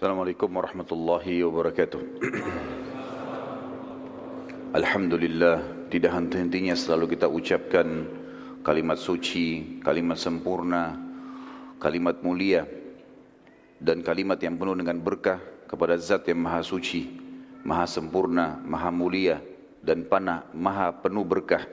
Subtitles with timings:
[0.00, 2.00] Assalamualaikum warahmatullahi wabarakatuh.
[4.80, 5.60] Alhamdulillah,
[5.92, 8.08] tidak henti-hentinya selalu kita ucapkan
[8.64, 10.96] kalimat suci, kalimat sempurna,
[11.76, 12.64] kalimat mulia,
[13.76, 15.36] dan kalimat yang penuh dengan berkah
[15.68, 17.20] kepada zat yang maha suci,
[17.60, 19.44] maha sempurna, maha mulia,
[19.84, 21.68] dan panah, maha penuh berkah.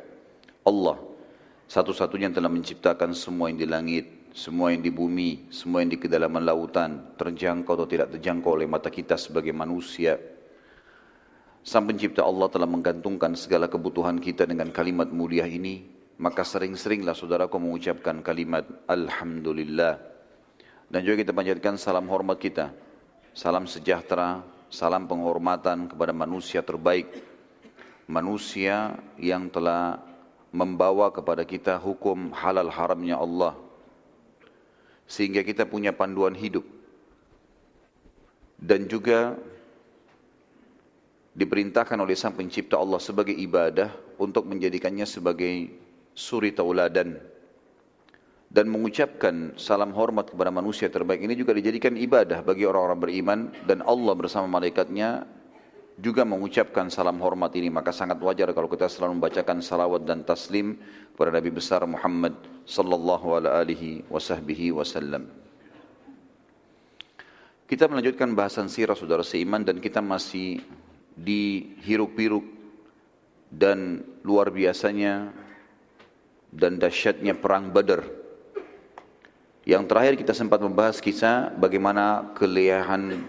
[0.67, 0.99] Allah,
[1.71, 5.97] satu-satunya yang telah menciptakan semua yang di langit, semua yang di bumi, semua yang di
[5.97, 10.13] kedalaman lautan, terjangkau atau tidak terjangkau oleh mata kita sebagai manusia.
[11.65, 15.89] Sang pencipta Allah telah menggantungkan segala kebutuhan kita dengan kalimat mulia ini,
[16.21, 19.97] maka sering-seringlah saudaraku mengucapkan kalimat Alhamdulillah.
[20.85, 22.69] Dan juga kita panjatkan salam hormat kita,
[23.33, 27.09] salam sejahtera, salam penghormatan kepada manusia terbaik,
[28.05, 29.97] manusia yang telah
[30.53, 33.66] membawa kepada kita hukum halal haramnya Allah,
[35.07, 36.67] sehingga kita punya panduan hidup.
[38.59, 39.39] Dan juga
[41.37, 45.71] diperintahkan oleh sang pencipta Allah sebagai ibadah untuk menjadikannya sebagai
[46.11, 47.15] suri tauladan.
[48.47, 53.83] Dan mengucapkan salam hormat kepada manusia terbaik ini juga dijadikan ibadah bagi orang-orang beriman dan
[53.83, 55.27] Allah bersama malaikatnya
[55.97, 60.77] juga mengucapkan salam hormat ini maka sangat wajar kalau kita selalu membacakan salawat dan taslim
[61.13, 62.37] kepada Nabi besar Muhammad
[62.69, 65.25] sallallahu alaihi wasallam.
[67.67, 70.61] Kita melanjutkan bahasan sirah saudara seiman dan kita masih
[71.17, 72.45] di hiruk-piruk
[73.49, 75.33] dan luar biasanya
[76.53, 78.05] dan dahsyatnya perang Badar.
[79.67, 83.19] Yang terakhir kita sempat membahas kisah bagaimana kelihayan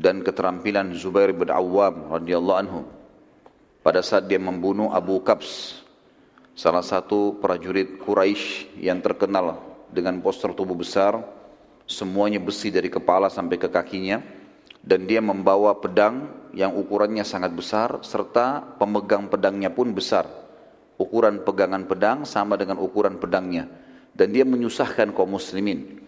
[0.00, 2.80] dan keterampilan Zubair bin Awam radhiyallahu anhu.
[3.84, 5.84] Pada saat dia membunuh Abu Kabs
[6.56, 9.60] salah satu prajurit Quraisy yang terkenal
[9.92, 11.20] dengan poster tubuh besar
[11.84, 14.24] semuanya besi dari kepala sampai ke kakinya
[14.80, 20.24] dan dia membawa pedang yang ukurannya sangat besar serta pemegang pedangnya pun besar.
[20.96, 23.68] Ukuran pegangan pedang sama dengan ukuran pedangnya.
[24.12, 25.99] Dan dia menyusahkan kaum muslimin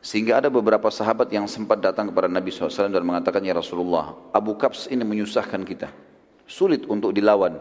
[0.00, 4.56] sehingga ada beberapa sahabat yang sempat datang kepada Nabi SAW dan mengatakan, Ya Rasulullah, Abu
[4.56, 5.92] Kabs ini menyusahkan kita.
[6.48, 7.60] Sulit untuk dilawan.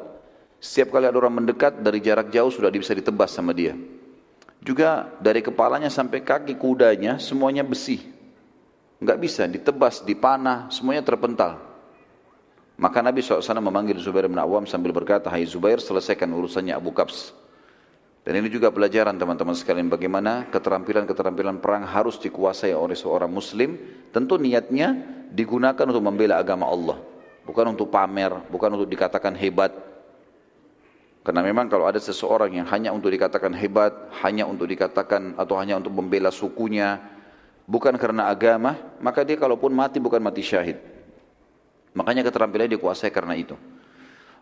[0.60, 3.76] Setiap kali ada orang mendekat, dari jarak jauh sudah bisa ditebas sama dia.
[4.60, 8.04] Juga dari kepalanya sampai kaki kudanya, semuanya besi.
[9.00, 11.60] Enggak bisa ditebas, dipanah, semuanya terpental.
[12.80, 17.36] Maka Nabi SAW memanggil Zubair bin Awam sambil berkata, Hai Zubair, selesaikan urusannya Abu Kabs.
[18.30, 23.74] Dan ini juga pelajaran teman-teman sekalian bagaimana keterampilan-keterampilan perang harus dikuasai oleh seorang muslim.
[24.14, 24.94] Tentu niatnya
[25.34, 27.02] digunakan untuk membela agama Allah.
[27.42, 29.74] Bukan untuk pamer, bukan untuk dikatakan hebat.
[31.26, 35.82] Karena memang kalau ada seseorang yang hanya untuk dikatakan hebat, hanya untuk dikatakan atau hanya
[35.82, 37.02] untuk membela sukunya,
[37.66, 40.78] bukan karena agama, maka dia kalaupun mati bukan mati syahid.
[41.98, 43.58] Makanya keterampilannya dikuasai karena itu.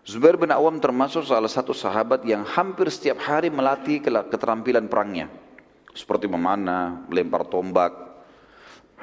[0.08, 5.28] Zubair bin Awam termasuk salah satu sahabat yang hampir setiap hari melatih keterampilan perangnya.
[5.92, 7.92] Seperti memanah, melempar tombak.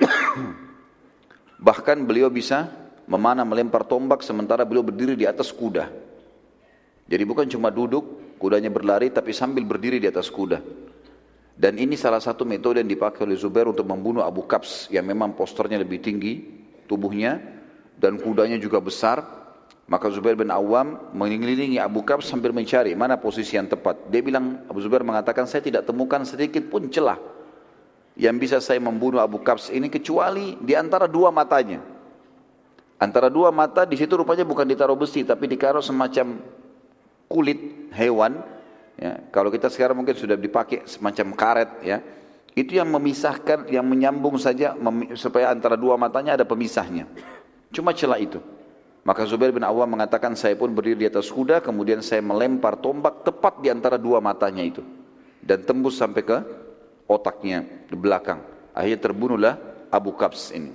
[1.66, 2.72] Bahkan beliau bisa
[3.04, 5.92] memanah melempar tombak sementara beliau berdiri di atas kuda.
[7.04, 10.56] Jadi bukan cuma duduk, kudanya berlari tapi sambil berdiri di atas kuda.
[11.53, 15.36] Dan ini salah satu metode yang dipakai oleh Zubair untuk membunuh Abu Kabs yang memang
[15.36, 17.44] posternya lebih tinggi tubuhnya
[18.00, 19.44] dan kudanya juga besar
[19.84, 24.09] maka Zubair bin Awam mengelilingi Abu Kab sambil mencari mana posisi yang tepat.
[24.09, 27.21] Dia bilang, Abu Zubair mengatakan, saya tidak temukan sedikit pun celah
[28.15, 31.83] yang bisa saya membunuh Abu Kabs ini kecuali di antara dua matanya.
[33.03, 36.39] Antara dua mata di situ rupanya bukan ditaruh besi tapi ditaruh semacam
[37.27, 38.39] kulit hewan.
[38.95, 41.99] Ya, kalau kita sekarang mungkin sudah dipakai semacam karet ya.
[42.55, 44.78] Itu yang memisahkan, yang menyambung saja
[45.19, 47.11] supaya antara dua matanya ada pemisahnya.
[47.75, 48.39] Cuma celah itu.
[49.04, 53.20] Maka Zubair bin Awam mengatakan saya pun berdiri di atas kuda kemudian saya melempar tombak
[53.20, 54.81] tepat di antara dua matanya itu
[55.44, 56.38] dan tembus sampai ke
[57.04, 58.41] otaknya di belakang.
[58.72, 59.54] Akhirnya terbunuhlah
[59.92, 60.72] Abu Kabs ini.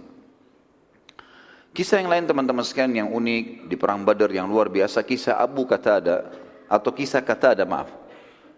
[1.74, 5.66] Kisah yang lain teman-teman sekalian yang unik di perang Badar yang luar biasa kisah Abu
[5.66, 6.30] Qatada
[6.70, 7.90] atau kisah Qatada maaf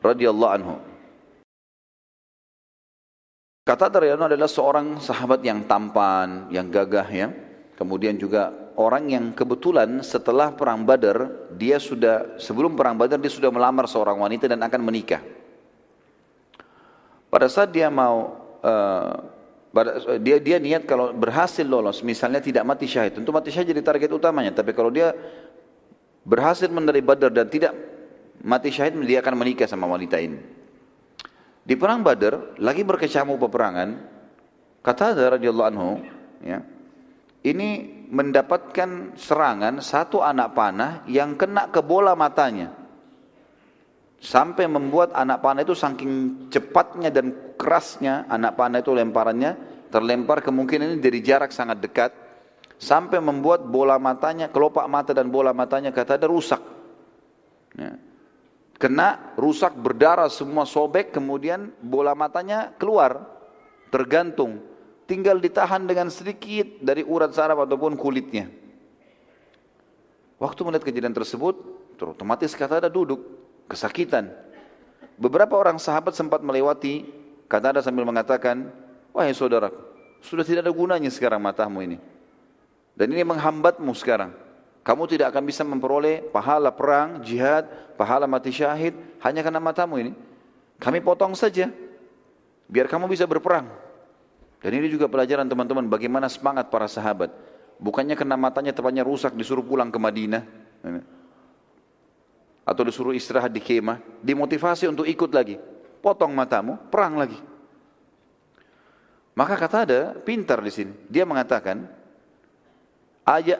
[0.03, 0.75] radhiyallahu anhu.
[3.63, 7.27] Qatada radhiyallahu adalah seorang sahabat yang tampan, yang gagah ya.
[7.79, 13.49] Kemudian juga orang yang kebetulan setelah perang Badar dia sudah sebelum perang Badar dia sudah
[13.49, 15.23] melamar seorang wanita dan akan menikah.
[17.31, 19.13] Pada saat dia mau uh,
[20.19, 24.11] dia dia niat kalau berhasil lolos misalnya tidak mati syahid tentu mati syahid jadi target
[24.11, 25.15] utamanya tapi kalau dia
[26.27, 27.71] berhasil menerima Badar dan tidak
[28.43, 30.37] mati syahid dia akan menikah sama wanita ini.
[31.61, 33.95] Di perang Badar lagi berkecamuk peperangan
[34.81, 35.89] kata radhiyallahu anhu
[36.41, 36.59] ya
[37.45, 42.75] ini mendapatkan serangan satu anak panah yang kena ke bola matanya.
[44.21, 49.51] Sampai membuat anak panah itu saking cepatnya dan kerasnya anak panah itu lemparannya
[49.89, 52.11] terlempar kemungkinan ini dari jarak sangat dekat
[52.77, 56.61] sampai membuat bola matanya, kelopak mata dan bola matanya kata ada rusak.
[57.79, 57.97] Ya.
[58.75, 63.29] Kena rusak berdarah semua sobek kemudian bola matanya keluar
[63.93, 64.70] tergantung
[65.11, 68.47] tinggal ditahan dengan sedikit dari urat saraf ataupun kulitnya.
[70.39, 71.59] Waktu melihat kejadian tersebut,
[71.99, 73.19] otomatis kata ada duduk
[73.67, 74.31] kesakitan.
[75.19, 77.03] Beberapa orang sahabat sempat melewati,
[77.51, 78.71] kata ada sambil mengatakan,
[79.11, 79.67] wahai saudara,
[80.23, 81.99] sudah tidak ada gunanya sekarang matamu ini.
[82.95, 84.31] Dan ini menghambatmu sekarang.
[84.81, 87.67] Kamu tidak akan bisa memperoleh pahala perang, jihad,
[87.99, 90.15] pahala mati syahid, hanya karena matamu ini.
[90.79, 91.69] Kami potong saja,
[92.65, 93.90] biar kamu bisa berperang.
[94.61, 97.33] Dan ini juga pelajaran teman-teman bagaimana semangat para sahabat.
[97.81, 100.45] Bukannya kena matanya tepatnya rusak disuruh pulang ke Madinah
[102.61, 105.57] atau disuruh istirahat di kemah, dimotivasi untuk ikut lagi.
[106.01, 107.37] Potong matamu, perang lagi.
[109.33, 110.93] Maka kata ada pintar di sini.
[111.09, 111.89] Dia mengatakan,
[113.25, 113.59] ajak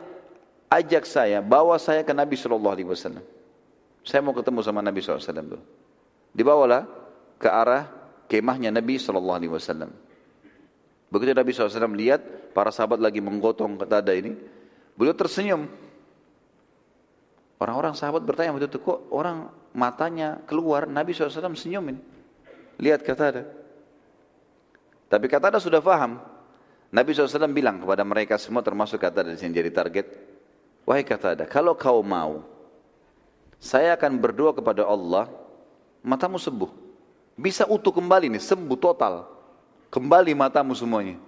[0.70, 3.26] ajak saya, bawa saya ke Nabi Shallallahu Alaihi Wasallam.
[4.02, 5.62] Saya mau ketemu sama Nabi SAW.
[6.34, 6.90] Dibawalah
[7.38, 7.86] ke arah
[8.26, 9.94] kemahnya Nabi Shallallahu Alaihi Wasallam.
[11.12, 12.24] Begitu Nabi SAW lihat
[12.56, 14.32] para sahabat lagi menggotong kata ada ini,
[14.96, 15.68] beliau tersenyum.
[17.60, 22.00] Orang-orang sahabat bertanya waktu itu, kok orang matanya keluar, Nabi SAW senyumin.
[22.82, 23.44] Lihat kata ada.
[25.12, 26.18] Tapi kata ada sudah faham.
[26.90, 30.08] Nabi SAW bilang kepada mereka semua termasuk kata ada yang jadi target.
[30.88, 32.42] Wahai kata ada, kalau kau mau,
[33.62, 35.30] saya akan berdoa kepada Allah,
[36.02, 36.72] matamu sembuh.
[37.38, 39.41] Bisa utuh kembali nih, sembuh total.
[39.92, 41.20] Kembali matamu semuanya.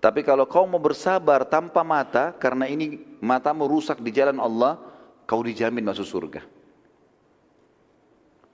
[0.00, 4.80] Tapi kalau kau mau bersabar tanpa mata, karena ini matamu rusak di jalan Allah,
[5.28, 6.40] kau dijamin masuk surga.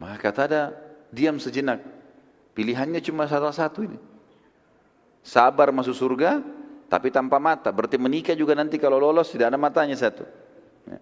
[0.03, 0.62] Maka kata ada,
[1.14, 1.87] diam sejenak.
[2.58, 3.94] Pilihannya cuma salah satu ini.
[5.23, 6.43] Sabar masuk surga,
[6.91, 7.70] tapi tanpa mata.
[7.70, 10.26] Berarti menikah juga nanti kalau lolos tidak ada matanya satu.
[10.82, 10.99] Ya.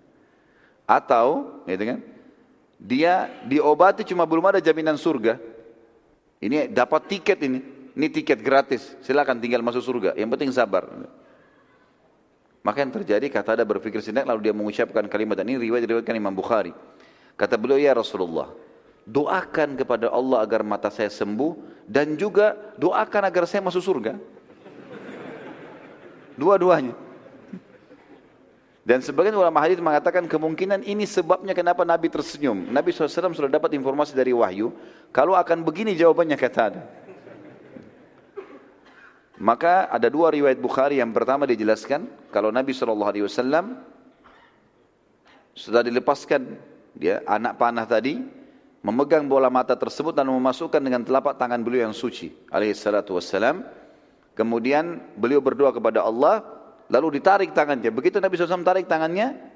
[0.85, 1.99] Atau, gitu kan?
[2.77, 5.41] Dia diobati cuma belum ada jaminan surga.
[6.45, 7.74] Ini dapat tiket ini.
[7.95, 8.99] Ini tiket gratis.
[9.07, 10.19] Silakan tinggal masuk surga.
[10.19, 10.91] Yang penting sabar.
[12.65, 16.17] Maka yang terjadi kata ada berpikir sejenak lalu dia mengucapkan kalimat dan ini riwayat diriwayatkan
[16.17, 16.73] Imam Bukhari.
[17.37, 18.49] Kata beliau ya Rasulullah,
[19.05, 24.17] doakan kepada Allah agar mata saya sembuh dan juga doakan agar saya masuk surga.
[26.41, 26.97] Dua-duanya.
[28.85, 32.69] Dan sebagian ulama hadis mengatakan kemungkinan ini sebabnya kenapa Nabi tersenyum.
[32.69, 34.73] Nabi SAW sudah dapat informasi dari wahyu.
[35.13, 36.83] Kalau akan begini jawabannya kata ada.
[39.35, 43.35] Maka ada dua riwayat Bukhari yang pertama dijelaskan kalau Nabi SAW
[45.55, 46.55] sudah dilepaskan
[46.95, 48.23] dia anak panah tadi
[48.87, 53.67] memegang bola mata tersebut dan memasukkan dengan telapak tangan beliau yang suci alaihi salatu wassalam.
[54.39, 56.43] Kemudian beliau berdoa kepada Allah
[56.87, 57.91] lalu ditarik tangannya.
[57.91, 59.55] Begitu Nabi SAW tarik tangannya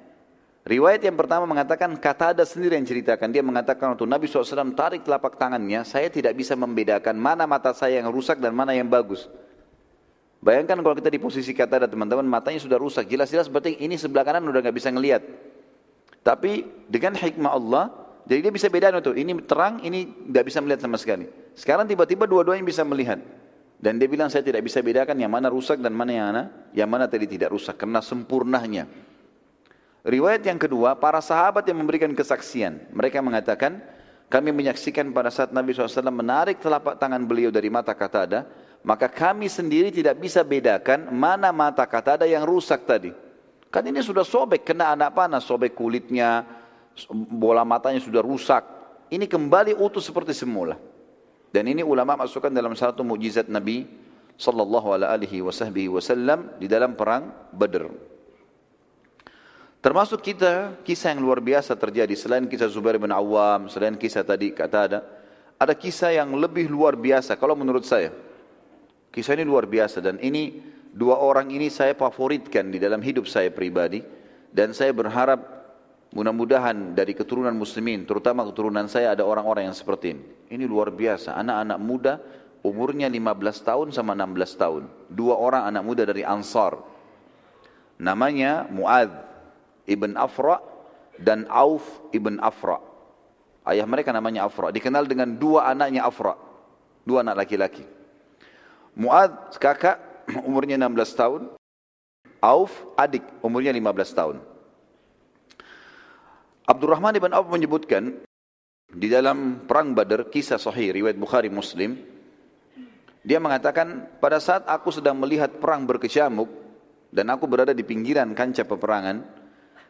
[0.67, 3.31] Riwayat yang pertama mengatakan kata ada sendiri yang ceritakan.
[3.31, 8.03] Dia mengatakan waktu Nabi SAW tarik telapak tangannya, saya tidak bisa membedakan mana mata saya
[8.03, 9.31] yang rusak dan mana yang bagus.
[10.39, 14.23] Bayangkan kalau kita di posisi kata ada teman-teman matanya sudah rusak, jelas-jelas berarti ini sebelah
[14.23, 15.19] kanan udah nggak bisa ngelihat.
[16.23, 17.91] Tapi dengan hikmah Allah,
[18.23, 19.11] jadi dia bisa bedakan itu.
[19.19, 21.27] Ini terang, ini nggak bisa melihat sama sekali.
[21.57, 23.19] Sekarang tiba-tiba dua-duanya bisa melihat.
[23.79, 26.43] Dan dia bilang saya tidak bisa bedakan yang mana rusak dan mana yang mana,
[26.75, 28.87] yang mana tadi tidak rusak karena sempurnahnya.
[30.03, 33.83] Riwayat yang kedua, para sahabat yang memberikan kesaksian, mereka mengatakan,
[34.29, 38.39] kami menyaksikan pada saat Nabi SAW menarik telapak tangan beliau dari mata kata ada,
[38.83, 43.11] maka kami sendiri tidak bisa bedakan mana mata kata ada yang rusak tadi.
[43.69, 46.41] Kan ini sudah sobek, kena anak panas, sobek kulitnya,
[47.11, 48.65] bola matanya sudah rusak.
[49.13, 50.79] Ini kembali utuh seperti semula.
[51.49, 53.85] Dan ini ulama masukkan dalam satu mujizat Nabi
[54.37, 57.89] sallallahu alaihi wasallam di dalam perang Badr.
[59.79, 64.51] Termasuk kita kisah yang luar biasa terjadi selain kisah Zubair bin Awam, selain kisah tadi
[64.51, 64.99] kata ada,
[65.55, 68.11] ada kisah yang lebih luar biasa kalau menurut saya.
[69.09, 70.61] Kisah ini luar biasa dan ini
[70.93, 74.05] dua orang ini saya favoritkan di dalam hidup saya pribadi
[74.53, 75.41] dan saya berharap
[76.13, 80.23] mudah-mudahan dari keturunan muslimin terutama keturunan saya ada orang-orang yang seperti ini.
[80.49, 82.13] Ini luar biasa, anak-anak muda
[82.61, 84.83] umurnya 15 tahun sama 16 tahun.
[85.09, 86.77] Dua orang anak muda dari Ansar.
[87.99, 89.11] Namanya Muad
[89.89, 90.63] ibn Afra
[91.19, 91.83] dan Auf
[92.15, 92.79] ibn Afra.
[93.67, 94.71] Ayah mereka namanya Afra.
[94.71, 96.33] Dikenal dengan dua anaknya Afra.
[97.03, 97.98] Dua anak laki-laki.
[98.99, 101.41] Muad kakak umurnya 16 tahun.
[102.43, 104.37] Auf adik umurnya 15 tahun.
[106.67, 108.19] Abdurrahman ibn Auf menyebutkan
[108.91, 111.97] di dalam perang Badar kisah sahih riwayat Bukhari Muslim
[113.21, 116.49] dia mengatakan pada saat aku sedang melihat perang berkecamuk
[117.13, 119.21] dan aku berada di pinggiran kancah peperangan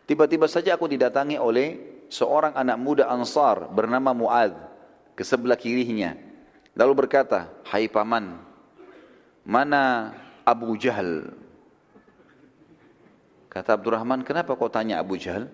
[0.03, 1.79] tiba-tiba saja aku didatangi oleh
[2.11, 4.51] seorang anak muda Ansar bernama Muad
[5.15, 6.15] ke sebelah kirinya
[6.75, 8.48] lalu berkata hai paman
[9.49, 10.13] mana
[10.45, 11.33] Abu Jahal
[13.49, 15.49] kata Abdurrahman kenapa kau tanya Abu Jahal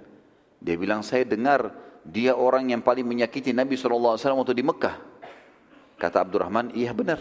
[0.60, 1.72] dia bilang saya dengar
[2.06, 4.96] dia orang yang paling menyakiti Nabi SAW waktu di Mekah.
[5.98, 7.18] Kata Abdurrahman, iya benar.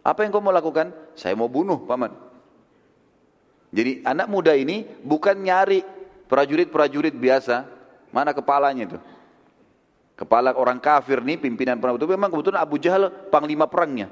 [0.00, 0.92] Apa yang kau mau lakukan?
[1.12, 2.16] Saya mau bunuh paman.
[3.74, 5.84] Jadi anak muda ini bukan nyari
[6.30, 7.68] prajurit-prajurit biasa.
[8.14, 8.98] Mana kepalanya itu?
[10.14, 14.08] Kepala orang kafir nih pimpinan perang itu memang kebetulan Abu Jahal panglima perangnya.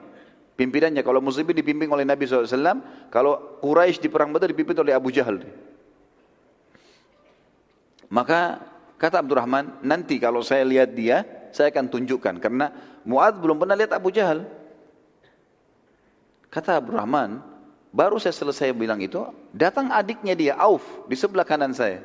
[0.53, 2.49] Pimpinannya kalau muslimin dipimpin oleh Nabi SAW,
[3.09, 5.41] kalau Quraisy di perang Badar dipimpin oleh Abu Jahal.
[8.13, 12.39] Maka Kata Abdurrahman, nanti kalau saya lihat dia, saya akan tunjukkan.
[12.39, 12.71] Karena
[13.03, 14.47] Muad belum pernah lihat Abu Jahal.
[16.47, 17.43] Kata Abdurrahman,
[17.91, 19.19] baru saya selesai bilang itu,
[19.51, 21.99] datang adiknya dia, Auf, di sebelah kanan saya.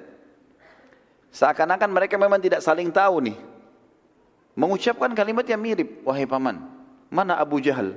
[1.30, 3.38] Seakan-akan mereka memang tidak saling tahu nih.
[4.58, 6.66] Mengucapkan kalimat yang mirip, wahai paman,
[7.14, 7.94] mana Abu Jahal?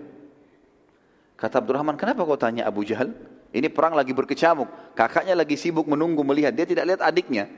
[1.41, 3.17] Kata Abdurrahman, kenapa kau tanya Abu Jahal?
[3.51, 7.49] Ini perang lagi berkecamuk, kakaknya lagi sibuk menunggu melihat, dia tidak lihat adiknya.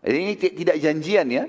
[0.00, 1.44] Ini tidak janjian ya.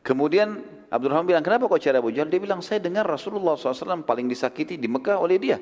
[0.00, 2.32] Kemudian Abdurrahman bilang, kenapa kau cari Abu Jahal?
[2.32, 5.60] Dia bilang, saya dengar Rasulullah SAW paling disakiti di Mekah oleh dia.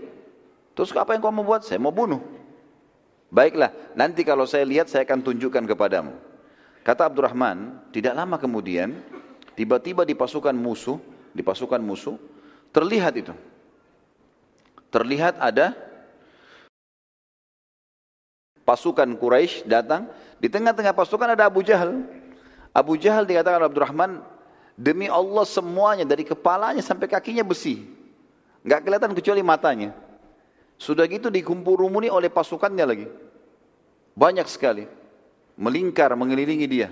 [0.78, 1.66] Terus apa yang kau mau buat?
[1.66, 2.22] Saya mau bunuh.
[3.28, 6.14] Baiklah, nanti kalau saya lihat saya akan tunjukkan kepadamu.
[6.86, 8.94] Kata Abdurrahman, tidak lama kemudian,
[9.52, 10.96] tiba-tiba di pasukan musuh,
[11.34, 12.16] di pasukan musuh,
[12.72, 13.34] terlihat itu.
[14.88, 15.76] Terlihat ada
[18.64, 22.04] pasukan Quraisy datang di tengah-tengah pasukan ada Abu Jahal.
[22.72, 24.20] Abu Jahal dikatakan Abdurrahman,
[24.76, 27.84] demi Allah semuanya dari kepalanya sampai kakinya besi.
[28.62, 29.90] Enggak kelihatan kecuali matanya.
[30.78, 33.06] Sudah gitu dikumpul rumuni oleh pasukannya lagi.
[34.14, 34.86] Banyak sekali.
[35.58, 36.86] Melingkar, mengelilingi dia.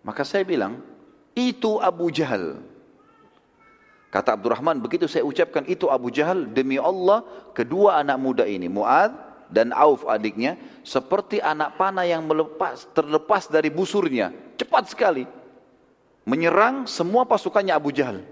[0.00, 0.80] Maka saya bilang,
[1.36, 2.64] itu Abu Jahal.
[4.10, 7.22] Kata Abdurrahman, begitu saya ucapkan itu Abu Jahal, demi Allah,
[7.54, 9.14] kedua anak muda ini, Mu'ad
[9.46, 14.34] dan Auf adiknya seperti anak panah yang melepas, terlepas dari busurnya.
[14.58, 15.24] Cepat sekali.
[16.26, 18.26] Menyerang semua pasukannya Abu Jahal.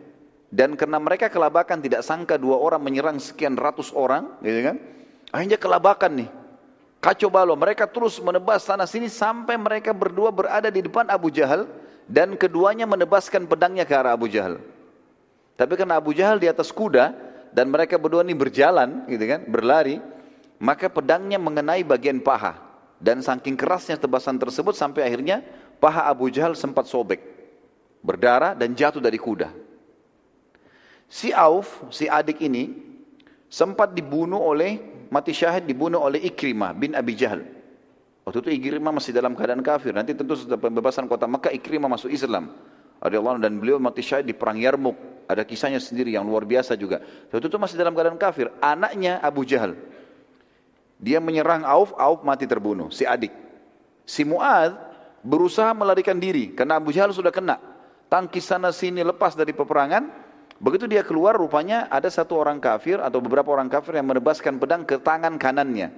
[0.50, 4.76] Dan karena mereka kelabakan tidak sangka dua orang menyerang sekian ratus orang gitu kan?
[5.30, 6.28] Akhirnya kelabakan nih.
[6.98, 7.54] Kacau balau.
[7.54, 11.70] Mereka terus menebas sana sini sampai mereka berdua berada di depan Abu Jahal
[12.10, 14.58] dan keduanya menebaskan pedangnya ke arah Abu Jahal
[15.58, 17.10] tapi karena Abu Jahal di atas kuda
[17.50, 19.98] dan mereka berdua ini berjalan gitu kan berlari
[20.62, 22.66] maka pedangnya mengenai bagian paha.
[22.98, 25.42] Dan saking kerasnya tebasan tersebut sampai akhirnya
[25.78, 27.22] paha Abu Jahal sempat sobek.
[28.02, 29.50] Berdarah dan jatuh dari kuda.
[31.10, 32.74] Si Auf si adik ini
[33.50, 34.78] sempat dibunuh oleh
[35.10, 37.42] mati syahid dibunuh oleh Ikrimah bin Abi Jahal.
[38.26, 39.94] Waktu itu Ikrimah masih dalam keadaan kafir.
[39.94, 42.50] Nanti tentu setelah pembebasan kota Mekah Ikrimah masuk Islam.
[42.98, 47.04] Radhiyallahu dan beliau mati syahid di perang Yarmuk ada kisahnya sendiri yang luar biasa juga
[47.28, 49.76] waktu itu masih dalam keadaan kafir anaknya Abu Jahal
[50.98, 53.30] dia menyerang Auf, Auf mati terbunuh, si adik.
[54.02, 54.74] Si Mu'ad
[55.22, 57.62] berusaha melarikan diri karena Abu Jahal sudah kena.
[58.10, 60.26] Tangkis sana sini lepas dari peperangan.
[60.58, 64.82] Begitu dia keluar rupanya ada satu orang kafir atau beberapa orang kafir yang menebaskan pedang
[64.82, 65.94] ke tangan kanannya.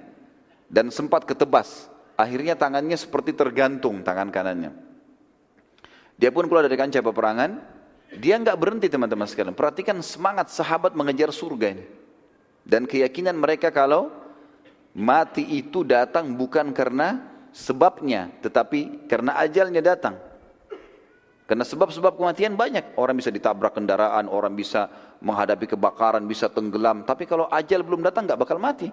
[0.69, 1.89] Dan sempat ketebas.
[2.13, 4.69] Akhirnya tangannya seperti tergantung tangan kanannya.
[6.21, 7.80] Dia pun keluar dari kancah peperangan.
[8.11, 9.55] Dia nggak berhenti teman-teman sekalian.
[9.55, 11.85] Perhatikan semangat sahabat mengejar surga ini.
[12.61, 14.21] Dan keyakinan mereka kalau
[14.91, 17.23] Mati itu datang bukan karena
[17.55, 20.19] sebabnya, tetapi karena ajalnya datang.
[21.47, 22.95] Karena sebab-sebab kematian banyak.
[22.99, 24.91] Orang bisa ditabrak kendaraan, orang bisa
[25.23, 27.07] menghadapi kebakaran, bisa tenggelam.
[27.07, 28.91] Tapi kalau ajal belum datang nggak bakal mati.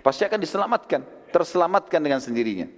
[0.00, 2.68] Pasti akan diselamatkan, terselamatkan dengan sendirinya.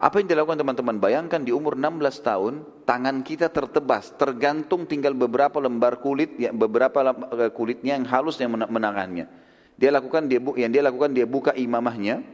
[0.00, 0.96] Apa yang dilakukan teman-teman?
[0.96, 2.54] Bayangkan di umur 16 tahun,
[2.88, 8.56] tangan kita tertebas, tergantung tinggal beberapa lembar kulit, ya, beberapa eh, kulitnya yang halus yang
[8.56, 9.28] menangannya.
[9.76, 12.24] Dia lakukan dia yang dia lakukan dia buka imamahnya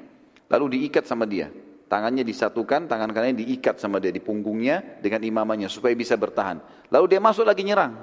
[0.46, 1.50] lalu diikat sama dia.
[1.87, 6.62] Tangannya disatukan, tangan kanannya diikat sama dia di punggungnya dengan imamahnya supaya bisa bertahan.
[6.90, 7.99] Lalu dia masuk lagi nyerang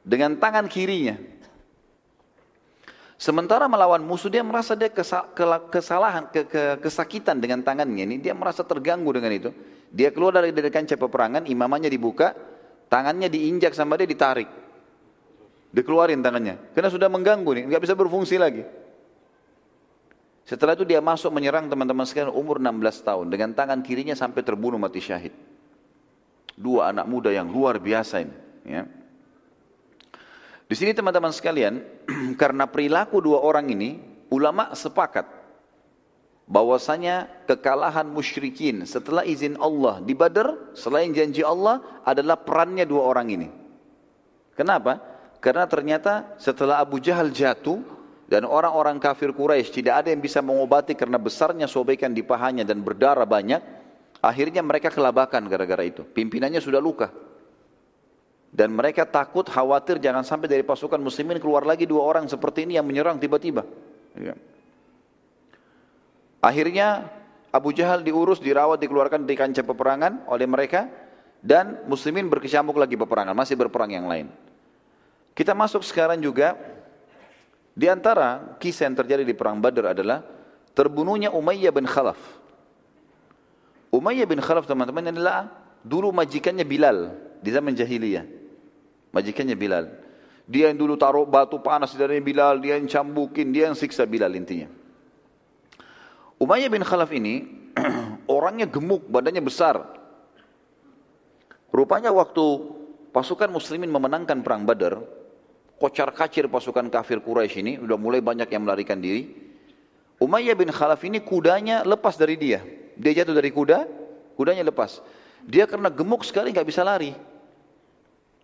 [0.00, 1.16] dengan tangan kirinya.
[3.22, 4.90] Sementara melawan musuh dia merasa dia
[5.70, 8.18] kesalahan, ke, ke, kesakitan dengan tangannya ini.
[8.18, 9.54] Dia merasa terganggu dengan itu.
[9.94, 12.34] Dia keluar dari, dari kancah peperangan, imamahnya dibuka,
[12.90, 14.50] tangannya diinjak sama dia ditarik.
[15.70, 16.74] Dikeluarin tangannya.
[16.74, 18.66] Karena sudah mengganggu nih, nggak bisa berfungsi lagi.
[20.42, 24.82] Setelah itu dia masuk menyerang teman-teman sekalian umur 16 tahun dengan tangan kirinya sampai terbunuh
[24.82, 25.30] mati syahid.
[26.58, 28.34] Dua anak muda yang luar biasa ini.
[28.66, 28.82] Ya.
[30.72, 31.84] Di sini teman-teman sekalian,
[32.40, 34.00] karena perilaku dua orang ini,
[34.32, 35.28] ulama sepakat
[36.48, 43.28] bahwasanya kekalahan musyrikin setelah izin Allah di Badar, selain janji Allah adalah perannya dua orang
[43.28, 43.48] ini.
[44.56, 44.96] Kenapa?
[45.44, 47.84] Karena ternyata setelah Abu Jahal jatuh,
[48.32, 52.80] dan orang-orang kafir Quraisy tidak ada yang bisa mengobati karena besarnya sobekan di pahanya dan
[52.80, 53.60] berdarah banyak.
[54.24, 56.00] Akhirnya mereka kelabakan gara-gara itu.
[56.00, 57.12] Pimpinannya sudah luka.
[58.52, 62.76] Dan mereka takut, khawatir jangan sampai dari pasukan muslimin keluar lagi dua orang seperti ini
[62.76, 63.64] yang menyerang tiba-tiba.
[64.12, 64.36] Ya.
[66.44, 67.08] Akhirnya
[67.48, 70.84] Abu Jahal diurus, dirawat, dikeluarkan di kancah peperangan oleh mereka.
[71.42, 74.30] Dan muslimin berkecamuk lagi peperangan, masih berperang yang lain.
[75.32, 76.54] Kita masuk sekarang juga
[77.72, 80.22] di antara kisah yang terjadi di perang Badar adalah
[80.76, 82.20] terbunuhnya Umayyah bin Khalaf.
[83.90, 85.50] Umayyah bin Khalaf teman-teman adalah
[85.82, 88.41] dulu majikannya Bilal di zaman jahiliyah.
[89.12, 89.86] Majikannya Bilal.
[90.48, 94.34] Dia yang dulu taruh batu panas dari Bilal, dia yang cambukin, dia yang siksa Bilal
[94.34, 94.66] intinya.
[96.42, 97.46] Umayyah bin Khalaf ini
[98.26, 99.78] orangnya gemuk, badannya besar.
[101.70, 102.44] Rupanya waktu
[103.14, 104.98] pasukan muslimin memenangkan perang Badar,
[105.78, 109.30] kocar kacir pasukan kafir Quraisy ini, udah mulai banyak yang melarikan diri.
[110.18, 112.60] Umayyah bin Khalaf ini kudanya lepas dari dia.
[112.98, 113.86] Dia jatuh dari kuda,
[114.34, 115.00] kudanya lepas.
[115.46, 117.31] Dia karena gemuk sekali nggak bisa lari.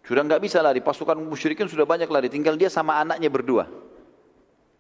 [0.08, 3.68] Sudah nggak bisa lari, pasukan musyrikin sudah banyak lari, tinggal dia sama anaknya berdua.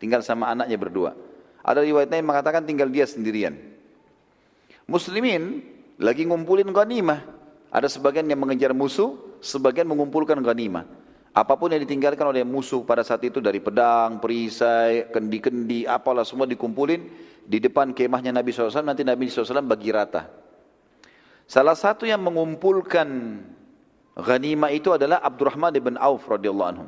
[0.00, 1.12] Tinggal sama anaknya berdua.
[1.60, 3.52] Ada riwayat yang mengatakan tinggal dia sendirian.
[4.88, 5.60] Muslimin
[6.00, 7.20] lagi ngumpulin ghanimah.
[7.68, 10.88] Ada sebagian yang mengejar musuh, sebagian mengumpulkan ghanimah.
[11.36, 16.48] Apa pun yang ditinggalkan oleh musuh pada saat itu dari pedang, perisai, kendi-kendi, apalah semua
[16.48, 17.04] dikumpulin
[17.44, 20.24] di depan kemahnya Nabi SAW, nanti Nabi SAW bagi rata.
[21.44, 23.08] Salah satu yang mengumpulkan
[24.18, 26.86] ghanimah itu adalah Abdurrahman bin Auf radhiyallahu anhu.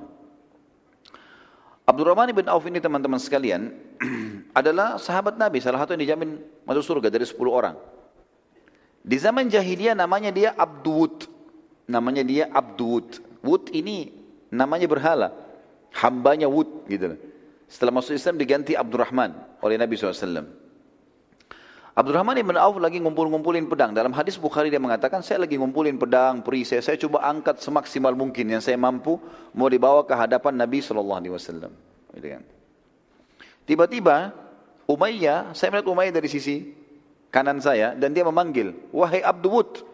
[1.86, 3.74] Abdurrahman bin Auf ini teman-teman sekalian
[4.58, 7.74] adalah sahabat Nabi, salah satu yang dijamin masuk surga dari 10 orang.
[9.00, 11.26] Di zaman jahiliyah namanya dia Abdud.
[11.88, 13.40] Namanya dia Abdud.
[13.40, 14.12] Wud ini
[14.52, 15.32] namanya berhala.
[15.96, 17.16] Hambanya Wud gitu.
[17.66, 20.59] Setelah masuk Islam diganti Abdurrahman oleh Nabi SAW.
[21.90, 23.90] Abdurrahman ibn Auf lagi ngumpul-ngumpulin pedang.
[23.90, 28.46] Dalam hadis Bukhari dia mengatakan, saya lagi ngumpulin pedang, perisai, saya coba angkat semaksimal mungkin
[28.46, 29.18] yang saya mampu,
[29.50, 31.18] mau dibawa ke hadapan Nabi SAW.
[32.14, 32.42] Gitu kan.
[33.66, 34.30] Tiba-tiba,
[34.86, 36.74] Umayyah, saya melihat Umayyah dari sisi
[37.34, 39.86] kanan saya, dan dia memanggil, wahai Abdul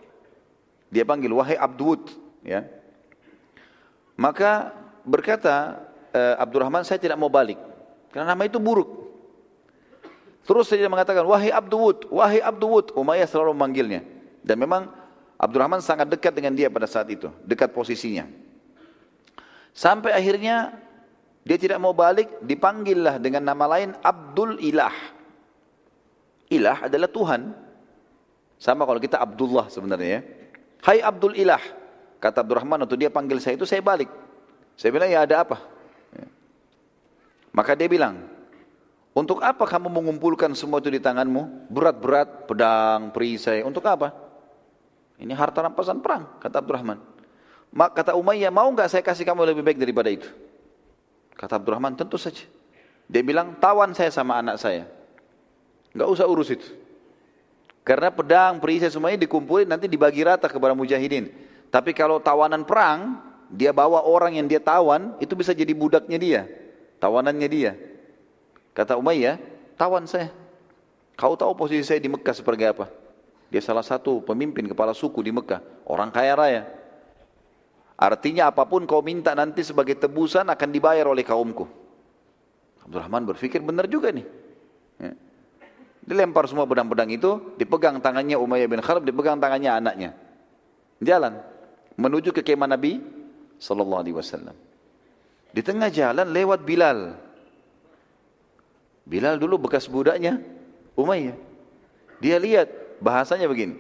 [0.93, 2.05] Dia panggil, wahai Abdul
[2.47, 2.63] Ya.
[4.15, 4.71] Maka
[5.03, 5.83] berkata
[6.15, 7.59] uh, Abdurrahman, saya tidak mau balik.
[8.15, 9.06] Karena nama itu buruk.
[10.47, 14.07] Terus dia mengatakan, wahai Abdul wahai Abdul Umayyah selalu memanggilnya.
[14.47, 14.87] Dan memang
[15.35, 17.27] Abdurrahman sangat dekat dengan dia pada saat itu.
[17.43, 18.31] Dekat posisinya.
[19.75, 20.79] Sampai akhirnya
[21.43, 24.95] dia tidak mau balik, dipanggillah dengan nama lain Abdul Ilah.
[26.47, 27.43] Ilah adalah Tuhan.
[28.57, 30.21] Sama kalau kita Abdullah sebenarnya ya.
[30.87, 31.61] Hai Abdul Ilah.
[32.23, 34.09] Kata Abdurrahman waktu dia panggil saya itu saya balik.
[34.79, 35.59] Saya bilang ya ada apa?
[36.15, 36.27] Ya.
[37.51, 38.36] Maka dia bilang,
[39.17, 41.73] untuk apa kamu mengumpulkan semua itu di tanganmu?
[41.73, 44.13] Berat-berat, pedang, perisai, untuk apa?
[45.17, 47.01] Ini harta rampasan perang, kata Abdurrahman.
[47.73, 50.29] Mak kata Umayyah, mau nggak saya kasih kamu lebih baik daripada itu?
[51.33, 52.45] Kata Abdurrahman, tentu saja.
[53.09, 54.85] Dia bilang, tawan saya sama anak saya.
[55.97, 56.69] Nggak usah urus itu.
[57.89, 61.33] Karena pedang, perisai semuanya dikumpulin nanti dibagi rata kepada mujahidin.
[61.73, 66.43] Tapi kalau tawanan perang, dia bawa orang yang dia tawan, itu bisa jadi budaknya dia.
[67.01, 67.96] Tawanannya dia.
[68.77, 69.41] Kata Umayyah,
[69.81, 70.29] tawan saya.
[71.17, 72.93] Kau tahu posisi saya di Mekah seperti apa?
[73.49, 75.65] Dia salah satu pemimpin kepala suku di Mekah.
[75.89, 76.63] Orang kaya raya.
[77.97, 81.65] Artinya apa pun kau minta nanti sebagai tebusan akan dibayar oleh kaumku.
[82.85, 84.29] Abdurrahman berpikir benar juga nih.
[85.01, 85.17] Ya.
[86.05, 90.11] Dilempar semua pedang-pedang itu, dipegang tangannya Umayyah bin Khalaf, dipegang tangannya anaknya.
[91.01, 91.41] Jalan
[91.97, 93.01] menuju ke kemah Nabi
[93.57, 94.55] sallallahu alaihi wasallam.
[95.57, 97.26] Di tengah jalan lewat Bilal.
[99.07, 100.43] Bilal dulu bekas budaknya
[100.99, 101.39] Umayyah.
[102.19, 103.79] Dia lihat bahasanya begini.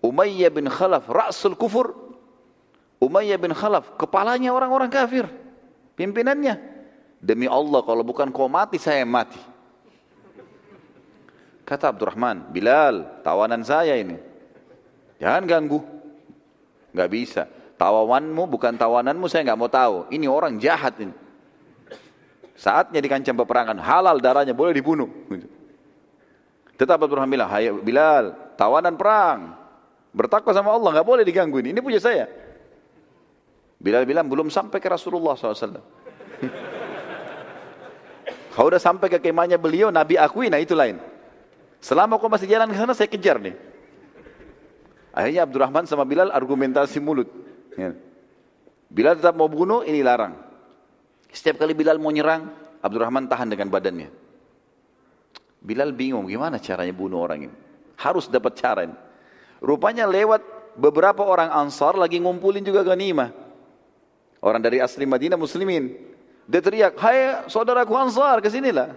[0.00, 1.94] Umayyah bin Khalaf ra'sul kufur.
[2.98, 5.28] Umayyah bin Khalaf kepalanya orang-orang kafir.
[5.94, 6.58] Pimpinannya.
[7.24, 9.40] Demi Allah kalau bukan kau mati saya mati.
[11.64, 14.20] Kata Abdurrahman, Bilal, tawanan saya ini.
[15.16, 15.80] Jangan ganggu.
[16.92, 17.48] Gak bisa.
[17.80, 19.96] Tawawanmu bukan tawananmu saya nggak mau tahu.
[20.12, 21.14] Ini orang jahat ini.
[22.54, 25.10] Saatnya di kancah peperangan halal darahnya boleh dibunuh.
[26.74, 29.58] Tetap Abdurrahman bilang, Hai Bilal, tawanan perang.
[30.14, 31.74] Bertakwa sama Allah, nggak boleh diganggu ini.
[31.74, 32.30] Ini punya saya.
[33.82, 35.82] Bilal bilang, belum sampai ke Rasulullah SAW.
[38.54, 41.02] Kalau udah sampai ke kemahnya beliau, Nabi akui, nah itu lain.
[41.82, 43.58] Selama kau masih jalan ke sana, saya kejar nih.
[45.10, 47.26] Akhirnya Abdurrahman sama Bilal argumentasi mulut.
[47.74, 47.98] Ya.
[48.86, 50.38] Bilal tetap mau bunuh, ini larang.
[51.34, 52.46] Setiap kali Bilal mau nyerang,
[52.78, 54.06] Abdurrahman tahan dengan badannya.
[55.58, 57.56] Bilal bingung gimana caranya bunuh orang ini.
[57.98, 58.94] Harus dapat cara ini.
[59.58, 60.46] Rupanya lewat
[60.78, 63.34] beberapa orang ansar lagi ngumpulin juga ganimah.
[64.38, 65.90] Orang dari asli Madinah muslimin.
[66.44, 68.92] Dia teriak, hai saudaraku Ansar, ke sinilah.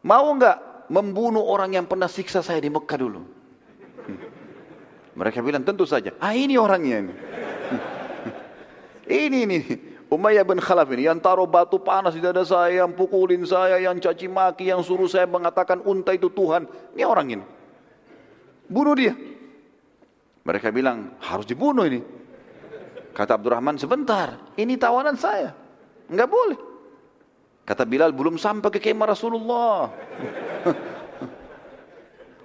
[0.00, 3.20] Mau enggak membunuh orang yang pernah siksa saya di Mekah dulu?
[5.20, 6.16] Mereka bilang, tentu saja.
[6.16, 7.14] Ah ini orangnya ini.
[9.28, 9.58] ini ini.
[10.10, 13.94] Umayyah bin Khalaf ini yang taruh batu panas di dada saya, yang pukulin saya, yang
[14.02, 16.66] caci maki, yang suruh saya mengatakan unta itu Tuhan.
[16.98, 17.44] Ini orang ini.
[18.66, 19.14] Bunuh dia.
[20.42, 22.02] Mereka bilang, harus dibunuh ini.
[23.14, 25.54] Kata Abdurrahman, sebentar, ini tawanan saya.
[26.10, 26.58] Enggak boleh.
[27.62, 29.94] Kata Bilal, belum sampai ke kemah Rasulullah.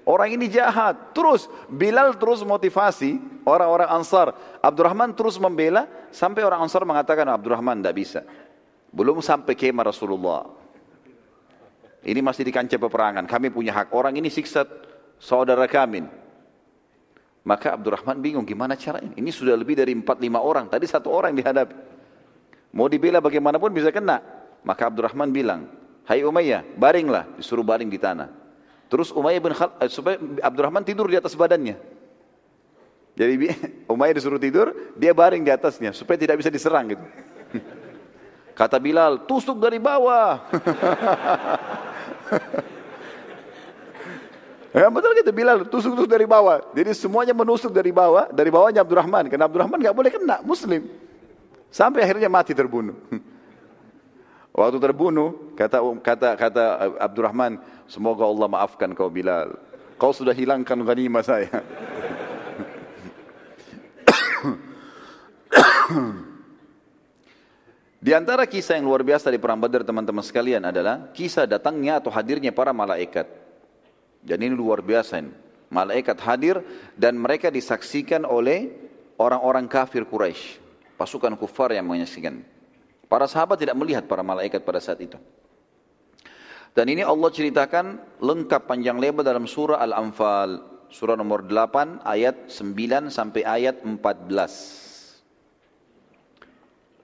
[0.05, 1.17] Orang ini jahat.
[1.17, 4.37] Terus Bilal terus motivasi orang-orang Ansar.
[4.61, 8.21] Abdurrahman terus membela sampai orang Ansar mengatakan Abdurrahman tidak bisa.
[8.93, 10.45] Belum sampai kemah Rasulullah.
[12.05, 13.25] Ini masih di kancah peperangan.
[13.25, 13.89] Kami punya hak.
[13.97, 14.69] Orang ini siksa
[15.17, 16.05] saudara kami.
[17.41, 19.09] Maka Abdurrahman bingung gimana caranya.
[19.17, 20.65] Ini sudah lebih dari 4-5 orang.
[20.69, 21.73] Tadi satu orang dihadapi.
[22.77, 24.21] Mau dibela bagaimanapun bisa kena.
[24.61, 25.65] Maka Abdurrahman bilang,
[26.05, 28.44] Hai Umayyah, baringlah, disuruh baring di tanah.
[28.85, 31.77] Terus Umayyah bin Khal, eh, supaya Abdurrahman tidur di atas badannya.
[33.15, 33.33] Jadi
[33.93, 37.05] Umayyah disuruh tidur, dia baring di atasnya supaya tidak bisa diserang gitu.
[38.59, 40.39] Kata Bilal, tusuk dari bawah.
[44.75, 46.59] Ya betul gitu Bilal tusuk-tusuk dari bawah.
[46.75, 49.31] Jadi semuanya menusuk dari bawah, dari bawahnya Abdurrahman.
[49.31, 50.91] Karena Abdurrahman nggak boleh kena, Muslim.
[51.71, 52.91] Sampai akhirnya mati terbunuh.
[54.55, 57.59] Waktu terbunuh, kata kata kata Abdurrahman,
[57.91, 59.59] semoga Allah maafkan kau Bilal.
[59.99, 61.51] Kau sudah hilangkan ghanimah saya.
[68.05, 72.13] Di antara kisah yang luar biasa di perang Badar teman-teman sekalian adalah kisah datangnya atau
[72.13, 73.27] hadirnya para malaikat.
[74.23, 75.35] Dan ini luar biasa ini.
[75.67, 76.63] Malaikat hadir
[76.95, 78.71] dan mereka disaksikan oleh
[79.19, 80.63] orang-orang kafir Quraisy
[80.95, 82.54] pasukan kufar yang menyaksikan.
[83.05, 85.17] Para sahabat tidak melihat para malaikat pada saat itu.
[86.75, 90.59] Dan ini Allah ceritakan lengkap panjang lebar dalam surah Al-Anfal,
[90.91, 94.85] surah nomor 8 ayat 9 sampai ayat 14.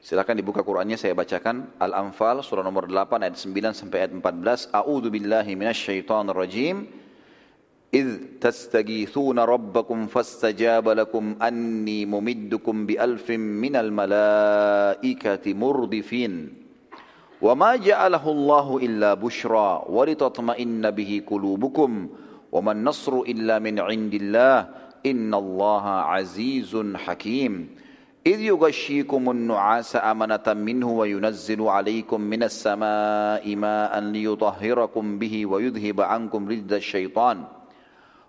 [0.01, 4.75] Silakan dibuka Qur'annya saya bacakan Al-Anfal surah nomor 8 ayat 9 sampai ayat 14.
[4.75, 6.89] A'udzu billahi minasyaitonir rajim.
[7.93, 16.53] إذ تستغيثون ربكم فاستجاب لكم أني ممدكم بألف من الملائكة مردفين.
[17.41, 22.09] وما جعله الله إلا بشرى ولتطمئن به قلوبكم.
[22.51, 24.67] وما النصر إلا من عند الله.
[25.05, 27.69] إن الله عزيز حكيم.
[28.27, 36.73] إذ يغشيكم النعاس أمنة منه وينزل عليكم من السماء ماء ليطهركم به ويذهب عنكم رد
[36.73, 37.60] الشيطان.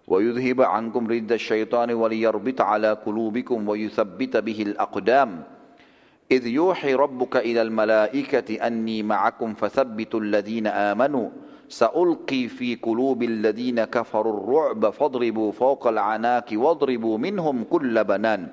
[0.08, 5.42] ويذهب عنكم رد الشيطان وليربط على قلوبكم ويثبت به الأقدام.
[6.30, 11.28] إذ يوحي ربك إلى الملائكة أني معكم فثبتوا الذين آمنوا.
[11.68, 18.48] سألقي في قلوب الذين كفروا الرعب فاضربوا فوق العناك واضربوا منهم كل بنان.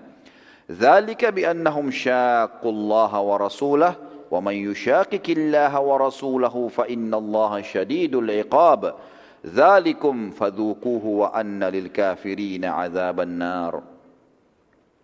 [0.71, 3.95] ذلك بأنهم شاقوا الله ورسوله.
[4.31, 8.95] ومن يشاقق الله ورسوله فإن الله شديد العقاب.
[9.39, 13.79] Zalikum fadhukuhu wa anna lil kafirina azaban nar.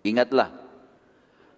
[0.04, 0.52] Ingatlah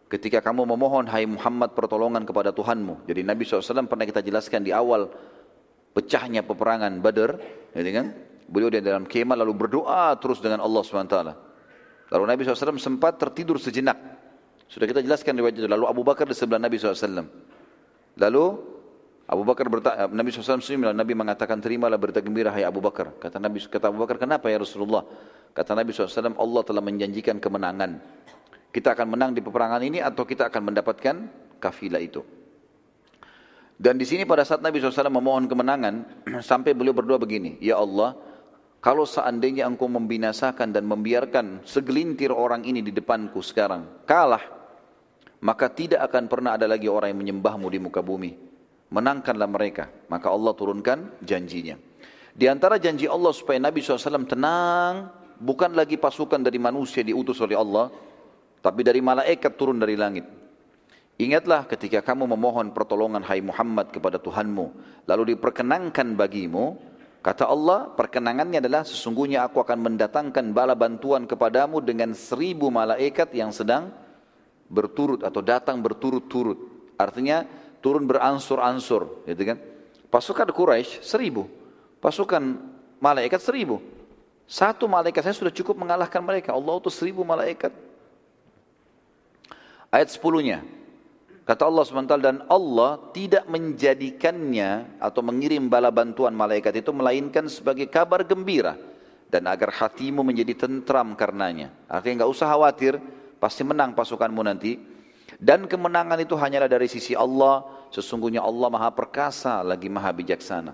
[0.07, 3.09] ketika kamu memohon hai Muhammad pertolongan kepada Tuhanmu.
[3.09, 5.09] Jadi Nabi SAW pernah kita jelaskan di awal
[5.91, 7.41] pecahnya peperangan Badar,
[7.73, 8.07] ya kan?
[8.47, 11.17] Beliau di dalam kemah lalu berdoa terus dengan Allah SWT.
[12.07, 13.99] Lalu Nabi SAW sempat tertidur sejenak.
[14.71, 15.67] Sudah kita jelaskan riwayat itu.
[15.67, 17.27] Lalu Abu Bakar di sebelah Nabi SAW.
[18.15, 18.45] Lalu
[19.27, 23.11] Abu Bakar bertanya, Nabi SAW senyum, Nabi mengatakan terimalah berita gembira hai Abu Bakar.
[23.19, 25.03] Kata Nabi kata Abu Bakar, kenapa ya Rasulullah?
[25.51, 27.99] Kata Nabi SAW, Allah telah menjanjikan kemenangan.
[28.71, 31.15] Kita akan menang di peperangan ini atau kita akan mendapatkan
[31.59, 32.23] kafilah itu.
[33.75, 36.07] Dan di sini pada saat Nabi SAW memohon kemenangan,
[36.47, 38.15] sampai beliau berdoa begini, Ya Allah,
[38.79, 44.55] kalau seandainya engkau membinasakan dan membiarkan segelintir orang ini di depanku sekarang, kalah,
[45.43, 48.47] maka tidak akan pernah ada lagi orang yang menyembahmu di muka bumi
[48.91, 49.89] menangkanlah mereka.
[50.07, 51.75] Maka Allah turunkan janjinya.
[52.37, 55.09] Di antara janji Allah supaya Nabi SAW tenang,
[55.41, 57.89] bukan lagi pasukan dari manusia diutus oleh Allah,
[58.61, 60.25] tapi dari malaikat turun dari langit.
[61.17, 64.65] Ingatlah ketika kamu memohon pertolongan hai Muhammad kepada Tuhanmu,
[65.09, 66.77] lalu diperkenankan bagimu,
[67.25, 73.49] kata Allah, perkenangannya adalah sesungguhnya aku akan mendatangkan bala bantuan kepadamu dengan seribu malaikat yang
[73.49, 73.89] sedang
[74.69, 76.93] berturut atau datang berturut-turut.
[77.01, 77.49] Artinya
[77.87, 79.57] turun beransur-ansur, gitu kan?
[80.11, 81.47] Pasukan Quraisy seribu,
[82.03, 82.59] pasukan
[82.99, 83.79] malaikat seribu.
[84.43, 86.51] Satu malaikat saya sudah cukup mengalahkan mereka.
[86.51, 87.71] Allah itu seribu malaikat.
[89.87, 90.67] Ayat sepuluhnya.
[91.47, 97.87] Kata Allah SWT, dan Allah tidak menjadikannya atau mengirim bala bantuan malaikat itu melainkan sebagai
[97.87, 98.75] kabar gembira
[99.31, 101.71] dan agar hatimu menjadi tentram karenanya.
[101.87, 102.99] Artinya nggak usah khawatir,
[103.39, 104.75] pasti menang pasukanmu nanti.
[105.39, 110.73] Dan kemenangan itu hanyalah dari sisi Allah, sesungguhnya Allah maha perkasa lagi maha bijaksana.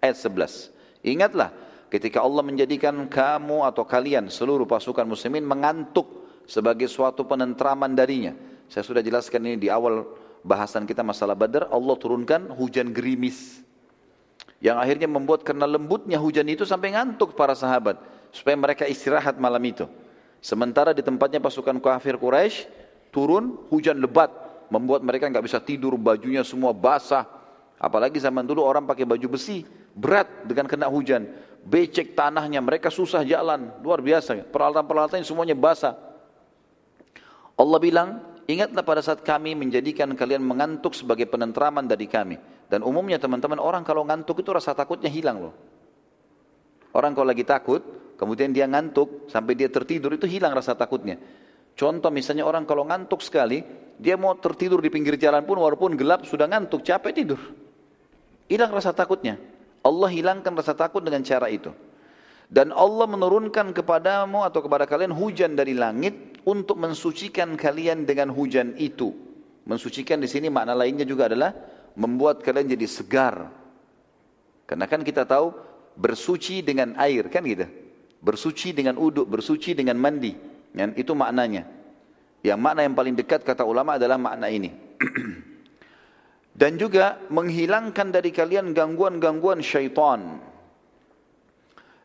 [0.00, 1.06] Ayat 11.
[1.06, 1.52] Ingatlah
[1.88, 6.06] ketika Allah menjadikan kamu atau kalian seluruh pasukan muslimin mengantuk
[6.48, 8.32] sebagai suatu penentraman darinya
[8.70, 10.06] saya sudah jelaskan ini di awal
[10.46, 13.66] bahasan kita masalah Badar, Allah turunkan hujan gerimis.
[14.62, 17.98] Yang akhirnya membuat karena lembutnya hujan itu sampai ngantuk para sahabat.
[18.30, 19.90] Supaya mereka istirahat malam itu.
[20.38, 22.70] Sementara di tempatnya pasukan kafir Quraisy
[23.10, 24.30] turun hujan lebat.
[24.70, 27.26] Membuat mereka nggak bisa tidur, bajunya semua basah.
[27.76, 31.26] Apalagi zaman dulu orang pakai baju besi, berat dengan kena hujan.
[31.60, 34.46] Becek tanahnya, mereka susah jalan, luar biasa.
[34.48, 35.98] Peralatan-peralatan semuanya basah.
[37.58, 38.08] Allah bilang,
[38.50, 42.34] Ingatlah pada saat kami menjadikan kalian mengantuk sebagai penentraman dari kami.
[42.66, 45.54] Dan umumnya teman-teman orang kalau ngantuk itu rasa takutnya hilang loh.
[46.90, 47.78] Orang kalau lagi takut,
[48.18, 51.14] kemudian dia ngantuk sampai dia tertidur itu hilang rasa takutnya.
[51.78, 53.62] Contoh misalnya orang kalau ngantuk sekali,
[54.00, 57.40] dia mau tertidur di pinggir jalan pun walaupun gelap sudah ngantuk, capek tidur.
[58.48, 59.36] Hilang rasa takutnya.
[59.84, 61.68] Allah hilangkan rasa takut dengan cara itu.
[62.50, 68.74] Dan Allah menurunkan kepadamu atau kepada kalian hujan dari langit untuk mensucikan kalian dengan hujan
[68.80, 69.12] itu.
[69.68, 71.54] Mensucikan di sini makna lainnya juga adalah
[71.94, 73.52] membuat kalian jadi segar.
[74.64, 75.52] Karena kan kita tahu
[75.94, 77.68] bersuci dengan air kan gitu.
[78.24, 80.34] Bersuci dengan uduk, bersuci dengan mandi.
[80.72, 81.79] Dan itu maknanya.
[82.40, 84.72] Yang makna yang paling dekat kata ulama adalah makna ini.
[86.60, 90.40] Dan juga menghilangkan dari kalian gangguan-gangguan syaitan.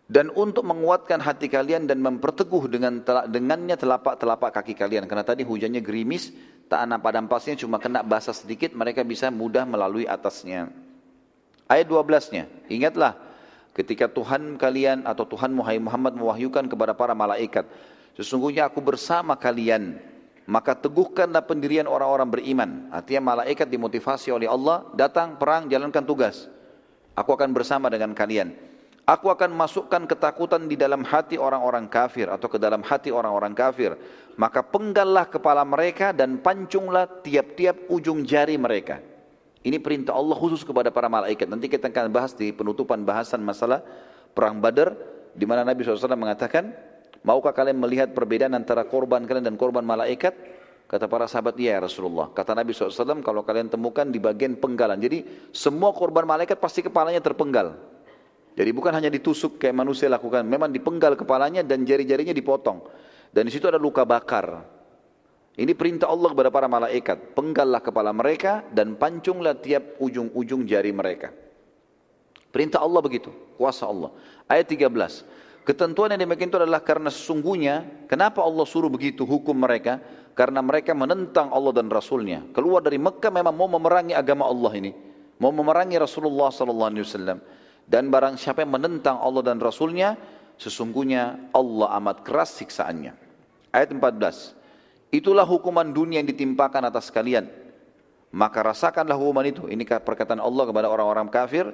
[0.06, 5.10] Dan untuk menguatkan hati kalian dan memperteguh dengan dengannya telapak-telapak kaki kalian.
[5.10, 6.30] Karena tadi hujannya gerimis
[6.70, 10.70] tak ada padam-pasnya cuma kena basah sedikit mereka bisa mudah melalui atasnya.
[11.66, 13.18] Ayat 12-nya ingatlah
[13.74, 17.66] ketika Tuhan kalian atau Tuhan Muhammad mewahyukan kepada para malaikat
[18.14, 19.98] sesungguhnya aku bersama kalian
[20.46, 26.50] maka teguhkanlah pendirian orang-orang beriman artinya malaikat dimotivasi oleh Allah datang perang jalankan tugas
[27.18, 28.54] aku akan bersama dengan kalian
[29.06, 33.94] Aku akan masukkan ketakutan di dalam hati orang-orang kafir atau ke dalam hati orang-orang kafir.
[34.34, 38.98] Maka penggallah kepala mereka dan pancunglah tiap-tiap ujung jari mereka.
[39.62, 41.46] Ini perintah Allah khusus kepada para malaikat.
[41.46, 43.86] Nanti kita akan bahas di penutupan bahasan masalah
[44.34, 44.98] perang Badar
[45.38, 46.74] di mana Nabi SAW mengatakan,
[47.26, 50.32] maukah kalian melihat perbedaan antara korban kalian dan korban malaikat?
[50.86, 52.30] Kata para sahabat, ya Rasulullah.
[52.30, 55.02] Kata Nabi SAW, kalau kalian temukan di bagian penggalan.
[55.02, 57.74] Jadi semua korban malaikat pasti kepalanya terpenggal.
[58.56, 62.86] Jadi bukan hanya ditusuk kayak manusia lakukan, memang dipenggal kepalanya dan jari-jarinya dipotong.
[63.34, 64.64] Dan di situ ada luka bakar.
[65.58, 67.36] Ini perintah Allah kepada para malaikat.
[67.36, 71.34] Penggallah kepala mereka dan pancunglah tiap ujung-ujung jari mereka.
[72.54, 74.16] Perintah Allah begitu, kuasa Allah.
[74.48, 75.35] Ayat 13.
[75.66, 79.98] Ketentuan yang demikian itu adalah karena sesungguhnya, kenapa Allah suruh begitu hukum mereka?
[80.38, 82.46] Karena mereka menentang Allah dan Rasulnya.
[82.54, 84.94] Keluar dari Mekah memang mau memerangi agama Allah ini.
[85.42, 87.42] Mau memerangi Rasulullah Wasallam.
[87.82, 90.14] Dan barang siapa yang menentang Allah dan Rasulnya,
[90.62, 93.18] sesungguhnya Allah amat keras siksaannya.
[93.74, 94.54] Ayat 14.
[95.10, 97.50] Itulah hukuman dunia yang ditimpakan atas kalian.
[98.36, 99.66] Maka rasakanlah hukuman itu.
[99.66, 101.72] Ini perkataan Allah kepada orang-orang kafir.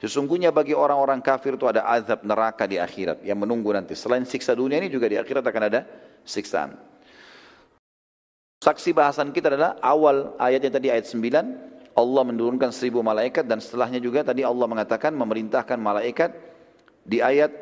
[0.00, 3.92] Sesungguhnya bagi orang-orang kafir itu ada azab neraka di akhirat yang menunggu nanti.
[3.92, 5.84] Selain siksa dunia ini juga di akhirat akan ada
[6.24, 6.72] siksaan.
[8.64, 14.00] Saksi bahasan kita adalah awal ayatnya tadi ayat 9 Allah menurunkan seribu malaikat dan setelahnya
[14.00, 16.32] juga tadi Allah mengatakan memerintahkan malaikat
[17.04, 17.52] di ayat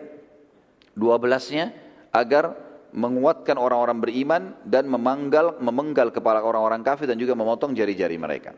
[0.95, 1.75] 12-nya
[2.15, 2.55] agar
[2.95, 8.55] menguatkan orang-orang beriman dan memanggal memenggal kepala orang-orang kafir dan juga memotong jari-jari mereka.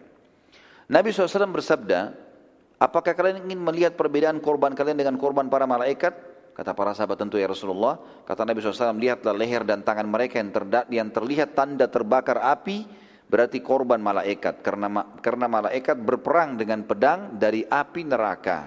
[0.91, 2.30] Nabi SAW bersabda,
[2.81, 6.17] apakah kalian ingin melihat perbedaan korban kalian dengan korban para malaikat?
[6.57, 8.01] Kata para sahabat tentu ya Rasulullah.
[8.27, 10.51] Kata Nabi SAW, lihatlah leher dan tangan mereka yang,
[10.91, 12.85] yang terlihat tanda terbakar api
[13.31, 14.91] berarti korban malaikat karena
[15.23, 18.67] karena malaikat berperang dengan pedang dari api neraka.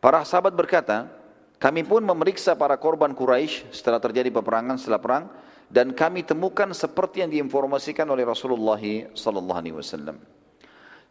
[0.00, 1.12] Para sahabat berkata,
[1.60, 5.24] kami pun memeriksa para korban Quraisy setelah terjadi peperangan setelah perang
[5.68, 8.80] dan kami temukan seperti yang diinformasikan oleh Rasulullah
[9.12, 10.16] sallallahu alaihi wasallam.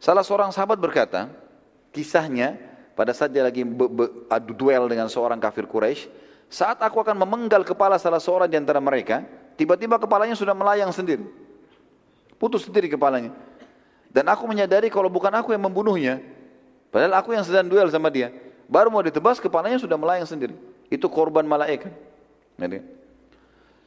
[0.02, 1.30] Salah seorang sahabat berkata,
[1.90, 2.58] kisahnya
[2.94, 3.64] pada saat dia lagi
[4.28, 6.10] adu duel dengan seorang kafir Quraisy,
[6.50, 9.22] saat aku akan memenggal kepala salah seorang di antara mereka,
[9.54, 11.22] tiba-tiba kepalanya sudah melayang sendiri.
[12.36, 13.30] Putus sendiri kepalanya.
[14.10, 16.18] Dan aku menyadari kalau bukan aku yang membunuhnya,
[16.90, 18.34] padahal aku yang sedang duel sama dia.
[18.66, 20.58] Baru mau ditebas kepalanya sudah melayang sendiri.
[20.90, 21.94] Itu korban malaikat.
[22.58, 22.82] Jadi,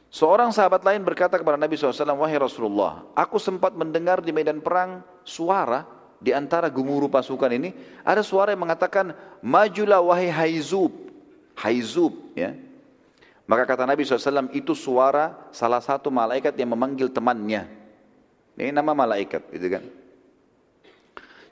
[0.08, 5.04] seorang sahabat lain berkata kepada Nabi SAW, Wahai Rasulullah, aku sempat mendengar di medan perang
[5.22, 5.84] suara
[6.22, 9.12] di antara gemuruh pasukan ini, ada suara yang mengatakan,
[9.44, 10.92] Majulah wahai Haizub.
[11.58, 12.54] Haizub, ya.
[13.44, 17.68] Maka kata Nabi SAW, itu suara salah satu malaikat yang memanggil temannya.
[18.56, 19.84] Ini nama malaikat, gitu kan.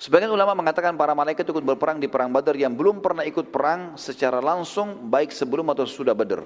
[0.03, 3.94] Sebagian ulama mengatakan para malaikat ikut berperang di perang Badar yang belum pernah ikut perang
[3.94, 6.42] secara langsung baik sebelum atau sudah Badar.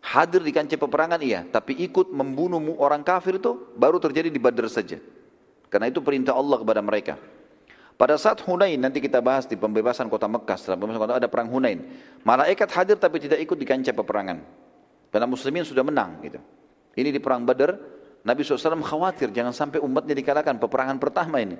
[0.00, 4.68] Hadir di kancah peperangan iya, tapi ikut membunuh orang kafir itu baru terjadi di Badar
[4.72, 4.96] saja.
[5.74, 7.18] Karena itu perintah Allah kepada mereka.
[7.98, 11.50] Pada saat Hunain, nanti kita bahas di pembebasan kota Mekah, setelah pembebasan kota ada perang
[11.50, 11.82] Hunain.
[12.22, 14.38] Malaikat hadir tapi tidak ikut di kancah peperangan.
[15.10, 16.22] Karena muslimin sudah menang.
[16.22, 16.38] gitu.
[16.94, 17.74] Ini di perang Badar,
[18.22, 21.58] Nabi SAW khawatir jangan sampai umatnya dikalahkan peperangan pertama ini.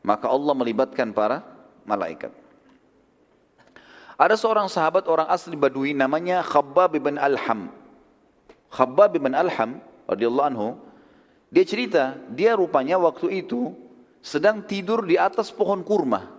[0.00, 1.44] Maka Allah melibatkan para
[1.84, 2.32] malaikat.
[4.16, 7.68] Ada seorang sahabat orang asli Badui namanya Khabbab bin Alham.
[8.72, 10.80] Khabbab bin Alham radhiyallahu anhu
[11.54, 13.70] dia cerita dia rupanya waktu itu
[14.18, 16.34] sedang tidur di atas pohon kurma.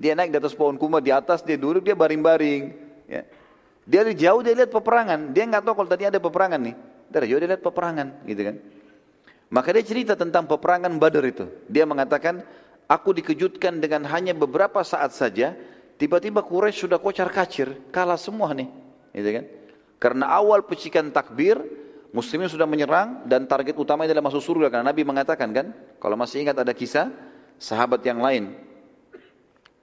[0.00, 2.72] Dia naik di atas pohon kurma di atas dia duduk dia baring-baring.
[3.04, 3.28] Ya.
[3.84, 5.36] Dia dari jauh dia lihat peperangan.
[5.36, 6.76] Dia nggak tahu kalau tadi ada peperangan nih.
[7.12, 8.56] Dari jauh dia lihat peperangan, gitu kan.
[9.52, 11.46] Maka dia cerita tentang peperangan Badar itu.
[11.68, 12.42] Dia mengatakan,
[12.88, 15.52] aku dikejutkan dengan hanya beberapa saat saja,
[16.00, 18.72] tiba-tiba Quraisy sudah kocar kacir, kalah semua nih.
[19.12, 19.44] Gitu kan?
[20.00, 21.60] Karena awal pecikan takbir,
[22.14, 24.70] muslimin sudah menyerang dan target utama adalah masuk surga.
[24.70, 25.66] Karena Nabi mengatakan kan,
[25.98, 27.10] kalau masih ingat ada kisah
[27.58, 28.54] sahabat yang lain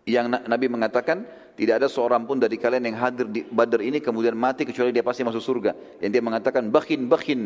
[0.08, 4.34] yang Nabi mengatakan tidak ada seorang pun dari kalian yang hadir di Badar ini kemudian
[4.34, 6.02] mati kecuali dia pasti masuk surga.
[6.02, 7.40] Yang dia mengatakan bakin bakin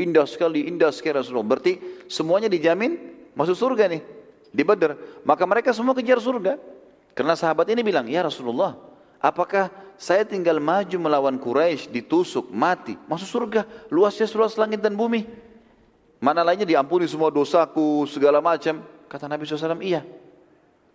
[0.00, 1.56] Indah sekali, indah sekali Rasulullah.
[1.56, 1.76] Berarti
[2.08, 2.96] semuanya dijamin
[3.36, 4.02] masuk surga nih
[4.48, 4.96] di Badar.
[5.28, 6.56] Maka mereka semua kejar surga.
[7.12, 8.78] Karena sahabat ini bilang, ya Rasulullah,
[9.20, 9.68] apakah
[10.00, 15.28] saya tinggal maju melawan Quraisy, ditusuk, mati, masuk surga, luasnya seluas langit dan bumi.
[16.20, 18.80] Mana lainnya diampuni semua dosaku, segala macam.
[19.08, 20.04] Kata Nabi SAW, iya.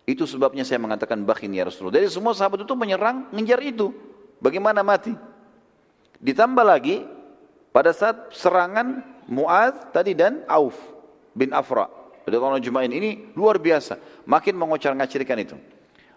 [0.06, 1.98] Itu sebabnya saya mengatakan bakin ya Rasulullah.
[1.98, 3.90] Jadi semua sahabat itu menyerang, ngejar itu.
[4.38, 5.14] Bagaimana mati?
[6.22, 7.02] Ditambah lagi,
[7.74, 10.78] pada saat serangan Mu'ad tadi dan Auf
[11.34, 11.90] bin Afra.
[12.26, 13.98] Radhiyallahu Jumain ini luar biasa.
[14.26, 15.56] Makin mengocar ngacirkan itu.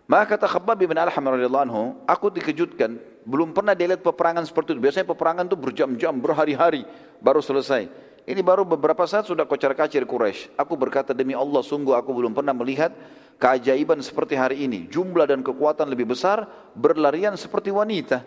[0.09, 2.97] Maka kata Khabbab bin Alham radhiyallahu anhu, aku dikejutkan,
[3.29, 4.81] belum pernah dia lihat peperangan seperti itu.
[4.81, 6.81] Biasanya peperangan itu berjam-jam, berhari-hari
[7.21, 7.85] baru selesai.
[8.25, 10.57] Ini baru beberapa saat sudah kocar kacir Quraisy.
[10.57, 12.89] Aku berkata demi Allah, sungguh aku belum pernah melihat
[13.37, 14.89] keajaiban seperti hari ini.
[14.89, 18.25] Jumlah dan kekuatan lebih besar, berlarian seperti wanita.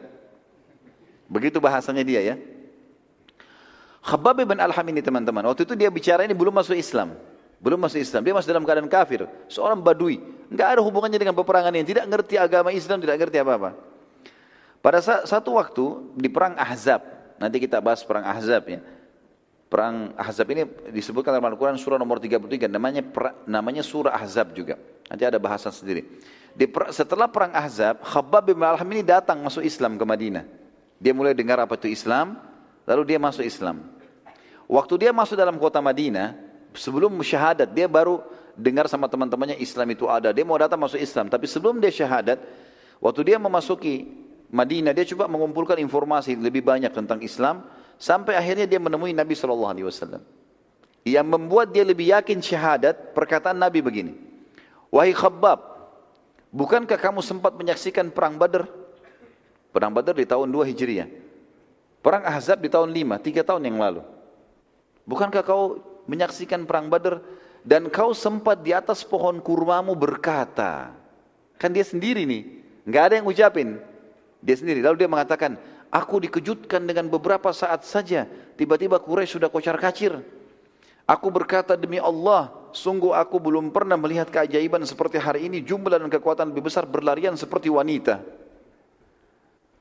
[1.26, 2.38] Begitu bahasanya dia ya.
[4.06, 7.18] Khabbab bin Alham ini teman-teman, waktu itu dia bicara ini belum masuk Islam.
[7.62, 9.22] Belum masuk Islam, dia masih dalam keadaan kafir.
[9.46, 10.18] Seorang badui,
[10.50, 13.70] nggak ada hubungannya dengan peperangan ini, tidak ngerti agama Islam, tidak ngerti apa-apa.
[14.82, 17.06] Pada satu waktu di perang Ahzab,
[17.38, 18.82] nanti kita bahas perang Ahzab ya.
[19.70, 23.06] Perang Ahzab ini disebutkan dalam Al-Quran surah nomor 33, namanya
[23.46, 24.74] namanya surah Ahzab juga.
[25.06, 26.02] Nanti ada bahasan sendiri.
[26.52, 30.44] Di, setelah perang Ahzab, Khabbab bin Alham ini datang masuk Islam ke Madinah.
[30.98, 32.42] Dia mulai dengar apa itu Islam,
[32.90, 33.86] lalu dia masuk Islam.
[34.66, 38.20] Waktu dia masuk dalam kota Madinah, sebelum syahadat, dia baru
[38.56, 40.30] dengar sama teman-temannya Islam itu ada.
[40.30, 42.38] Dia mau datang masuk Islam, tapi sebelum dia syahadat,
[43.00, 44.08] waktu dia memasuki
[44.52, 47.64] Madinah, dia coba mengumpulkan informasi lebih banyak tentang Islam,
[47.96, 50.20] sampai akhirnya dia menemui Nabi SAW.
[51.02, 54.12] Yang membuat dia lebih yakin syahadat, perkataan Nabi begini,
[54.92, 55.58] Wahai Khabbab,
[56.52, 58.68] bukankah kamu sempat menyaksikan perang Badr?
[59.72, 61.08] Perang Badr di tahun 2 Hijriah.
[62.04, 64.04] Perang Ahzab di tahun 5, 3 tahun yang lalu.
[65.08, 67.22] Bukankah kau menyaksikan perang Badar
[67.62, 70.90] dan kau sempat di atas pohon kurmamu berkata,
[71.58, 72.42] kan dia sendiri nih,
[72.82, 73.78] nggak ada yang ucapin,
[74.42, 74.82] dia sendiri.
[74.82, 75.54] Lalu dia mengatakan,
[75.86, 78.26] aku dikejutkan dengan beberapa saat saja,
[78.58, 80.18] tiba-tiba Quraisy sudah kocar kacir.
[81.06, 86.10] Aku berkata demi Allah, sungguh aku belum pernah melihat keajaiban seperti hari ini, jumlah dan
[86.10, 88.22] kekuatan lebih besar berlarian seperti wanita.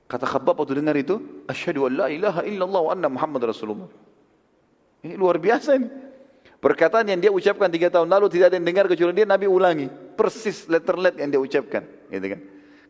[0.06, 1.18] Kata Khabbab waktu dengar itu,
[1.48, 3.90] asyhadu an la ilaha illallah wa anna Muhammad Rasulullah.
[5.02, 6.11] Ini luar biasa ini.
[6.62, 9.90] Perkataan yang dia ucapkan tiga tahun lalu tidak ada yang dengar kecuali dia Nabi ulangi.
[10.14, 11.82] Persis letter let yang dia ucapkan.
[12.14, 12.40] Gitu kan.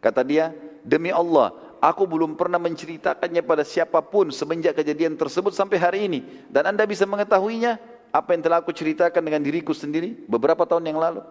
[0.04, 0.52] Kata dia,
[0.84, 6.20] demi Allah, aku belum pernah menceritakannya pada siapa pun semenjak kejadian tersebut sampai hari ini.
[6.52, 7.80] Dan anda bisa mengetahuinya,
[8.12, 11.24] apa yang telah aku ceritakan dengan diriku sendiri beberapa tahun yang lalu.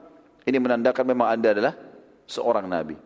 [0.48, 1.76] Ini menandakan memang anda adalah
[2.24, 2.96] seorang Nabi.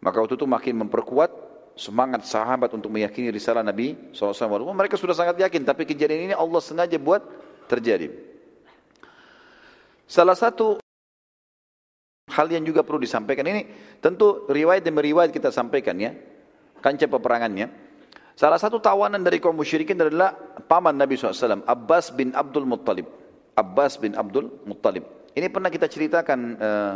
[0.00, 1.28] Maka waktu itu makin memperkuat
[1.76, 4.72] semangat sahabat untuk meyakini risalah Nabi SAW.
[4.72, 7.20] Mereka sudah sangat yakin, tapi kejadian ini Allah sengaja buat
[7.68, 8.29] terjadi.
[10.10, 10.74] Salah satu
[12.34, 13.70] hal yang juga perlu disampaikan ini,
[14.02, 16.10] tentu riwayat demi riwayat kita sampaikan ya,
[16.82, 17.70] kancah peperangannya.
[18.34, 20.34] Salah satu tawanan dari kaum musyrikin adalah
[20.66, 23.06] paman Nabi SAW, Abbas bin Abdul Muttalib.
[23.54, 25.06] Abbas bin Abdul Muttalib.
[25.30, 26.94] Ini pernah kita ceritakan uh,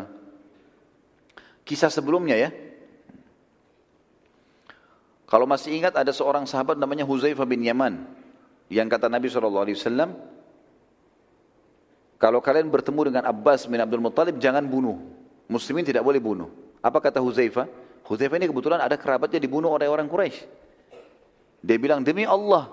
[1.63, 2.51] kisah sebelumnya ya,
[5.31, 8.11] kalau masih ingat ada seorang sahabat namanya Huzaifah bin Yaman
[8.75, 9.71] yang kata Nabi SAW,
[12.25, 14.97] kalau kalian bertemu dengan Abbas bin Abdul Muttalib jangan bunuh.
[15.45, 16.49] Muslimin tidak boleh bunuh.
[16.81, 17.69] Apa kata Huzaifah?
[18.09, 20.41] Huzaifah ini kebetulan ada kerabatnya dibunuh oleh orang Quraisy.
[21.61, 22.73] Dia bilang demi Allah,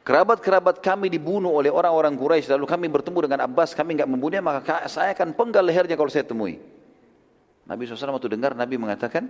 [0.00, 4.88] kerabat-kerabat kami dibunuh oleh orang-orang Quraisy lalu kami bertemu dengan Abbas kami enggak membunuhnya maka
[4.88, 6.56] saya akan penggal lehernya kalau saya temui.
[7.68, 9.28] Nabi SAW waktu dengar Nabi mengatakan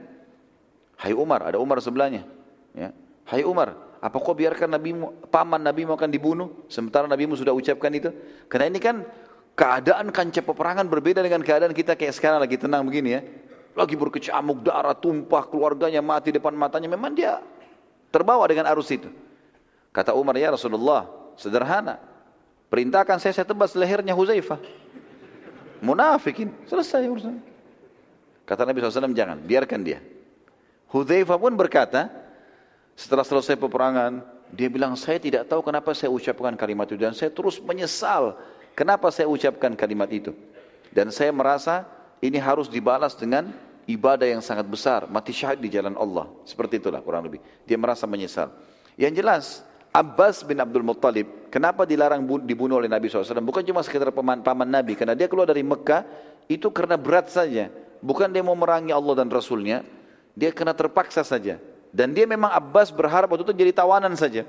[0.94, 2.22] Hai Umar, ada Umar sebelahnya.
[2.70, 2.94] Ya.
[3.26, 4.96] Hai Umar, apa kau biarkan Nabi
[5.28, 8.08] paman Nabi mau akan dibunuh sementara Nabi sudah ucapkan itu?
[8.48, 9.04] Karena ini kan
[9.52, 13.20] keadaan kancah peperangan berbeda dengan keadaan kita kayak sekarang lagi tenang begini ya.
[13.76, 16.90] Lagi berkecamuk, darah tumpah, keluarganya mati depan matanya.
[16.90, 17.38] Memang dia
[18.10, 19.12] terbawa dengan arus itu.
[19.94, 21.06] Kata Umar, ya Rasulullah,
[21.38, 22.00] sederhana.
[22.66, 24.58] Perintahkan saya, saya tebas lehernya Huzaifah.
[25.84, 27.38] Munafikin, selesai urusan.
[28.42, 30.02] Kata Nabi SAW, jangan, biarkan dia.
[30.90, 32.10] Hudzaifah pun berkata,
[33.00, 34.20] setelah selesai peperangan,
[34.52, 37.00] dia bilang, saya tidak tahu kenapa saya ucapkan kalimat itu.
[37.00, 38.36] Dan saya terus menyesal
[38.76, 40.36] kenapa saya ucapkan kalimat itu.
[40.92, 41.88] Dan saya merasa
[42.20, 43.56] ini harus dibalas dengan
[43.88, 45.08] ibadah yang sangat besar.
[45.08, 46.28] Mati syahid di jalan Allah.
[46.44, 47.40] Seperti itulah kurang lebih.
[47.64, 48.52] Dia merasa menyesal.
[49.00, 49.44] Yang jelas,
[49.96, 53.40] Abbas bin Abdul Muttalib, kenapa dilarang dibunuh oleh Nabi SAW?
[53.40, 54.92] Bukan cuma sekedar paman, paman Nabi.
[54.92, 56.04] Karena dia keluar dari Mekah,
[56.52, 57.72] itu karena berat saja.
[58.04, 59.88] Bukan dia mau merangi Allah dan Rasulnya,
[60.36, 61.56] dia kena terpaksa saja.
[61.90, 64.46] Dan dia memang Abbas berharap waktu itu jadi tawanan saja.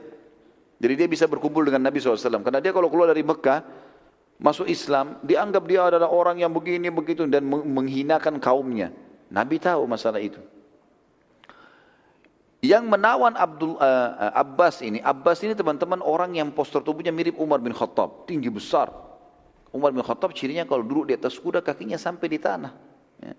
[0.81, 2.41] Jadi dia bisa berkumpul dengan Nabi SAW.
[2.41, 3.61] Karena dia kalau keluar dari Mekah,
[4.41, 8.89] masuk Islam, dianggap dia adalah orang yang begini, begitu, dan menghinakan kaumnya.
[9.29, 10.41] Nabi tahu masalah itu.
[12.61, 17.57] Yang menawan Abdul uh, Abbas ini, Abbas ini teman-teman orang yang postur tubuhnya mirip Umar
[17.57, 18.93] bin Khattab, tinggi besar.
[19.73, 22.73] Umar bin Khattab cirinya kalau duduk di atas kuda kakinya sampai di tanah.
[23.17, 23.33] Ya.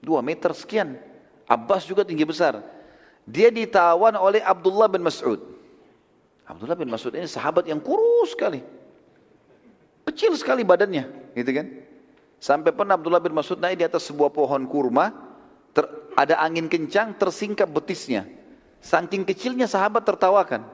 [0.00, 0.96] Dua meter sekian.
[1.44, 2.64] Abbas juga tinggi besar.
[3.24, 5.40] Dia ditawan oleh Abdullah bin Mas'ud.
[6.44, 8.60] Abdullah bin Mas'ud ini sahabat yang kurus sekali.
[10.04, 11.66] Kecil sekali badannya, gitu kan?
[12.36, 15.16] Sampai pernah Abdullah bin Mas'ud naik di atas sebuah pohon kurma,
[15.72, 18.28] ter, ada angin kencang, tersingkap betisnya.
[18.84, 20.68] Saking kecilnya sahabat tertawakan.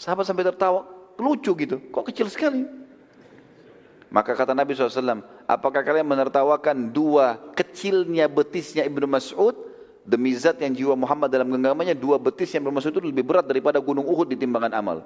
[0.00, 0.88] Sahabat sampai tertawa,
[1.20, 1.76] lucu gitu.
[1.92, 2.64] Kok kecil sekali?
[4.08, 9.73] Maka kata Nabi SAW, apakah kalian menertawakan dua kecilnya betisnya Ibnu Mas'ud
[10.04, 13.48] demi zat yang jiwa Muhammad dalam genggamannya dua betis yang Ibnu Mas'ud itu lebih berat
[13.48, 15.02] daripada gunung Uhud di timbangan amal.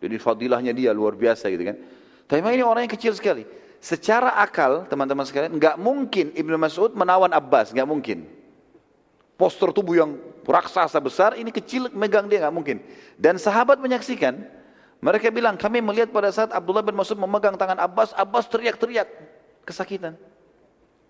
[0.00, 1.76] Jadi fadilahnya dia luar biasa gitu kan.
[2.30, 3.44] Tapi ini orang yang kecil sekali.
[3.82, 8.24] Secara akal teman-teman sekalian nggak mungkin Ibnu Mas'ud menawan Abbas, nggak mungkin.
[9.34, 10.16] Postur tubuh yang
[10.46, 12.78] raksasa besar ini kecil megang dia nggak mungkin.
[13.18, 14.40] Dan sahabat menyaksikan
[15.00, 19.08] mereka bilang, kami melihat pada saat Abdullah bin Mas'ud memegang tangan Abbas, Abbas teriak-teriak
[19.64, 20.12] kesakitan.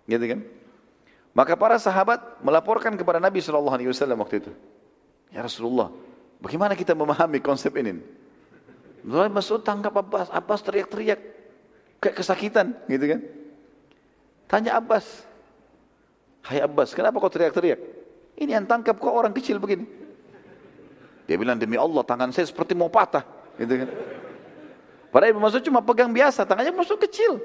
[0.07, 0.39] Gitu kan?
[1.31, 3.71] Maka para sahabat melaporkan kepada Nabi SAW
[4.19, 4.51] waktu itu.
[5.31, 5.87] Ya Rasulullah,
[6.43, 8.03] bagaimana kita memahami konsep ini?
[9.01, 11.19] Bin Mas'ud tangkap Abbas, Abbas teriak-teriak
[12.03, 13.19] kayak kesakitan, gitu kan?
[14.51, 15.23] Tanya Abbas,
[16.41, 17.79] Hai Abbas, kenapa kau teriak-teriak?
[18.41, 19.85] Ini yang tangkap kok orang kecil begini.
[21.29, 23.21] Dia bilang, demi Allah tangan saya seperti mau patah.
[23.61, 23.89] Gitu kan.
[25.13, 27.37] Padahal Ibnu Mas'ud cuma pegang biasa, tangannya Mas'ud kecil.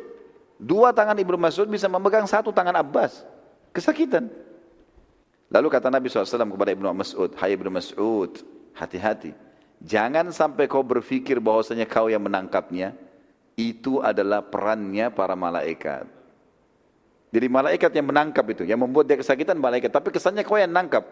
[0.57, 3.21] Dua tangan Ibnu Mas'ud bisa memegang satu tangan Abbas.
[3.77, 4.33] Kesakitan.
[5.53, 8.33] Lalu kata Nabi SAW kepada Ibnu Mas'ud, Hai Ibnu Mas'ud,
[8.73, 9.37] hati-hati.
[9.85, 12.97] Jangan sampai kau berpikir bahwasanya kau yang menangkapnya.
[13.53, 16.09] Itu adalah perannya para malaikat.
[17.33, 19.93] Jadi malaikat yang menangkap itu, yang membuat dia kesakitan malaikat.
[19.93, 21.05] Tapi kesannya kau yang menangkap.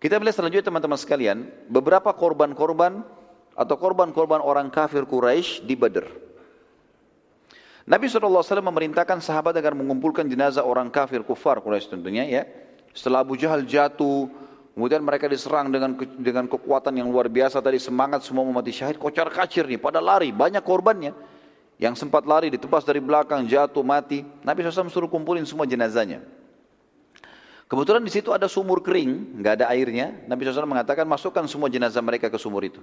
[0.00, 3.04] Kita melihat selanjutnya teman-teman sekalian, beberapa korban-korban
[3.52, 6.31] atau korban-korban orang kafir Quraisy di Badr.
[7.82, 12.42] Nabi SAW memerintahkan sahabat agar mengumpulkan jenazah orang kafir kufar Quraisy tentunya ya.
[12.94, 14.30] Setelah Abu Jahal jatuh,
[14.76, 19.26] kemudian mereka diserang dengan dengan kekuatan yang luar biasa tadi semangat semua mati syahid, kocar
[19.34, 21.10] kacir nih, pada lari, banyak korbannya.
[21.82, 24.22] Yang sempat lari ditebas dari belakang, jatuh, mati.
[24.46, 26.22] Nabi SAW suruh kumpulin semua jenazahnya.
[27.66, 30.14] Kebetulan di situ ada sumur kering, nggak ada airnya.
[30.30, 32.78] Nabi SAW mengatakan masukkan semua jenazah mereka ke sumur itu.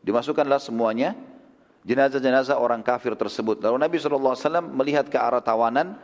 [0.00, 1.12] Dimasukkanlah semuanya
[1.84, 3.60] jenazah-jenazah orang kafir tersebut.
[3.64, 4.36] Lalu Nabi SAW
[4.72, 5.96] melihat ke arah tawanan.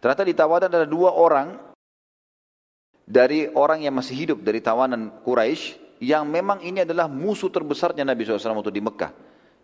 [0.00, 1.56] Ternyata di tawanan ada dua orang
[3.06, 8.28] dari orang yang masih hidup dari tawanan Quraisy yang memang ini adalah musuh terbesarnya Nabi
[8.28, 9.12] SAW waktu di Mekah.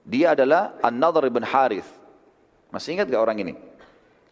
[0.02, 1.86] Dia adalah An-Nadhr ibn Harith.
[2.72, 3.52] Masih ingat gak orang ini?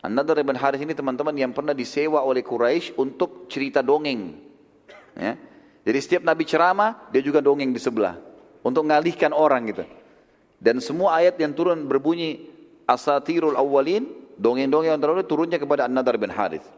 [0.00, 4.40] An-Nadhr ibn Harith ini teman-teman yang pernah disewa oleh Quraisy untuk cerita dongeng.
[5.14, 5.36] Ya.
[5.84, 8.16] Jadi setiap Nabi ceramah, dia juga dongeng di sebelah.
[8.64, 9.84] Untuk mengalihkan orang gitu.
[10.60, 12.44] Dan semua ayat yang turun berbunyi
[12.84, 16.68] Asatirul Awwalin, dongeng-dongeng yang terdahulu turunnya kepada An-Nadhr ibn Harith.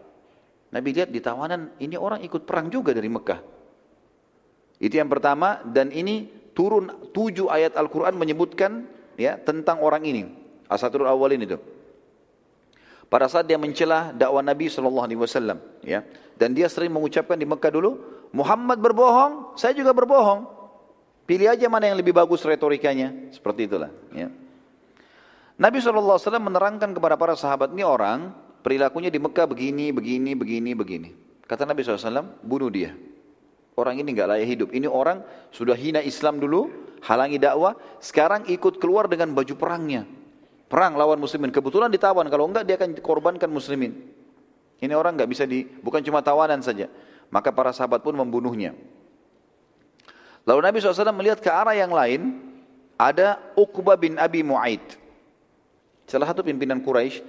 [0.70, 3.42] Nabi lihat di tawanan, ini orang ikut perang juga dari Mekah.
[4.78, 8.86] Itu yang pertama, dan ini turun tujuh ayat Al-Quran menyebutkan
[9.18, 10.30] ya tentang orang ini.
[10.70, 11.58] Asatirul awalin itu.
[13.12, 15.60] Pada saat dia mencela dakwah Nabi SAW.
[15.84, 16.00] Ya.
[16.40, 18.00] Dan dia sering mengucapkan di Mekah dulu,
[18.32, 20.61] Muhammad berbohong, saya juga berbohong.
[21.32, 23.32] Pilih aja mana yang lebih bagus retorikanya.
[23.32, 23.88] Seperti itulah.
[24.12, 24.28] Ya.
[25.56, 31.10] Nabi SAW menerangkan kepada para sahabat, ini orang perilakunya di Mekah begini, begini, begini, begini.
[31.48, 32.92] Kata Nabi SAW, bunuh dia.
[33.80, 34.68] Orang ini nggak layak hidup.
[34.76, 36.68] Ini orang sudah hina Islam dulu,
[37.00, 40.04] halangi dakwah, sekarang ikut keluar dengan baju perangnya.
[40.68, 41.48] Perang lawan muslimin.
[41.48, 44.04] Kebetulan ditawan, kalau enggak dia akan korbankan muslimin.
[44.84, 46.92] Ini orang nggak bisa di, bukan cuma tawanan saja.
[47.32, 48.76] Maka para sahabat pun membunuhnya.
[50.42, 52.42] Lalu Nabi SAW melihat ke arah yang lain,
[52.98, 54.82] ada Uqbah bin Abi Mu'aid.
[56.06, 57.22] Salah satu pimpinan Quraisy.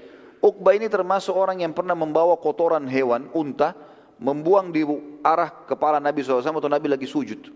[0.44, 3.72] Uqbah ini termasuk orang yang pernah membawa kotoran hewan, unta,
[4.20, 4.84] membuang di
[5.24, 7.48] arah kepala Nabi SAW atau Nabi lagi sujud.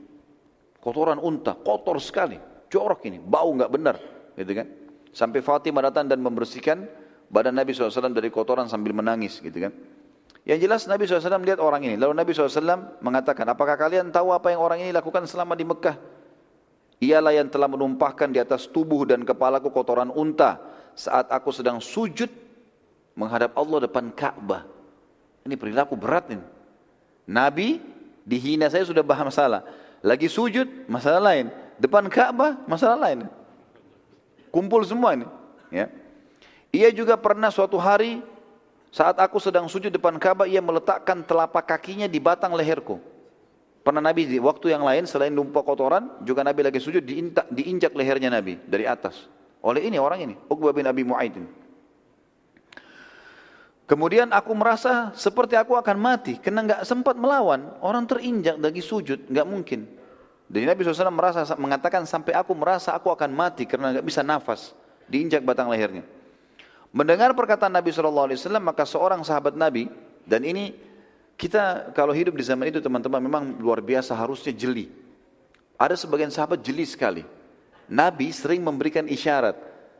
[0.79, 2.39] Kotoran unta, kotor sekali,
[2.71, 3.99] jorok ini, bau nggak benar,
[4.39, 4.67] gitu kan?
[5.11, 6.87] Sampai Fatimah datang dan membersihkan
[7.27, 9.73] badan Nabi SAW dari kotoran sambil menangis, gitu kan?
[10.47, 11.99] Yang jelas Nabi SAW melihat orang ini.
[11.99, 15.99] Lalu Nabi SAW mengatakan, apakah kalian tahu apa yang orang ini lakukan selama di Mekah?
[17.03, 20.63] Ialah yang telah menumpahkan di atas tubuh dan kepalaku kotoran unta
[20.95, 22.31] saat aku sedang sujud
[23.19, 24.63] menghadap Allah depan Ka'bah.
[25.43, 26.45] Ini perilaku berat ini.
[27.27, 27.83] Nabi
[28.23, 29.67] dihina saya sudah bahas masalah.
[29.99, 31.51] Lagi sujud, masalah lain.
[31.75, 33.27] Depan Ka'bah, masalah lain.
[34.47, 35.27] Kumpul semua ini.
[35.75, 35.91] Ya.
[36.71, 38.23] Ia juga pernah suatu hari
[38.91, 42.97] saat aku sedang sujud depan Ka'bah, ia meletakkan telapak kakinya di batang leherku.
[43.83, 47.03] Pernah Nabi di waktu yang lain selain lumpur kotoran, juga Nabi lagi sujud
[47.51, 49.31] diinjak lehernya Nabi dari atas.
[49.63, 51.49] Oleh ini orang ini, Uqbah bin Abi Mu'aid ini.
[53.87, 57.71] Kemudian aku merasa seperti aku akan mati karena nggak sempat melawan.
[57.79, 59.87] Orang terinjak lagi sujud, nggak mungkin.
[60.51, 64.75] Jadi Nabi SAW merasa mengatakan sampai aku merasa aku akan mati karena nggak bisa nafas,
[65.07, 66.03] diinjak batang lehernya.
[66.95, 68.31] Mendengar perkataan Nabi SAW
[68.63, 69.91] maka seorang sahabat Nabi
[70.23, 70.71] dan ini
[71.37, 74.89] kita kalau hidup di zaman itu teman-teman memang luar biasa harusnya jeli.
[75.77, 77.21] Ada sebagian sahabat jeli sekali.
[77.87, 79.55] Nabi sering memberikan isyarat.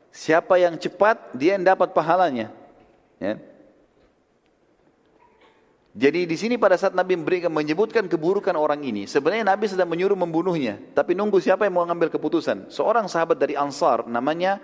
[0.10, 2.50] Siapa yang cepat dia yang dapat pahalanya.
[3.22, 3.38] Ya.
[5.98, 10.14] Jadi di sini pada saat Nabi memberikan menyebutkan keburukan orang ini, sebenarnya Nabi sedang menyuruh
[10.14, 12.70] membunuhnya, tapi nunggu siapa yang mau mengambil keputusan.
[12.70, 14.62] Seorang sahabat dari Ansar namanya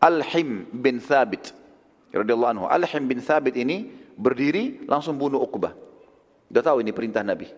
[0.00, 1.52] Al-Him bin Thabit
[2.12, 2.64] radhiyallahu anhu.
[2.68, 5.72] Al-Him bin Thabit ini berdiri langsung bunuh Uqbah.
[6.48, 7.50] Sudah tahu ini perintah Nabi.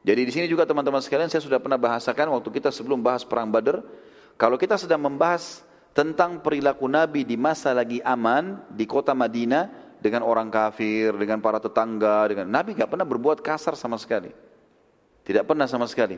[0.00, 3.52] Jadi di sini juga teman-teman sekalian saya sudah pernah bahasakan waktu kita sebelum bahas perang
[3.52, 3.84] Badar,
[4.40, 5.60] kalau kita sedang membahas
[5.92, 11.60] tentang perilaku Nabi di masa lagi aman di kota Madinah, dengan orang kafir, dengan para
[11.60, 14.32] tetangga, dengan Nabi nggak pernah berbuat kasar sama sekali.
[15.22, 16.16] Tidak pernah sama sekali.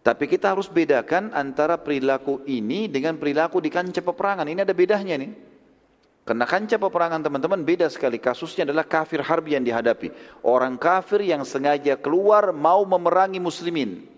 [0.00, 4.48] Tapi kita harus bedakan antara perilaku ini dengan perilaku di kancah peperangan.
[4.48, 5.32] Ini ada bedanya nih.
[6.24, 8.16] Karena kancah peperangan teman-teman beda sekali.
[8.16, 10.40] Kasusnya adalah kafir harbi yang dihadapi.
[10.40, 14.08] Orang kafir yang sengaja keluar mau memerangi muslimin.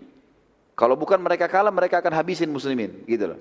[0.77, 3.03] Kalau bukan mereka kalah, mereka akan habisin muslimin.
[3.03, 3.39] Gitu loh.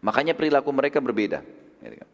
[0.00, 1.44] Makanya perilaku mereka berbeda.
[1.84, 2.08] Gitu kan.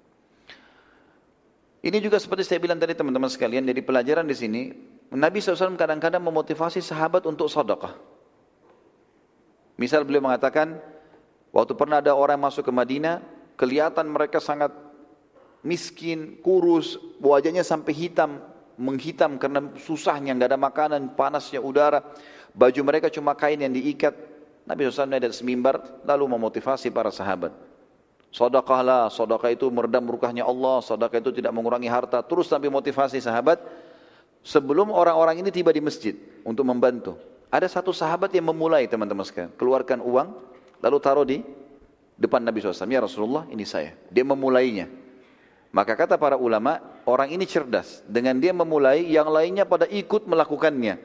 [1.87, 4.75] Ini juga seperti saya bilang tadi teman-teman sekalian, dari pelajaran di sini,
[5.15, 8.16] Nabi SAW kadang-kadang memotivasi sahabat untuk sedekah.
[9.77, 10.81] Misal beliau mengatakan,
[11.53, 13.21] waktu pernah ada orang masuk ke Madinah,
[13.61, 14.73] kelihatan mereka sangat
[15.61, 18.41] miskin, kurus, wajahnya sampai hitam,
[18.81, 22.05] menghitam karena susahnya, nggak ada makanan, panasnya udara,
[22.57, 24.17] baju mereka cuma kain yang diikat.
[24.67, 27.55] Nabi SAW naik dari semimbar, lalu memotivasi para sahabat.
[28.35, 32.21] Sodakahlah, sodakah itu meredam murkahnya Allah, sodakah itu tidak mengurangi harta.
[32.21, 33.63] Terus sampai motivasi sahabat,
[34.43, 37.15] sebelum orang-orang ini tiba di masjid untuk membantu.
[37.47, 40.29] Ada satu sahabat yang memulai teman-teman sekalian, keluarkan uang,
[40.83, 41.39] lalu taruh di
[42.19, 43.95] depan Nabi SAW, ya Rasulullah ini saya.
[44.11, 44.91] Dia memulainya.
[45.71, 48.03] Maka kata para ulama, orang ini cerdas.
[48.09, 50.99] Dengan dia memulai, yang lainnya pada ikut melakukannya.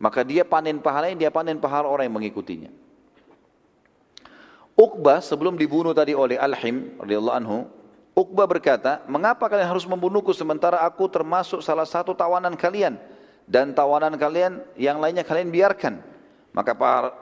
[0.00, 2.70] Maka dia panen pahalanya, dia panen pahala orang yang mengikutinya.
[4.72, 7.58] Uqbah sebelum dibunuh tadi oleh Al-Him radhiyallahu anhu,
[8.12, 13.00] Uqbah berkata, "Mengapa kalian harus membunuhku sementara aku termasuk salah satu tawanan kalian
[13.52, 16.00] dan tawanan kalian yang lainnya kalian biarkan?"
[16.56, 17.12] Maka para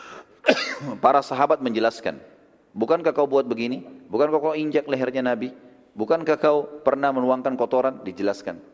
[1.04, 2.16] para sahabat menjelaskan,
[2.72, 3.84] "Bukankah kau buat begini?
[4.08, 5.52] Bukankah kau injak lehernya Nabi?
[5.92, 8.72] Bukankah kau pernah menuangkan kotoran?" Dijelaskan.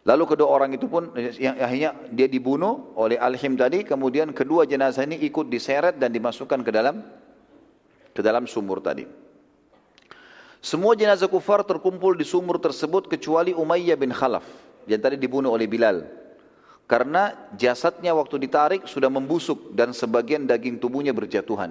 [0.00, 5.04] Lalu kedua orang itu pun yang akhirnya dia dibunuh oleh Al-Him tadi, kemudian kedua jenazah
[5.04, 7.04] ini ikut diseret dan dimasukkan ke dalam
[8.16, 9.04] ke dalam sumur tadi.
[10.64, 14.44] Semua jenazah kufar terkumpul di sumur tersebut kecuali Umayyah bin Khalaf
[14.86, 16.06] yang tadi dibunuh oleh Bilal.
[16.90, 21.70] Karena jasadnya waktu ditarik sudah membusuk dan sebagian daging tubuhnya berjatuhan.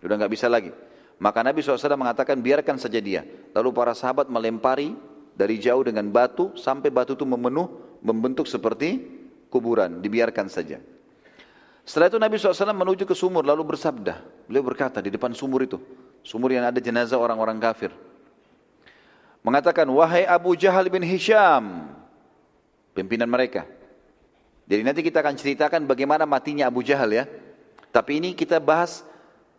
[0.00, 0.72] Sudah nggak bisa lagi.
[1.20, 3.24] Maka Nabi SAW mengatakan biarkan saja dia.
[3.52, 4.96] Lalu para sahabat melempari
[5.36, 9.00] dari jauh dengan batu sampai batu itu memenuh membentuk seperti
[9.52, 10.00] kuburan.
[10.00, 10.80] Dibiarkan saja.
[11.86, 14.24] Setelah itu Nabi SAW menuju ke sumur lalu bersabda.
[14.48, 15.78] Beliau berkata di depan sumur itu.
[16.26, 17.94] Sumur yang ada jenazah orang-orang kafir.
[19.46, 21.95] Mengatakan, wahai Abu Jahal bin Hisham.
[22.96, 23.68] Pimpinan mereka.
[24.64, 27.24] Jadi nanti kita akan ceritakan bagaimana matinya Abu Jahal ya.
[27.92, 29.04] Tapi ini kita bahas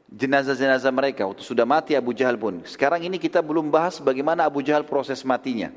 [0.09, 1.29] jenazah-jenazah mereka.
[1.29, 2.65] Waktu sudah mati Abu Jahal pun.
[2.65, 5.69] Sekarang ini kita belum bahas bagaimana Abu Jahal proses matinya.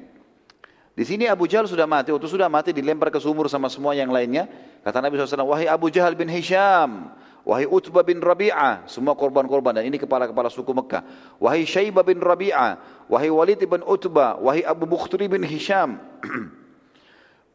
[0.96, 2.10] Di sini Abu Jahal sudah mati.
[2.10, 4.50] Waktu sudah mati dilempar ke sumur sama semua yang lainnya.
[4.80, 7.12] Kata Nabi SAW, wahai Abu Jahal bin Hisham,
[7.44, 11.04] wahai Utbah bin Rabi'ah, semua korban-korban dan ini kepala-kepala suku Mekah.
[11.36, 16.00] Wahai Syaibah bin Rabi'ah, wahai Walid bin Utbah, wahai Abu Bukhturi bin Hisham,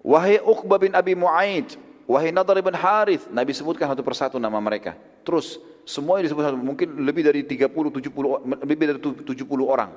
[0.05, 1.73] wahai Uqbah bin Abi Mu'aid,
[2.05, 3.25] wahai Nadar bin Harith.
[3.33, 4.93] Nabi sebutkan satu persatu nama mereka.
[5.25, 9.33] Terus semua disebut mungkin lebih dari 30 70 lebih dari 70
[9.65, 9.89] orang.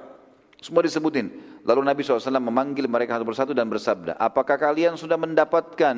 [0.58, 1.30] Semua disebutin.
[1.62, 5.94] Lalu Nabi SAW memanggil mereka satu persatu dan bersabda, apakah kalian sudah mendapatkan,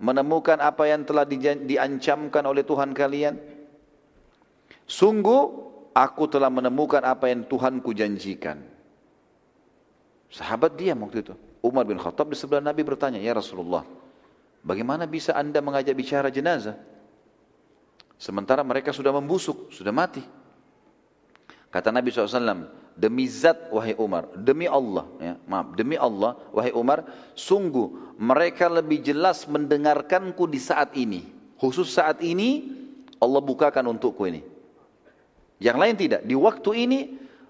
[0.00, 3.36] menemukan apa yang telah diancamkan oleh Tuhan kalian?
[4.88, 5.42] Sungguh,
[5.92, 8.64] aku telah menemukan apa yang Tuhanku janjikan.
[10.32, 11.34] Sahabat dia waktu itu.
[11.62, 13.82] Umar bin Khattab di sebelah Nabi bertanya, Ya Rasulullah,
[14.62, 16.78] bagaimana bisa anda mengajak bicara jenazah?
[18.18, 20.22] Sementara mereka sudah membusuk, sudah mati.
[21.70, 22.66] Kata Nabi SAW,
[22.98, 27.06] demi zat wahai Umar, demi Allah, ya, maaf, demi Allah wahai Umar,
[27.38, 31.30] sungguh mereka lebih jelas mendengarkanku di saat ini.
[31.58, 32.74] Khusus saat ini
[33.22, 34.42] Allah bukakan untukku ini.
[35.62, 36.98] Yang lain tidak, di waktu ini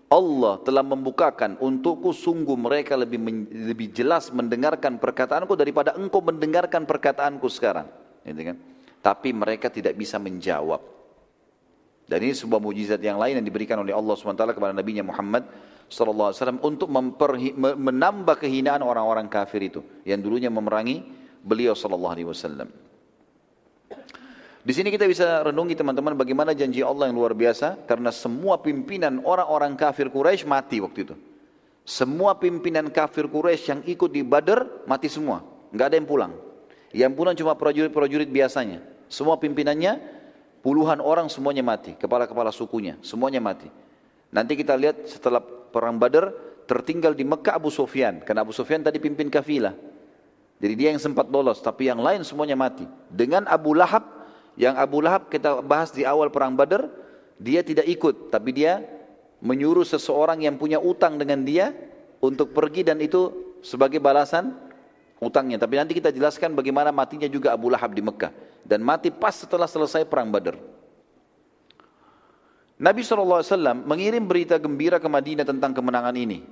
[0.08, 3.20] Allah telah membukakan untukku sungguh mereka lebih
[3.52, 7.84] lebih jelas mendengarkan perkataanku daripada engkau mendengarkan perkataanku sekarang.
[8.24, 8.56] Gitu kan?
[9.04, 10.80] Tapi mereka tidak bisa menjawab.
[12.08, 15.44] Dan ini sebuah mujizat yang lain yang diberikan oleh Allah SWT kepada Nabi Muhammad
[15.92, 16.32] SAW
[16.64, 21.04] untuk menambah kehinaan orang-orang kafir itu yang dulunya memerangi
[21.44, 22.87] beliau SAW.
[24.68, 29.24] Di sini kita bisa renungi teman-teman bagaimana janji Allah yang luar biasa karena semua pimpinan
[29.24, 31.16] orang-orang kafir Quraisy mati waktu itu.
[31.88, 35.40] Semua pimpinan kafir Quraisy yang ikut di Badar mati semua,
[35.72, 36.32] nggak ada yang pulang.
[36.92, 38.84] Yang pulang cuma prajurit-prajurit biasanya.
[39.08, 40.18] Semua pimpinannya
[40.58, 43.70] Puluhan orang semuanya mati, kepala-kepala sukunya, semuanya mati.
[44.34, 46.34] Nanti kita lihat setelah perang Badar
[46.66, 49.72] tertinggal di Mekah Abu Sufyan, karena Abu Sufyan tadi pimpin kafilah.
[50.58, 52.82] Jadi dia yang sempat lolos, tapi yang lain semuanya mati.
[53.06, 54.17] Dengan Abu Lahab,
[54.58, 56.90] yang Abu Lahab kita bahas di awal perang Badar,
[57.38, 58.82] dia tidak ikut, tapi dia
[59.38, 61.70] menyuruh seseorang yang punya utang dengan dia
[62.18, 64.58] untuk pergi dan itu sebagai balasan
[65.22, 65.62] utangnya.
[65.62, 68.34] Tapi nanti kita jelaskan bagaimana matinya juga Abu Lahab di Mekah
[68.66, 70.58] dan mati pas setelah selesai perang Badar.
[72.78, 73.42] Nabi SAW
[73.86, 76.46] mengirim berita gembira ke Madinah tentang kemenangan ini.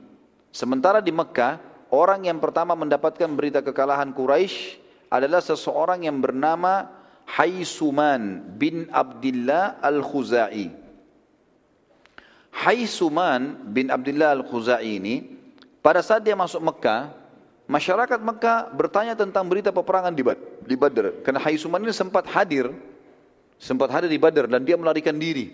[0.51, 1.59] Sementara di Mekah,
[1.91, 4.79] orang yang pertama mendapatkan berita kekalahan Quraisy
[5.11, 6.95] adalah seseorang yang bernama
[7.27, 10.70] Haisuman bin Abdullah Al-Khuzai.
[12.57, 15.27] Haisuman bin Abdullah Al-Khuzai ini
[15.83, 17.27] pada saat dia masuk Mekah,
[17.66, 21.27] Masyarakat Mekah bertanya tentang berita peperangan di, Bad, di Badr.
[21.27, 22.70] Karena Haisuman ini sempat hadir,
[23.59, 25.51] sempat hadir di Badr dan dia melarikan diri.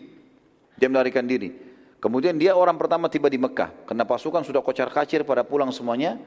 [0.77, 1.57] Dia melarikan diri.
[1.97, 3.89] Kemudian dia orang pertama tiba di Mekah.
[3.89, 6.21] Karena pasukan sudah kocar kacir pada pulang semuanya.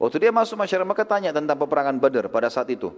[0.00, 2.88] Waktu dia masuk masyarakat Mekah tanya tentang peperangan Badr pada saat itu.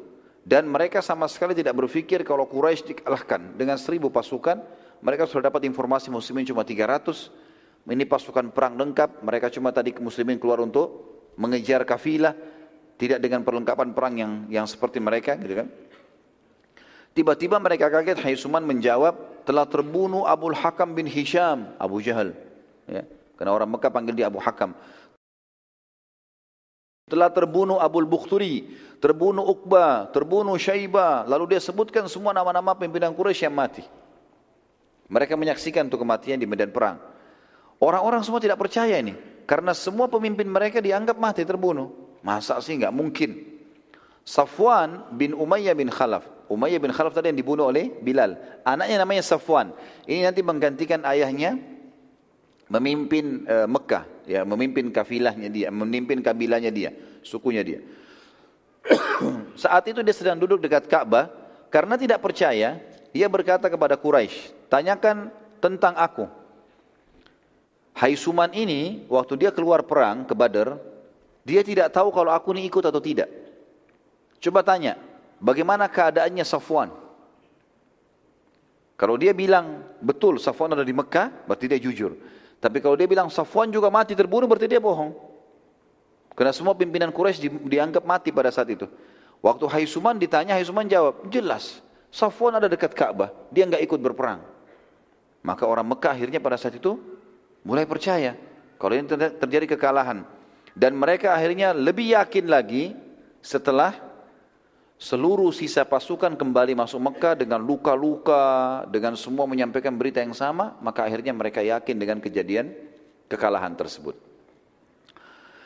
[0.42, 4.58] Dan mereka sama sekali tidak berpikir kalau Quraisy dikalahkan dengan seribu pasukan.
[5.02, 7.30] Mereka sudah dapat informasi muslimin cuma 300.
[7.86, 9.22] Ini pasukan perang lengkap.
[9.22, 12.34] Mereka cuma tadi muslimin keluar untuk mengejar kafilah
[12.98, 15.68] tidak dengan perlengkapan perang yang yang seperti mereka gitu kan.
[17.12, 22.32] Tiba-tiba mereka kaget Haisuman menjawab telah terbunuh Abu Hakam bin Hisham, Abu Jahal.
[22.88, 23.04] Ya.
[23.36, 24.72] Karena orang Mekah panggil dia Abu Hakam.
[27.12, 31.28] Telah terbunuh Abu Bukhturi, terbunuh Uqbah, terbunuh Syaibah.
[31.28, 33.84] Lalu dia sebutkan semua nama-nama pimpinan Quraisy yang mati.
[35.12, 36.96] Mereka menyaksikan untuk kematian di medan perang.
[37.76, 39.12] Orang-orang semua tidak percaya ini.
[39.44, 42.16] Karena semua pemimpin mereka dianggap mati terbunuh.
[42.24, 43.60] Masa sih nggak mungkin.
[44.24, 46.24] Safwan bin Umayyah bin Khalaf.
[46.48, 48.40] Umayyah bin Khalaf tadi yang dibunuh oleh Bilal.
[48.64, 49.76] Anaknya namanya Safwan.
[50.08, 51.60] Ini nanti menggantikan ayahnya
[52.72, 57.84] memimpin uh, Mekah, ya, memimpin kafilahnya dia, memimpin kabilahnya dia, sukunya dia.
[59.62, 61.28] Saat itu dia sedang duduk dekat Ka'bah,
[61.68, 62.80] karena tidak percaya,
[63.12, 65.28] dia berkata kepada Quraisy, tanyakan
[65.60, 66.24] tentang aku.
[67.92, 70.80] Hai Suman ini, waktu dia keluar perang ke Badar,
[71.44, 73.28] dia tidak tahu kalau aku ini ikut atau tidak.
[74.40, 74.96] Coba tanya,
[75.44, 76.88] bagaimana keadaannya Safwan?
[78.96, 82.16] Kalau dia bilang, betul Safwan ada di Mekah, berarti dia jujur.
[82.62, 85.10] Tapi kalau dia bilang Safwan juga mati terbunuh, berarti dia bohong.
[86.38, 88.86] Karena semua pimpinan Quraisy di, dianggap mati pada saat itu.
[89.42, 91.82] Waktu Haisuman ditanya, Haisuman jawab, jelas.
[92.14, 94.46] Safwan ada dekat Ka'bah, dia nggak ikut berperang.
[95.42, 97.02] Maka orang Mekah akhirnya pada saat itu
[97.66, 98.38] mulai percaya
[98.78, 100.22] kalau ini terjadi kekalahan.
[100.72, 102.94] Dan mereka akhirnya lebih yakin lagi
[103.42, 103.92] setelah
[105.02, 111.02] seluruh sisa pasukan kembali masuk Mekah dengan luka-luka, dengan semua menyampaikan berita yang sama, maka
[111.02, 112.70] akhirnya mereka yakin dengan kejadian
[113.26, 114.14] kekalahan tersebut.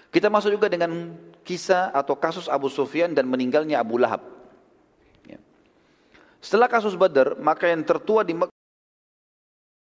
[0.09, 1.13] Kita masuk juga dengan
[1.45, 4.25] kisah atau kasus Abu Sufyan dan meninggalnya Abu Lahab.
[6.41, 8.55] Setelah kasus Badar, maka yang tertua di Mekah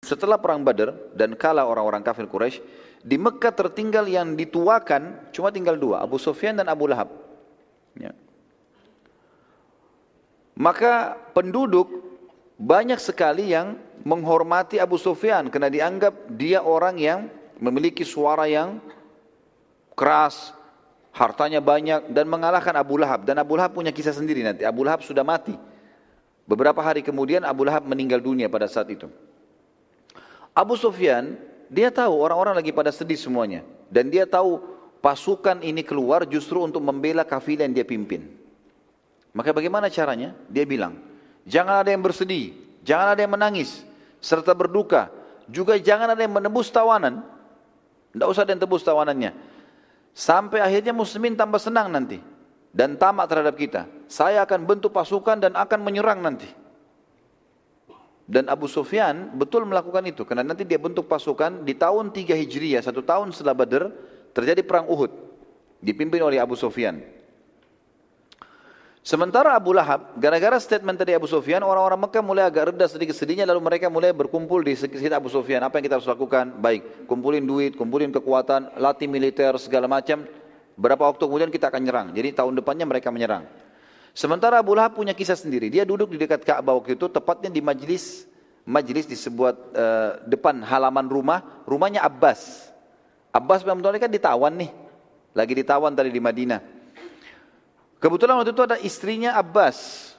[0.05, 2.61] setelah perang Badar dan kala orang-orang kafir Quraisy,
[3.03, 7.11] di Mekah tertinggal yang dituakan cuma tinggal dua, Abu Sufyan dan Abu Lahab.
[7.99, 8.15] Ya.
[10.56, 11.91] Maka penduduk
[12.56, 13.76] banyak sekali yang
[14.08, 17.28] menghormati Abu Sufyan karena dianggap dia orang yang
[17.60, 18.80] memiliki suara yang
[19.95, 20.56] keras,
[21.12, 23.28] hartanya banyak dan mengalahkan Abu Lahab.
[23.28, 24.64] Dan Abu Lahab punya kisah sendiri nanti.
[24.64, 25.56] Abu Lahab sudah mati.
[26.45, 29.12] Beberapa hari kemudian Abu Lahab meninggal dunia pada saat itu.
[30.56, 31.36] Abu Sufyan,
[31.68, 33.66] dia tahu orang-orang lagi pada sedih semuanya.
[33.91, 34.62] Dan dia tahu
[35.03, 38.44] pasukan ini keluar justru untuk membela kafilah yang dia pimpin.
[39.36, 40.31] Maka bagaimana caranya?
[40.47, 40.95] Dia bilang,
[41.43, 42.55] jangan ada yang bersedih,
[42.88, 43.83] jangan ada yang menangis,
[44.23, 45.11] serta berduka.
[45.51, 47.21] Juga jangan ada yang menebus tawanan.
[48.15, 49.36] Tidak usah ada yang tebus tawanannya.
[50.15, 52.23] Sampai akhirnya muslimin tambah senang nanti
[52.71, 53.86] dan tamak terhadap kita.
[54.07, 56.47] Saya akan bentuk pasukan dan akan menyerang nanti.
[58.25, 60.25] Dan Abu Sufyan betul melakukan itu.
[60.25, 63.83] Karena nanti dia bentuk pasukan di tahun 3 Hijriah, satu tahun setelah Badr,
[64.33, 65.13] terjadi perang Uhud.
[65.83, 67.14] Dipimpin oleh Abu Sufyan.
[69.06, 73.45] Sementara Abu Lahab, gara-gara statement tadi Abu Sufyan, orang-orang Mekah mulai agak reda sedikit sedihnya,
[73.45, 75.62] lalu mereka mulai berkumpul di sekitar Abu Sufyan.
[75.62, 76.58] Apa yang kita harus lakukan?
[76.58, 80.26] Baik, kumpulin duit, kumpulin kekuatan, latih militer, segala macam.
[80.74, 82.08] Berapa waktu kemudian kita akan nyerang.
[82.18, 83.45] Jadi tahun depannya mereka menyerang.
[84.18, 85.70] Sementara Abu Lahab punya kisah sendiri.
[85.70, 88.26] Dia duduk di dekat Ka'bah waktu itu, tepatnya di majlis
[88.66, 92.74] majlis di sebuah uh, depan halaman rumah, rumahnya Abbas.
[93.30, 94.74] Abbas bin Abdul kan ditawan nih.
[95.38, 96.74] Lagi ditawan tadi di Madinah.
[97.99, 100.11] Kebetulan waktu itu ada istrinya Abbas.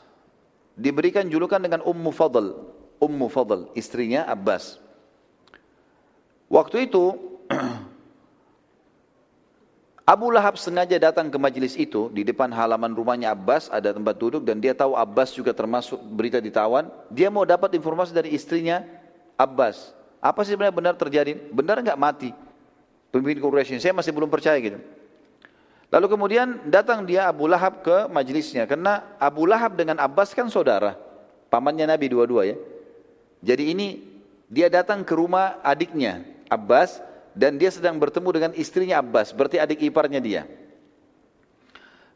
[0.77, 2.53] Diberikan julukan dengan Ummu Fadl.
[3.01, 4.81] Ummu Fadl, istrinya Abbas.
[6.49, 7.17] Waktu itu
[10.07, 14.47] Abu Lahab sengaja datang ke majelis itu di depan halaman rumahnya Abbas ada tempat duduk
[14.47, 16.87] dan dia tahu Abbas juga termasuk berita ditawan.
[17.11, 18.87] Dia mau dapat informasi dari istrinya
[19.35, 19.91] Abbas.
[20.23, 21.35] Apa sih sebenarnya benar terjadi?
[21.51, 22.31] Benar nggak mati?
[23.11, 24.79] Pemimpin Quraisy saya masih belum percaya gitu.
[25.87, 30.99] Lalu kemudian datang dia Abu Lahab ke majelisnya karena Abu Lahab dengan Abbas kan saudara,
[31.47, 32.57] pamannya Nabi dua-dua ya.
[33.47, 33.89] Jadi ini
[34.51, 36.99] dia datang ke rumah adiknya Abbas
[37.39, 40.43] dan dia sedang bertemu dengan istrinya Abbas, berarti adik iparnya dia.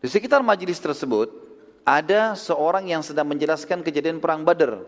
[0.01, 1.31] Di sekitar majelis tersebut
[1.87, 4.83] ada seorang yang sedang menjelaskan kejadian perang Badar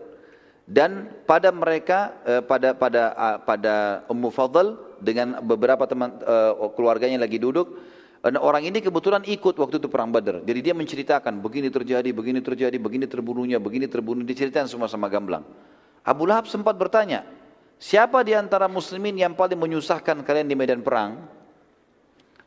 [0.67, 3.75] dan pada mereka eh, pada pada uh, pada
[4.07, 7.75] Ummu Fadl dengan beberapa teman uh, keluarganya lagi duduk
[8.23, 10.39] dan orang ini kebetulan ikut waktu itu perang Badar.
[10.47, 15.43] Jadi dia menceritakan begini terjadi, begini terjadi, begini terbunuhnya, begini terbunuh diceritakan semua sama gamblang.
[16.07, 17.27] Abu Lahab sempat bertanya,
[17.83, 21.19] Siapa di antara muslimin yang paling menyusahkan kalian di medan perang?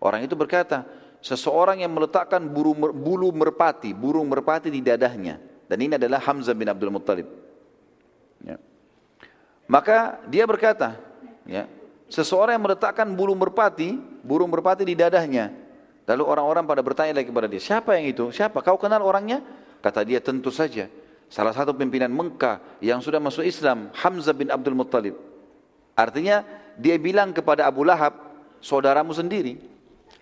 [0.00, 0.88] Orang itu berkata,
[1.20, 5.36] seseorang yang meletakkan bulu, bulu merpati, burung merpati di dadahnya.
[5.68, 7.28] Dan ini adalah Hamzah bin Abdul Muttalib.
[8.48, 8.56] Ya.
[9.68, 10.96] Maka dia berkata,
[11.44, 11.68] ya,
[12.08, 15.65] seseorang yang meletakkan bulu merpati, burung merpati di dadahnya.
[16.06, 18.30] Lalu orang-orang pada bertanya lagi kepada dia, siapa yang itu?
[18.30, 18.62] Siapa?
[18.62, 19.42] Kau kenal orangnya?
[19.82, 20.86] Kata dia, tentu saja.
[21.26, 25.18] salah satu pimpinan Mekah yang sudah masuk Islam, Hamzah bin Abdul Muttalib.
[25.98, 26.46] Artinya
[26.78, 28.14] dia bilang kepada Abu Lahab,
[28.62, 29.58] saudaramu sendiri.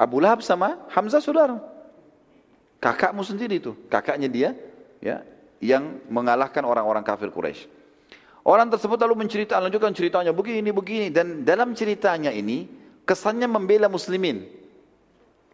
[0.00, 1.60] Abu Lahab sama Hamzah saudara.
[2.80, 4.48] Kakakmu sendiri itu, kakaknya dia
[5.04, 5.20] ya
[5.60, 7.68] yang mengalahkan orang-orang kafir Quraisy.
[8.44, 11.08] Orang tersebut lalu menceritakan, lanjutkan ceritanya begini, begini.
[11.08, 12.68] Dan dalam ceritanya ini,
[13.08, 14.63] kesannya membela muslimin.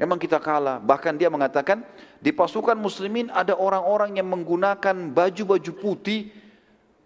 [0.01, 0.81] Memang kita kalah.
[0.81, 1.85] Bahkan dia mengatakan,
[2.25, 6.33] di pasukan muslimin ada orang-orang yang menggunakan baju-baju putih,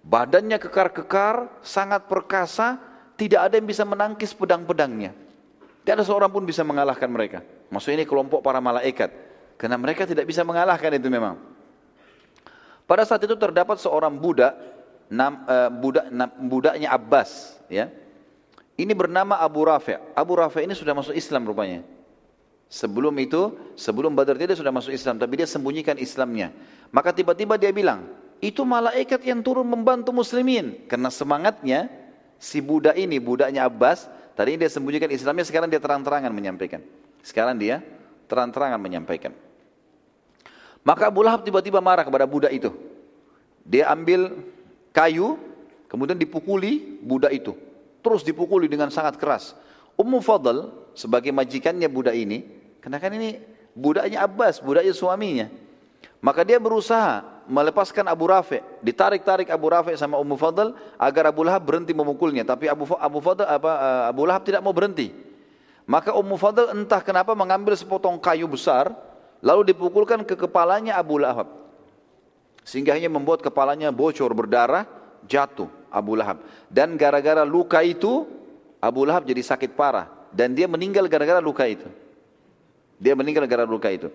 [0.07, 2.78] badannya kekar-kekar, sangat perkasa,
[3.18, 5.11] tidak ada yang bisa menangkis pedang-pedangnya.
[5.82, 7.42] Tidak ada seorang pun bisa mengalahkan mereka.
[7.66, 9.11] Maksudnya ini kelompok para malaikat.
[9.59, 11.34] Karena mereka tidak bisa mengalahkan itu memang.
[12.86, 14.55] Pada saat itu terdapat seorang budak
[15.11, 17.90] nam, uh, budak, nam, budaknya Abbas ya.
[18.74, 19.99] Ini bernama Abu Rafi'.
[20.14, 21.86] Abu Rafi' ini sudah masuk Islam rupanya.
[22.75, 26.51] Sebelum itu, sebelum Badar dia sudah masuk Islam, tapi dia sembunyikan Islamnya.
[26.91, 28.03] Maka tiba-tiba dia bilang,
[28.43, 30.83] itu malaikat yang turun membantu muslimin.
[30.91, 31.87] Karena semangatnya,
[32.35, 36.83] si budak ini, budaknya Abbas, tadi dia sembunyikan Islamnya, sekarang dia terang-terangan menyampaikan.
[37.22, 37.79] Sekarang dia
[38.27, 39.31] terang-terangan menyampaikan.
[40.83, 42.75] Maka Abu Lahab tiba-tiba marah kepada budak itu.
[43.62, 44.35] Dia ambil
[44.91, 45.39] kayu,
[45.87, 47.55] kemudian dipukuli budak itu.
[48.03, 49.55] Terus dipukuli dengan sangat keras.
[49.95, 53.41] Ummu Fadl sebagai majikannya budak ini, karena kan ini
[53.72, 55.49] budaknya Abbas, budaknya suaminya.
[56.20, 61.64] Maka dia berusaha melepaskan Abu Rafi, ditarik-tarik Abu Rafi sama Ummu Fadl agar Abu Lahab
[61.64, 65.16] berhenti memukulnya, tapi Abu Abu Fadl apa eh, Abu Lahab tidak mau berhenti.
[65.89, 68.93] Maka Ummu Fadl entah kenapa mengambil sepotong kayu besar
[69.41, 71.49] lalu dipukulkan ke kepalanya Abu Lahab.
[72.68, 74.85] Sehingga hanya membuat kepalanya bocor berdarah,
[75.24, 76.41] jatuh Abu Lahab.
[76.68, 78.28] Dan gara-gara luka itu,
[78.76, 80.09] Abu Lahab jadi sakit parah.
[80.32, 82.04] Dan dia meninggal gara-gara luka itu.
[83.05, 84.09] Dia meninggal gara-gara luka itu.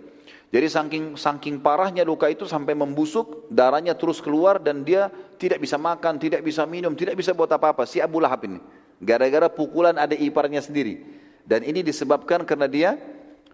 [0.49, 5.77] Jadi saking saking parahnya luka itu sampai membusuk, darahnya terus keluar dan dia tidak bisa
[5.77, 7.85] makan, tidak bisa minum, tidak bisa buat apa-apa.
[7.85, 8.57] Si Abu Lahab ini.
[8.97, 11.05] Gara-gara pukulan ada iparnya sendiri.
[11.45, 12.97] Dan ini disebabkan karena dia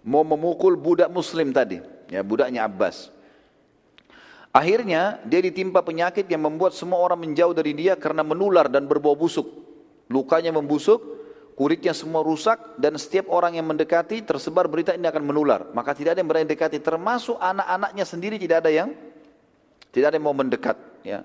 [0.08, 1.84] mau memukul budak muslim tadi.
[2.08, 3.12] Ya, budaknya Abbas.
[4.56, 9.20] Akhirnya dia ditimpa penyakit yang membuat semua orang menjauh dari dia karena menular dan berbau
[9.20, 9.52] busuk.
[10.08, 11.25] Lukanya membusuk,
[11.56, 15.72] kulitnya semua rusak dan setiap orang yang mendekati tersebar berita ini akan menular.
[15.72, 18.92] Maka tidak ada yang berani dekati termasuk anak-anaknya sendiri tidak ada yang
[19.96, 20.76] tidak ada yang mau mendekat.
[21.02, 21.24] Ya.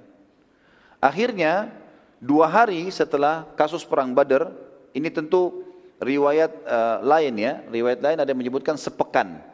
[1.02, 1.74] Akhirnya
[2.22, 4.54] dua hari setelah kasus perang Badar
[4.94, 5.66] ini tentu
[5.98, 9.50] riwayat uh, lain ya, riwayat lain ada yang menyebutkan sepekan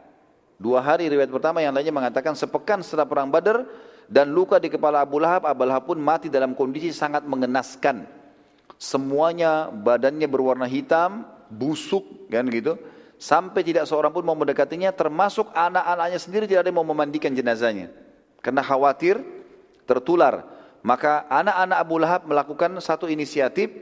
[0.57, 3.61] Dua hari riwayat pertama yang lainnya mengatakan sepekan setelah perang Badar
[4.09, 8.09] dan luka di kepala Abu Lahab, Abu Lahab pun mati dalam kondisi sangat mengenaskan.
[8.77, 12.77] Semuanya badannya berwarna hitam, busuk kan gitu.
[13.17, 17.89] Sampai tidak seorang pun mau mendekatinya termasuk anak-anaknya sendiri tidak ada yang mau memandikan jenazahnya.
[18.45, 19.17] Karena khawatir
[19.89, 20.45] tertular.
[20.85, 23.73] Maka anak-anak Abu Lahab melakukan satu inisiatif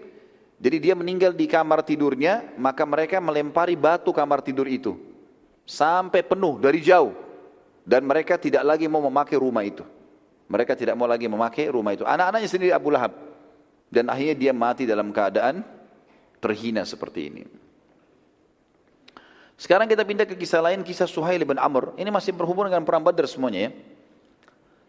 [0.56, 4.96] jadi dia meninggal di kamar tidurnya, maka mereka melempari batu kamar tidur itu
[5.66, 7.12] sampai penuh dari jauh
[7.84, 9.84] dan mereka tidak lagi mau memakai rumah itu.
[10.46, 12.06] Mereka tidak mau lagi memakai rumah itu.
[12.06, 13.18] Anak-anaknya sendiri Abu Lahab
[13.96, 15.64] dan akhirnya dia mati dalam keadaan
[16.43, 17.43] terhina seperti ini.
[19.56, 21.96] Sekarang kita pindah ke kisah lain, kisah Suhail bin Amr.
[21.96, 23.76] Ini masih berhubungan dengan perang Badar semuanya ya.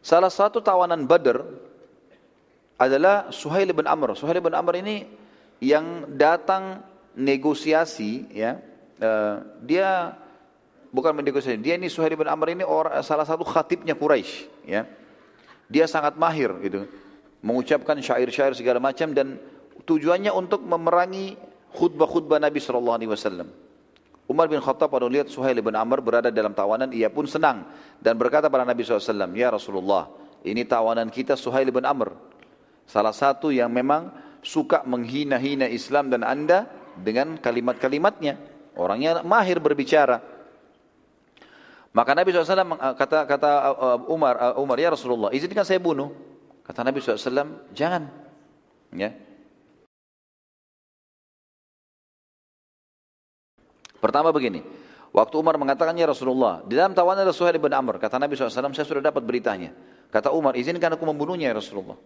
[0.02, 1.46] Salah satu tawanan Badar
[2.74, 4.18] adalah Suhail bin Amr.
[4.18, 5.07] Suhail bin Amr ini
[5.62, 6.82] yang datang
[7.14, 8.59] negosiasi ya.
[8.98, 10.18] Uh, dia
[10.90, 11.62] bukan mendeklarasikan.
[11.62, 12.66] Dia ini Suhail bin Amr ini
[13.07, 14.82] salah satu khatibnya Quraisy, ya.
[15.70, 16.90] Dia sangat mahir gitu,
[17.45, 19.41] mengucapkan syair-syair segala macam dan
[19.84, 21.37] tujuannya untuk memerangi
[21.76, 23.49] khutbah-khutbah Nabi sallallahu alaihi wasallam.
[24.26, 27.62] Umar bin Khattab pada lihat Suhail bin Amr berada dalam tawanan, ia pun senang
[28.03, 30.11] dan berkata pada Nabi SAW, Ya Rasulullah,
[30.43, 32.11] ini tawanan kita Suhail bin Amr.
[32.91, 34.11] Salah satu yang memang
[34.43, 36.66] suka menghina-hina Islam dan anda
[36.99, 38.39] dengan kalimat-kalimatnya.
[38.74, 40.22] Orangnya mahir berbicara.
[41.97, 46.12] Maka Nabi SAW kata kata eh, Umar eh, Umar ya Rasulullah izinkan saya bunuh.
[46.66, 48.10] Kata Nabi SAW jangan.
[48.90, 49.14] Ya.
[54.02, 54.66] Pertama begini,
[55.14, 58.74] waktu Umar mengatakan ya Rasulullah, di dalam tawanan ada Suhail bin Amr, kata Nabi SAW,
[58.74, 59.72] saya sudah dapat beritanya.
[60.10, 61.98] Kata Umar, izinkan aku membunuhnya ya Rasulullah.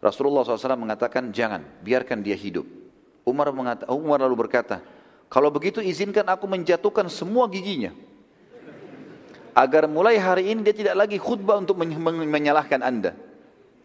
[0.00, 2.64] Rasulullah SAW mengatakan, jangan, biarkan dia hidup.
[3.24, 3.50] Umar,
[3.88, 4.84] Umar lalu berkata,
[5.32, 7.96] kalau begitu izinkan aku menjatuhkan semua giginya
[9.56, 13.16] agar mulai hari ini dia tidak lagi khutbah untuk menyalahkan anda.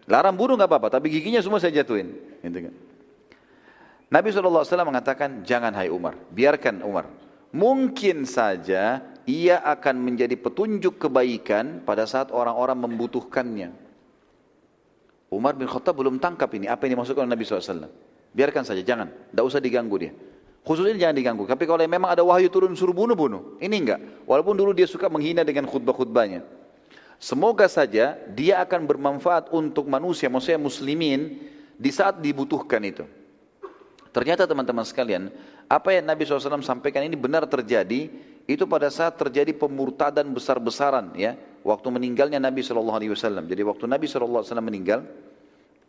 [0.08, 2.16] Larang bunuh nggak apa-apa, tapi giginya semua saya jatuhin.
[2.40, 2.74] Gitu kan.
[4.08, 7.12] Nabi SAW mengatakan, jangan hai Umar, biarkan Umar.
[7.52, 13.76] Mungkin saja ia akan menjadi petunjuk kebaikan pada saat orang-orang membutuhkannya.
[15.28, 17.92] Umar bin Khattab belum tangkap ini, apa yang dimaksudkan oleh Nabi SAW.
[18.32, 19.12] Biarkan saja, jangan.
[19.12, 20.16] Tidak usah diganggu dia.
[20.64, 21.44] Khusus ini jangan diganggu.
[21.48, 23.60] Tapi kalau memang ada wahyu turun suruh bunuh-bunuh.
[23.60, 24.00] Ini enggak.
[24.28, 26.44] Walaupun dulu dia suka menghina dengan khutbah-khutbahnya.
[27.18, 31.42] Semoga saja dia akan bermanfaat untuk manusia, maksudnya muslimin
[31.74, 33.06] di saat dibutuhkan itu.
[34.14, 35.30] Ternyata teman-teman sekalian,
[35.70, 38.10] apa yang Nabi SAW sampaikan ini benar terjadi,
[38.48, 43.46] itu pada saat terjadi pemurtadan besar-besaran ya, waktu meninggalnya Nabi SAW.
[43.46, 45.06] Jadi waktu Nabi SAW meninggal,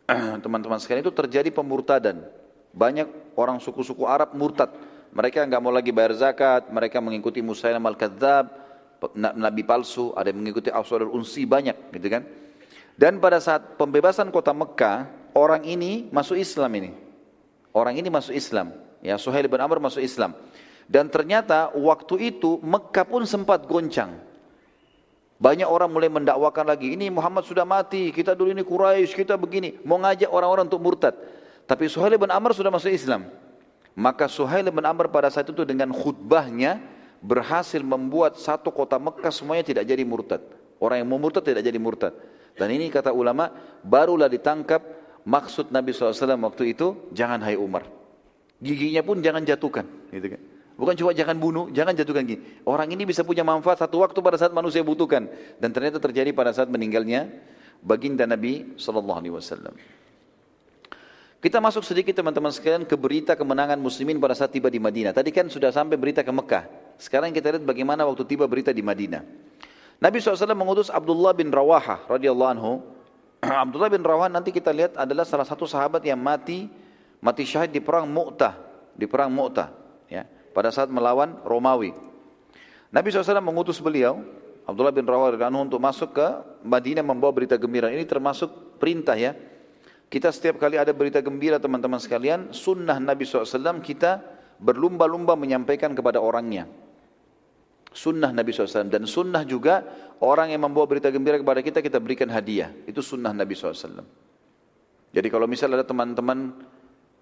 [0.45, 2.25] teman-teman sekalian itu terjadi pemurtadan.
[2.69, 4.69] Banyak orang suku-suku Arab murtad.
[5.09, 8.68] Mereka nggak mau lagi bayar zakat, mereka mengikuti Musailam al-Kadzab,
[9.15, 12.23] nabi palsu, ada yang mengikuti Aswad al-Unsi banyak gitu kan.
[12.99, 16.91] Dan pada saat pembebasan kota Mekah, orang ini masuk Islam ini.
[17.71, 18.75] Orang ini masuk Islam.
[18.99, 20.35] Ya, Suhail bin Amr masuk Islam.
[20.89, 24.19] Dan ternyata waktu itu Mekah pun sempat goncang.
[25.39, 29.79] Banyak orang mulai mendakwakan lagi, ini Muhammad sudah mati, kita dulu ini Quraisy, kita begini.
[29.87, 31.15] Mau ngajak orang-orang untuk murtad.
[31.63, 33.31] Tapi Suhail bin Amr sudah masuk Islam.
[33.95, 36.83] Maka Suhail bin Amr pada saat itu dengan khutbahnya,
[37.19, 40.41] berhasil membuat satu kota Mekah semuanya tidak jadi murtad.
[40.79, 42.15] Orang yang mau murtad tidak jadi murtad.
[42.55, 43.51] Dan ini kata ulama,
[43.83, 44.81] barulah ditangkap
[45.23, 47.87] maksud Nabi SAW waktu itu, jangan hai Umar.
[48.59, 49.87] Giginya pun jangan jatuhkan.
[50.11, 50.41] Gitu kan.
[50.79, 52.63] Bukan cuma jangan bunuh, jangan jatuhkan gigi.
[52.63, 55.27] Orang ini bisa punya manfaat satu waktu pada saat manusia butuhkan.
[55.59, 57.27] Dan ternyata terjadi pada saat meninggalnya
[57.83, 59.75] baginda Nabi SAW.
[61.39, 65.15] Kita masuk sedikit teman-teman sekalian ke berita kemenangan muslimin pada saat tiba di Madinah.
[65.15, 66.67] Tadi kan sudah sampai berita ke Mekah.
[66.99, 69.23] Sekarang kita lihat bagaimana waktu tiba berita di Madinah.
[69.99, 72.71] Nabi SAW mengutus Abdullah bin Rawaha radhiyallahu anhu.
[73.63, 76.67] Abdullah bin Rawaha nanti kita lihat adalah salah satu sahabat yang mati
[77.23, 78.55] mati syahid di perang Mu'tah,
[78.95, 79.71] di perang Mu'tah,
[80.07, 81.95] ya, pada saat melawan Romawi.
[82.91, 84.19] Nabi SAW mengutus beliau
[84.67, 86.27] Abdullah bin Rawaha radhiyallahu untuk masuk ke
[86.67, 87.89] Madinah membawa berita gembira.
[87.89, 89.33] Ini termasuk perintah ya
[90.09, 94.25] kita setiap kali ada berita gembira teman-teman sekalian, sunnah Nabi SAW kita
[94.57, 96.65] berlumba-lumba menyampaikan kepada orangnya.
[97.89, 99.81] Sunnah Nabi SAW dan sunnah juga
[100.21, 102.69] orang yang membawa berita gembira kepada kita kita berikan hadiah.
[102.85, 104.05] Itu sunnah Nabi SAW.
[105.09, 106.53] Jadi kalau misalnya ada teman-teman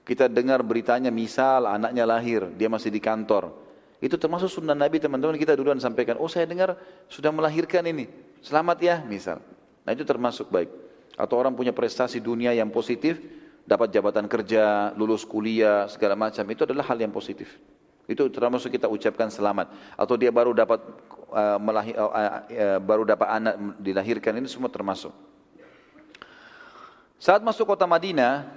[0.03, 3.55] kita dengar beritanya misal anaknya lahir, dia masih di kantor.
[4.03, 6.20] Itu termasuk sunnah Nabi teman-teman kita duluan sampaikan.
[6.20, 6.76] Oh saya dengar
[7.07, 8.11] sudah melahirkan ini.
[8.43, 9.39] Selamat ya misal.
[9.88, 10.88] Nah itu termasuk baik
[11.18, 13.18] atau orang punya prestasi dunia yang positif,
[13.65, 17.57] dapat jabatan kerja, lulus kuliah, segala macam, itu adalah hal yang positif.
[18.08, 19.68] Itu termasuk kita ucapkan selamat.
[19.99, 20.80] Atau dia baru dapat
[21.28, 25.12] uh, melahir, uh, uh, baru dapat anak dilahirkan, ini semua termasuk.
[27.20, 28.47] Saat masuk kota Madinah,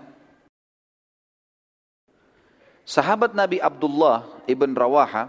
[2.87, 5.27] sahabat Nabi Abdullah ibn Rawaha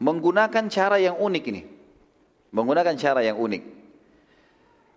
[0.00, 1.62] menggunakan cara yang unik ini.
[2.56, 3.62] Menggunakan cara yang unik.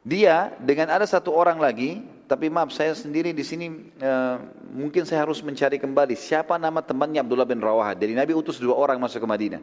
[0.07, 3.69] Dia dengan ada satu orang lagi, tapi maaf saya sendiri di sini
[4.01, 4.37] uh,
[4.73, 7.93] mungkin saya harus mencari kembali siapa nama temannya Abdullah bin Rawaha.
[7.93, 9.61] Jadi Nabi utus dua orang masuk ke Madinah.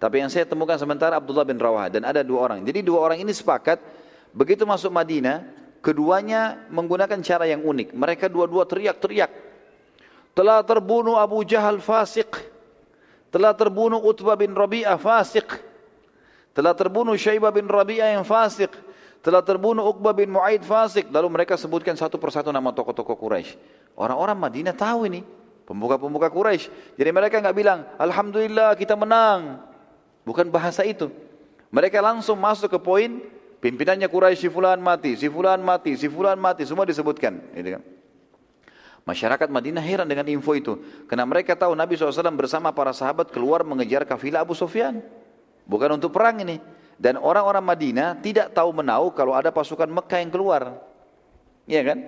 [0.00, 2.64] Tapi yang saya temukan sementara Abdullah bin Rawaha dan ada dua orang.
[2.64, 3.76] Jadi dua orang ini sepakat
[4.32, 5.44] begitu masuk Madinah,
[5.84, 7.92] keduanya menggunakan cara yang unik.
[7.92, 9.28] Mereka dua-dua teriak-teriak.
[10.32, 12.32] Telah terbunuh Abu Jahal fasik.
[13.28, 15.52] Telah terbunuh Utbah bin Rabi'ah fasik.
[16.56, 18.72] Telah terbunuh Syaibah bin Rabi'ah yang fasik
[19.20, 21.08] telah terbunuh Uqbah bin Mu'aid fasik.
[21.12, 23.56] Lalu mereka sebutkan satu persatu nama tokoh-tokoh Quraisy.
[23.96, 25.20] Orang-orang Madinah tahu ini,
[25.68, 26.96] pemuka-pemuka Quraisy.
[26.96, 29.60] Jadi mereka nggak bilang, Alhamdulillah kita menang.
[30.24, 31.12] Bukan bahasa itu.
[31.70, 33.20] Mereka langsung masuk ke poin,
[33.60, 37.38] pimpinannya Quraisy si fulan mati, si fulan mati, si fulan mati, semua disebutkan.
[37.54, 37.82] Gitu kan.
[39.00, 40.76] Masyarakat Madinah heran dengan info itu.
[41.08, 45.00] Karena mereka tahu Nabi SAW bersama para sahabat keluar mengejar kafilah Abu Sufyan.
[45.64, 46.60] Bukan untuk perang ini.
[47.00, 50.84] Dan orang-orang Madinah tidak tahu menau kalau ada pasukan Mekah yang keluar.
[51.64, 51.98] Iya kan?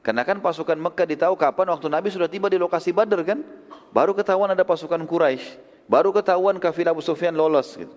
[0.00, 3.44] Karena kan pasukan Mekah ditahu kapan waktu Nabi sudah tiba di lokasi Badr kan?
[3.92, 7.92] Baru ketahuan ada pasukan Quraisy, baru ketahuan kafilah Abu Sufyan lolos gitu.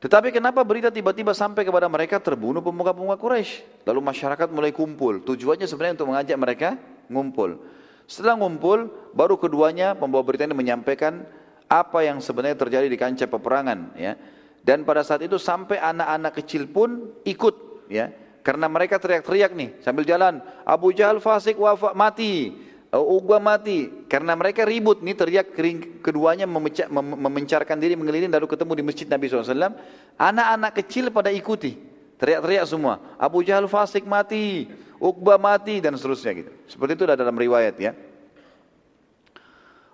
[0.00, 3.84] Tetapi kenapa berita tiba-tiba sampai kepada mereka terbunuh pemuka-pemuka Quraisy?
[3.90, 5.18] Lalu masyarakat mulai kumpul.
[5.26, 6.68] Tujuannya sebenarnya untuk mengajak mereka
[7.10, 7.58] ngumpul.
[8.06, 11.26] Setelah ngumpul, baru keduanya pembawa berita ini menyampaikan
[11.68, 13.98] apa yang sebenarnya terjadi di kancah peperangan.
[13.98, 14.14] Ya.
[14.60, 18.12] Dan pada saat itu sampai anak-anak kecil pun ikut ya.
[18.40, 22.56] Karena mereka teriak-teriak nih sambil jalan, Abu Jahal fasik wafat mati,
[22.90, 23.86] Uqbah mati.
[24.10, 28.84] Karena mereka ribut nih teriak kering, keduanya memecah, mem memencarkan diri mengeliling lalu ketemu di
[28.84, 29.76] masjid Nabi SAW.
[30.16, 31.76] Anak-anak kecil pada ikuti,
[32.16, 32.98] teriak-teriak semua.
[33.20, 34.66] Abu Jahal fasik mati,
[34.98, 36.52] Uqbah mati dan seterusnya gitu.
[36.66, 37.92] Seperti itu dalam riwayat ya.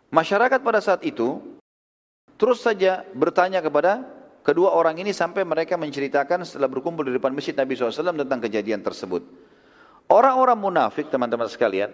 [0.09, 1.43] Masyarakat pada saat itu
[2.41, 4.16] terus saja bertanya kepada
[4.47, 8.79] Kedua orang ini sampai mereka menceritakan setelah berkumpul di depan masjid Nabi SAW tentang kejadian
[8.79, 9.27] tersebut.
[10.07, 11.91] Orang-orang munafik teman-teman sekalian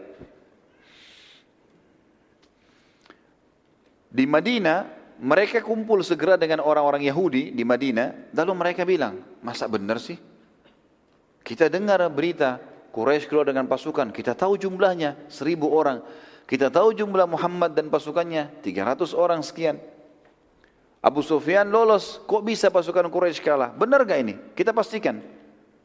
[4.12, 4.84] di Madinah
[5.16, 10.20] mereka kumpul segera dengan orang-orang Yahudi di Madinah lalu mereka bilang masa benar sih?
[11.40, 12.60] Kita dengar berita
[12.92, 16.04] Quraisy keluar dengan pasukan kita tahu jumlahnya seribu orang.
[16.44, 19.80] Kita tahu jumlah Muhammad dan pasukannya 300 orang sekian
[21.02, 23.74] Abu Sufyan lolos, kok bisa pasukan Quraisy kalah?
[23.74, 24.38] Benar gak ini?
[24.54, 25.18] Kita pastikan.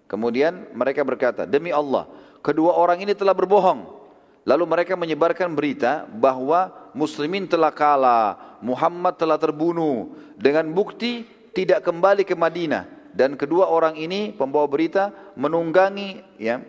[0.05, 2.05] Kemudian mereka berkata, demi Allah,
[2.45, 3.97] kedua orang ini telah berbohong.
[4.45, 12.23] Lalu mereka menyebarkan berita bahwa muslimin telah kalah, Muhammad telah terbunuh dengan bukti tidak kembali
[12.23, 12.85] ke Madinah
[13.17, 16.61] dan kedua orang ini pembawa berita menunggangi ya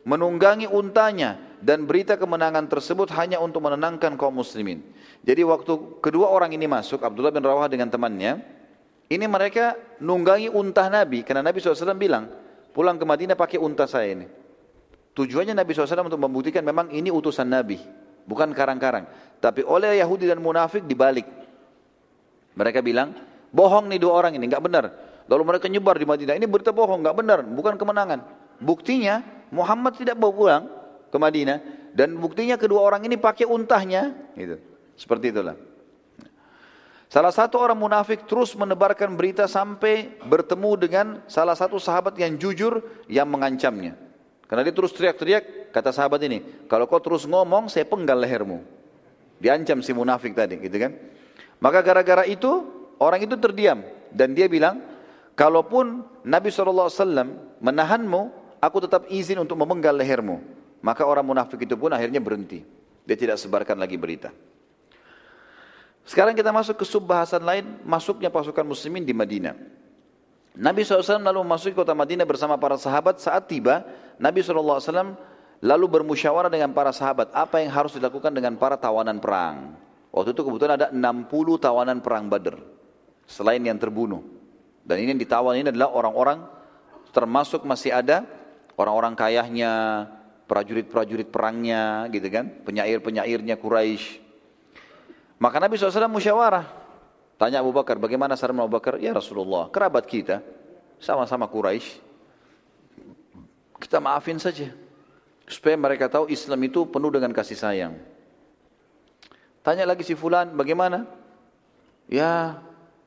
[0.00, 4.80] menunggangi untanya dan berita kemenangan tersebut hanya untuk menenangkan kaum muslimin.
[5.20, 8.40] Jadi waktu kedua orang ini masuk, Abdullah bin Rawah dengan temannya,
[9.10, 12.30] ini mereka nunggangi unta Nabi, karena Nabi SAW bilang,
[12.72, 14.26] pulang ke Madinah pakai unta saya ini.
[15.12, 17.76] Tujuannya Nabi SAW untuk membuktikan memang ini utusan Nabi,
[18.24, 19.04] bukan karang-karang.
[19.42, 21.28] Tapi oleh Yahudi dan munafik dibalik.
[22.56, 23.12] Mereka bilang,
[23.52, 24.84] bohong nih dua orang ini, nggak benar.
[25.28, 28.24] Lalu mereka nyebar di Madinah, ini berita bohong, nggak benar, bukan kemenangan.
[28.56, 29.20] Buktinya
[29.52, 30.62] Muhammad tidak bawa pulang
[31.12, 31.58] ke Madinah
[31.92, 34.69] dan buktinya kedua orang ini pakai untahnya, gitu.
[35.00, 35.56] Seperti itulah.
[37.10, 42.84] Salah satu orang munafik terus menebarkan berita sampai bertemu dengan salah satu sahabat yang jujur
[43.08, 43.96] yang mengancamnya.
[44.46, 48.62] Karena dia terus teriak-teriak, kata sahabat ini, kalau kau terus ngomong, saya penggal lehermu.
[49.42, 50.94] Diancam si munafik tadi, gitu kan?
[51.58, 52.66] Maka gara-gara itu,
[53.00, 53.82] orang itu terdiam.
[54.10, 54.78] Dan dia bilang,
[55.34, 56.90] kalaupun Nabi SAW
[57.58, 58.22] menahanmu,
[58.62, 60.42] aku tetap izin untuk memenggal lehermu.
[60.82, 62.62] Maka orang munafik itu pun akhirnya berhenti.
[63.02, 64.30] Dia tidak sebarkan lagi berita.
[66.04, 69.54] Sekarang kita masuk ke subbahasan lain, masuknya pasukan muslimin di Madinah.
[70.58, 73.22] Nabi SAW lalu memasuki kota Madinah bersama para sahabat.
[73.22, 73.86] Saat tiba,
[74.18, 74.82] Nabi SAW
[75.62, 77.30] lalu bermusyawarah dengan para sahabat.
[77.30, 79.78] Apa yang harus dilakukan dengan para tawanan perang.
[80.10, 81.30] Waktu itu kebetulan ada 60
[81.62, 82.58] tawanan perang Badr.
[83.30, 84.26] Selain yang terbunuh.
[84.82, 86.42] Dan ini yang ditawan ini adalah orang-orang
[87.14, 88.26] termasuk masih ada
[88.74, 89.72] orang-orang kayahnya,
[90.50, 94.29] prajurit-prajurit perangnya gitu kan, penyair-penyairnya Quraisy.
[95.40, 96.68] Maka Nabi SAW musyawarah.
[97.40, 99.00] Tanya Abu Bakar, bagaimana saran Abu Bakar?
[99.00, 100.44] Ya Rasulullah, kerabat kita,
[101.00, 101.96] sama-sama Quraisy.
[103.80, 104.68] Kita maafin saja.
[105.48, 107.96] Supaya mereka tahu Islam itu penuh dengan kasih sayang.
[109.64, 111.08] Tanya lagi si Fulan, bagaimana?
[112.04, 112.60] Ya,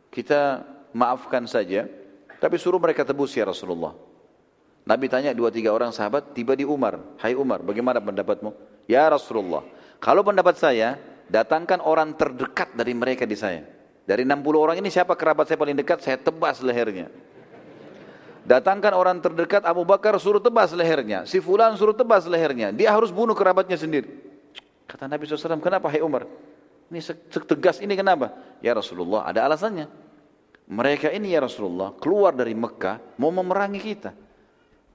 [0.10, 0.66] kita
[0.98, 1.86] maafkan saja.
[2.42, 3.94] Tapi suruh mereka tebus ya Rasulullah.
[4.84, 6.98] Nabi tanya dua tiga orang sahabat, tiba di Umar.
[7.22, 8.50] Hai Umar, bagaimana pendapatmu?
[8.90, 9.62] Ya Rasulullah,
[10.02, 11.00] kalau pendapat saya,
[11.34, 13.66] datangkan orang terdekat dari mereka di saya.
[14.06, 17.10] Dari 60 orang ini siapa kerabat saya paling dekat, saya tebas lehernya.
[18.46, 21.26] Datangkan orang terdekat Abu Bakar suruh tebas lehernya.
[21.26, 22.70] Si Fulan suruh tebas lehernya.
[22.70, 24.12] Dia harus bunuh kerabatnya sendiri.
[24.86, 26.28] Kata Nabi SAW, kenapa hai Umar?
[26.92, 27.00] Ini
[27.48, 28.36] tegas ini kenapa?
[28.60, 29.88] Ya Rasulullah, ada alasannya.
[30.68, 34.12] Mereka ini ya Rasulullah keluar dari Mekah mau memerangi kita.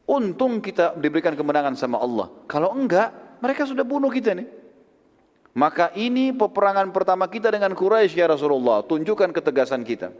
[0.09, 2.29] Untung kita diberikan kemenangan sama Allah.
[2.45, 4.58] Kalau enggak, mereka sudah bunuh kita nih.
[5.59, 8.87] Maka ini peperangan pertama kita dengan Quraisy ya Rasulullah.
[8.87, 10.15] Tunjukkan ketegasan kita.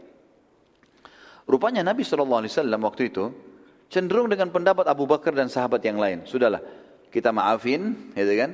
[1.47, 2.43] Rupanya Nabi SAW
[2.83, 3.31] waktu itu
[3.87, 6.27] cenderung dengan pendapat Abu Bakar dan sahabat yang lain.
[6.27, 6.59] Sudahlah,
[7.15, 8.51] kita maafin, gitu kan?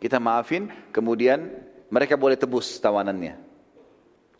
[0.00, 1.60] Kita maafin, kemudian
[1.92, 3.36] mereka boleh tebus tawanannya.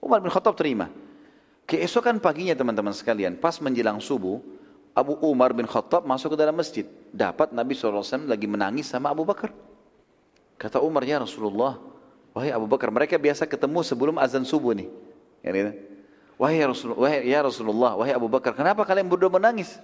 [0.01, 0.89] Umar bin Khattab terima.
[1.69, 4.41] Keesokan paginya teman-teman sekalian, pas menjelang subuh,
[4.97, 6.89] Abu Umar bin Khattab masuk ke dalam masjid.
[7.13, 9.53] Dapat Nabi SAW lagi menangis sama Abu Bakar.
[10.55, 11.79] Kata Umar, ya Rasulullah,
[12.31, 14.89] wahai Abu Bakar, mereka biasa ketemu sebelum azan subuh nih.
[15.43, 15.73] Ya, gitu.
[16.35, 19.79] Wahai, ya Rasulullah, wahai ya Rasulullah, wahai Abu Bakar, kenapa kalian berdua menangis?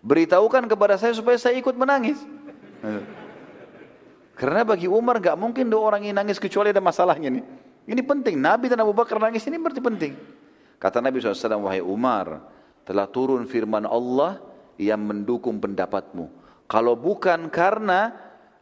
[0.00, 2.16] Beritahukan kepada saya supaya saya ikut menangis.
[4.32, 7.44] Karena bagi Umar gak mungkin dua orang ini nangis kecuali ada masalahnya nih.
[7.84, 10.12] Ini penting, Nabi dan Abu Bakar nangis ini berarti penting.
[10.80, 12.40] Kata Nabi SAW, wahai Umar,
[12.88, 14.40] telah turun firman Allah
[14.80, 16.32] yang mendukung pendapatmu.
[16.64, 18.16] Kalau bukan karena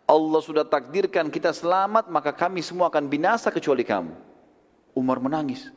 [0.09, 4.17] Allah sudah takdirkan kita selamat, maka kami semua akan binasa kecuali kamu.
[4.97, 5.69] Umar menangis.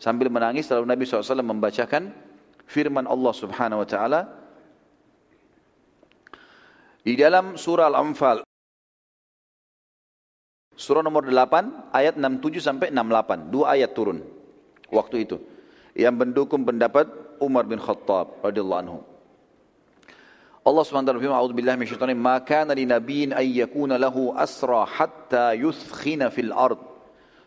[0.00, 2.08] Sambil menangis, lalu Nabi SAW membacakan
[2.64, 4.20] firman Allah Subhanahu Wa Taala
[7.04, 8.40] di dalam surah Al-Anfal.
[10.78, 13.50] Surah nomor 8 ayat 67 sampai 68.
[13.50, 14.22] Dua ayat turun
[14.88, 15.36] waktu itu.
[15.98, 17.10] Yang mendukung pendapat
[17.42, 18.98] Umar bin Khattab radhiyallahu anhu.
[20.68, 25.56] Allah SWT berfirman, "A'udzu billahi minasyaitonir ma kana li nabiyyin ay yakuna lahu asra hatta
[25.56, 26.76] yuthkhina fil ard.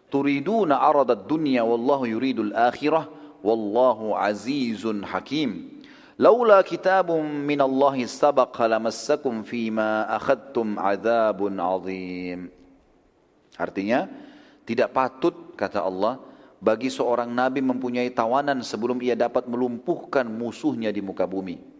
[0.10, 3.06] Turiduna arada ad-dunya wallahu yuridul akhirah
[3.45, 5.69] wallahu azizun hakim."
[6.18, 12.49] Laula kitabun min Allah sabaqa lamassakum fima akhadtum adzabun azim.
[13.53, 14.10] Artinya,
[14.65, 16.18] tidak patut kata Allah
[16.57, 21.70] bagi seorang nabi mempunyai tawanan sebelum ia dapat melumpuhkan musuhnya di muka bumi.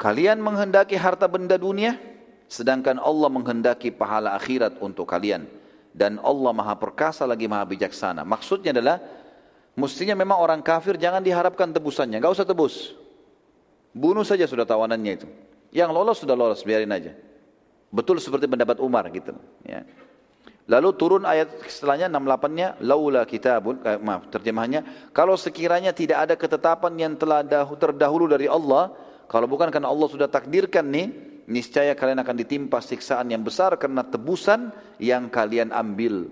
[0.00, 2.00] Kalian menghendaki harta benda dunia,
[2.48, 5.44] sedangkan Allah menghendaki pahala akhirat untuk kalian.
[5.92, 8.24] Dan Allah maha perkasa lagi maha bijaksana.
[8.24, 8.96] Maksudnya adalah,
[9.76, 12.96] mestinya memang orang kafir jangan diharapkan tebusannya, Gak usah tebus.
[13.92, 15.28] Bunuh saja sudah tawanannya itu.
[15.68, 17.12] Yang lolos sudah lolos, biarin aja.
[17.92, 19.36] Betul seperti pendapat Umar gitu.
[19.68, 19.84] Ya.
[20.70, 26.94] Lalu turun ayat setelahnya 68-nya laula kitabun eh, maaf terjemahannya kalau sekiranya tidak ada ketetapan
[26.94, 27.42] yang telah
[27.74, 28.94] terdahulu dari Allah
[29.30, 31.06] kalau bukan karena Allah sudah takdirkan nih
[31.46, 36.26] niscaya kalian akan ditimpa siksaan yang besar karena tebusan yang kalian ambil.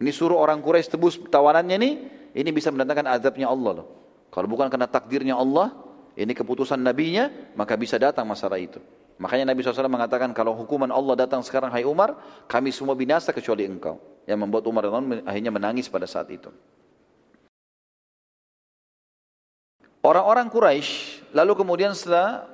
[0.00, 1.92] Ini suruh orang Quraisy tebus tawanannya nih
[2.40, 3.86] ini bisa mendatangkan azabnya Allah loh.
[4.32, 5.70] Kalau bukan karena takdirnya Allah,
[6.18, 8.82] ini keputusan nabinya, maka bisa datang masalah itu.
[9.14, 12.18] Makanya Nabi SAW mengatakan kalau hukuman Allah datang sekarang hai Umar,
[12.50, 14.02] kami semua binasa kecuali engkau.
[14.26, 14.90] Yang membuat Umar
[15.22, 16.50] akhirnya menangis pada saat itu.
[20.04, 22.44] Orang-orang Quraisy lalu kemudian setelah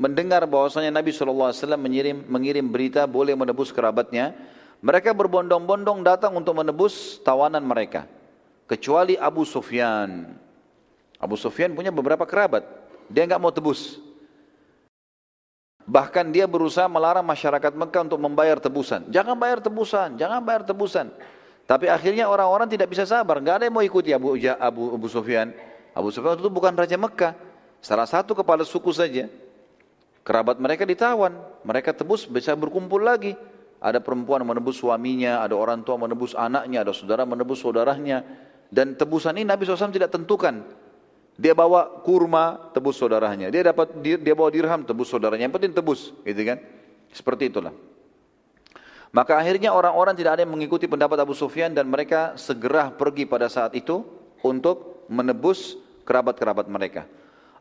[0.00, 4.32] mendengar bahwasanya Nabi SAW mengirim, mengirim berita boleh menebus kerabatnya,
[4.80, 8.08] mereka berbondong-bondong datang untuk menebus tawanan mereka.
[8.64, 10.40] Kecuali Abu Sufyan.
[11.20, 12.64] Abu Sufyan punya beberapa kerabat.
[13.12, 14.00] Dia nggak mau tebus.
[15.86, 19.06] Bahkan dia berusaha melarang masyarakat Mekah untuk membayar tebusan.
[19.06, 21.14] Jangan bayar tebusan, jangan bayar tebusan.
[21.62, 23.38] Tapi akhirnya orang-orang tidak bisa sabar.
[23.38, 25.54] Gak ada yang mau ikuti Abu, Abu, Abu Sufyan.
[25.96, 27.32] Abu Sufyan itu bukan Raja Mekah.
[27.80, 29.32] Salah satu kepala suku saja.
[30.20, 31.32] Kerabat mereka ditawan.
[31.64, 33.32] Mereka tebus bisa berkumpul lagi.
[33.80, 38.24] Ada perempuan menebus suaminya, ada orang tua menebus anaknya, ada saudara menebus saudaranya.
[38.68, 40.64] Dan tebusan ini Nabi SAW tidak tentukan.
[41.36, 43.48] Dia bawa kurma, tebus saudaranya.
[43.48, 45.48] Dia dapat dia bawa dirham, tebus saudaranya.
[45.48, 46.58] Yang penting tebus, gitu kan?
[47.12, 47.72] Seperti itulah.
[49.14, 53.48] Maka akhirnya orang-orang tidak ada yang mengikuti pendapat Abu Sufyan dan mereka segera pergi pada
[53.48, 54.02] saat itu
[54.42, 57.04] untuk menebus kerabat-kerabat mereka.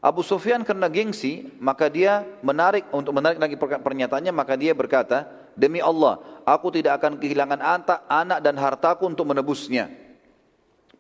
[0.06, 5.26] Abu Sufyan karena gengsi, maka dia menarik untuk menarik lagi pernyataannya, maka dia berkata,
[5.58, 7.58] demi Allah, aku tidak akan kehilangan
[8.06, 9.90] anak dan hartaku untuk menebusnya.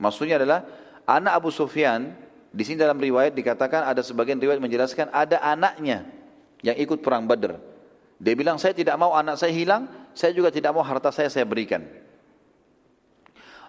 [0.02, 0.66] Maksudnya adalah
[1.06, 2.18] anak Abu Sufyan
[2.50, 6.08] di sini dalam riwayat dikatakan ada sebagian riwayat menjelaskan ada anaknya
[6.66, 7.62] yang ikut perang Badr.
[8.18, 9.86] Dia bilang saya tidak mau anak saya hilang,
[10.18, 11.84] saya juga tidak mau harta saya saya berikan.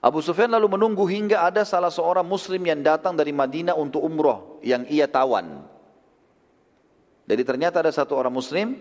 [0.06, 4.62] Abu Sufyan lalu menunggu hingga ada salah seorang muslim yang datang dari Madinah untuk umroh
[4.62, 5.66] yang ia tawan.
[7.26, 8.78] Jadi ternyata ada satu orang muslim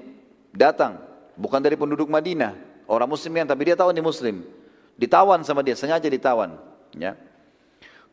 [0.53, 1.01] datang,
[1.33, 2.53] bukan dari penduduk Madinah,
[2.85, 4.45] orang muslim yang tapi dia tahu ini muslim.
[5.01, 6.61] Ditawan sama dia, sengaja ditawan.
[6.93, 7.17] Ya.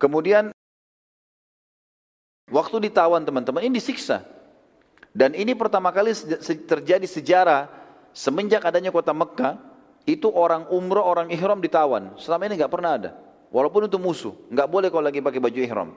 [0.01, 0.56] Kemudian
[2.52, 4.28] Waktu ditawan teman-teman, ini disiksa.
[5.16, 6.12] Dan ini pertama kali
[6.68, 7.72] terjadi sejarah
[8.12, 9.56] semenjak adanya kota Mekah,
[10.03, 12.19] itu orang umroh, orang ihram ditawan.
[12.19, 13.11] Selama ini nggak pernah ada.
[13.53, 15.91] Walaupun itu musuh, nggak boleh kalau lagi pakai baju ihram.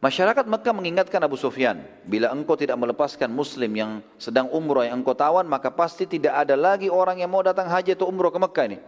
[0.00, 5.12] Masyarakat Mekah mengingatkan Abu Sufyan, bila engkau tidak melepaskan muslim yang sedang umroh yang engkau
[5.12, 8.64] tawan, maka pasti tidak ada lagi orang yang mau datang haji atau umroh ke Mekah
[8.64, 8.78] ini.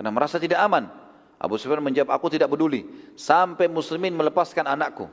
[0.00, 0.88] Karena merasa tidak aman.
[1.36, 2.88] Abu Sufyan menjawab, aku tidak peduli.
[3.20, 5.12] Sampai muslimin melepaskan anakku.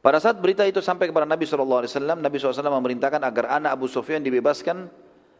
[0.00, 1.84] Pada saat berita itu sampai kepada Nabi SAW,
[2.16, 4.88] Nabi SAW memerintahkan agar anak Abu Sufyan dibebaskan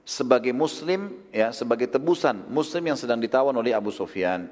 [0.03, 4.51] sebagai muslim, ya sebagai tebusan muslim yang sedang ditawan oleh Abu Sufyan.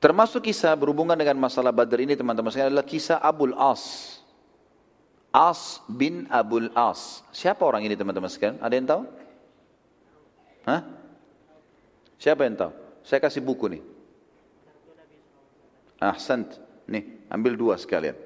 [0.00, 4.16] Termasuk kisah berhubungan dengan masalah Badr ini teman-teman sekalian adalah kisah Abul As.
[5.28, 7.20] As bin Abul As.
[7.36, 8.56] Siapa orang ini teman-teman sekalian?
[8.64, 9.02] Ada yang tahu?
[10.64, 10.80] Hah?
[12.16, 12.72] Siapa yang tahu?
[13.04, 13.82] Saya kasih buku nih.
[16.00, 16.56] Ahsant.
[16.88, 18.16] Nih, ambil dua sekalian.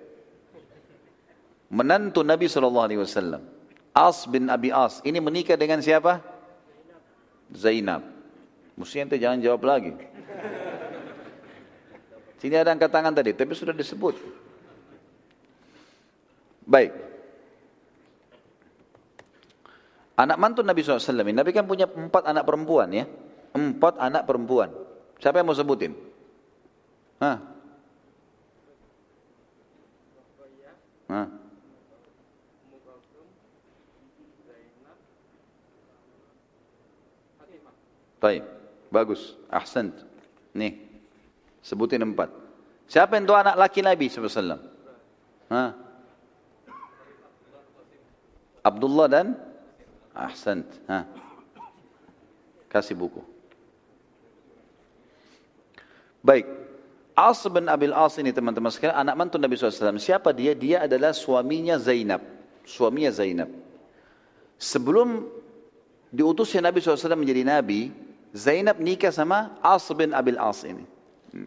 [1.74, 3.53] Menantu Nabi SAW.
[3.94, 4.98] As bin Abi As.
[5.06, 6.18] Ini menikah dengan siapa?
[7.54, 8.02] Zainab.
[8.74, 9.94] Mesti ente jangan jawab lagi.
[12.42, 14.18] Sini ada angkat tangan tadi, tapi sudah disebut.
[16.66, 16.90] Baik.
[20.18, 23.06] Anak mantu Nabi SAW, Nabi kan punya empat anak perempuan ya
[23.54, 24.68] empat anak perempuan.
[25.22, 25.94] Siapa yang mau sebutin?
[27.22, 27.38] Hah?
[31.06, 31.26] Hah?
[38.24, 38.40] Baik,
[38.88, 39.92] bagus, ahsan.
[40.56, 40.80] Nih,
[41.60, 42.32] sebutin empat.
[42.88, 44.64] Siapa yang tua anak laki Nabi SAW?
[45.52, 45.76] Hah?
[48.64, 49.36] Abdullah dan
[50.14, 50.64] Ahsan.
[50.88, 51.04] Hah?
[52.72, 53.20] Kasih buku.
[56.24, 56.48] Baik.
[57.14, 60.00] As bin Abil As ini teman-teman sekalian anak mantu Nabi SAW.
[60.00, 60.56] Siapa dia?
[60.56, 62.24] Dia adalah suaminya Zainab.
[62.64, 63.52] Suaminya Zainab.
[64.56, 65.28] Sebelum
[66.08, 67.92] diutusnya Nabi SAW menjadi Nabi,
[68.34, 70.82] Zainab nikah sama As bin Abil As ini.
[71.30, 71.46] Hmm.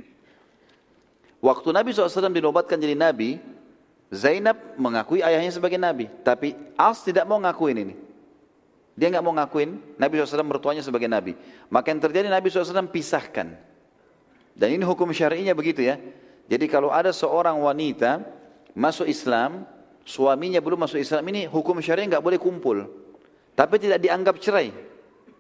[1.43, 3.43] Waktu Nabi SAW dinobatkan jadi Nabi,
[4.07, 6.07] Zainab mengakui ayahnya sebagai Nabi.
[6.23, 7.95] Tapi As tidak mau ngakuin ini.
[8.95, 11.35] Dia nggak mau ngakuin Nabi SAW mertuanya sebagai Nabi.
[11.67, 13.51] Maka yang terjadi Nabi SAW pisahkan.
[14.57, 16.01] Dan ini hukum syari'inya begitu ya.
[16.47, 18.23] Jadi kalau ada seorang wanita
[18.73, 19.67] masuk Islam,
[20.07, 22.89] suaminya belum masuk Islam ini hukum syari'i nggak boleh kumpul.
[23.53, 24.71] Tapi tidak dianggap cerai.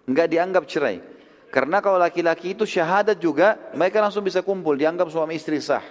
[0.05, 1.16] Nggak dianggap cerai.
[1.47, 5.83] Karena kalau laki-laki itu syahadat juga, mereka langsung bisa kumpul, dianggap suami istri sah.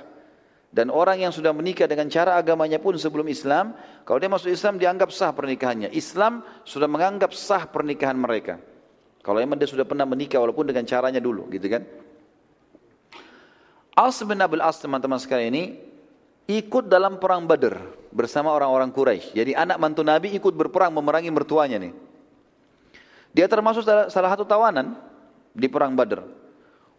[0.69, 3.73] Dan orang yang sudah menikah dengan cara agamanya pun sebelum Islam,
[4.05, 5.89] kalau dia masuk Islam dianggap sah pernikahannya.
[5.97, 8.61] Islam sudah menganggap sah pernikahan mereka.
[9.24, 11.83] Kalau memang dia sudah pernah menikah walaupun dengan caranya dulu, gitu kan?
[13.97, 15.65] As bin Abil As teman-teman sekalian ini
[16.53, 17.81] ikut dalam perang Badr
[18.12, 19.33] bersama orang-orang Quraisy.
[19.33, 21.97] Jadi anak mantu Nabi ikut berperang memerangi mertuanya nih.
[23.33, 25.15] Dia termasuk salah satu tawanan
[25.57, 26.20] di perang Badr.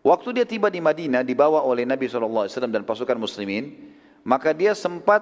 [0.02, 3.94] Waktu dia tiba di Madinah dibawa oleh Nabi SAW dan pasukan muslimin,
[4.26, 5.22] maka dia sempat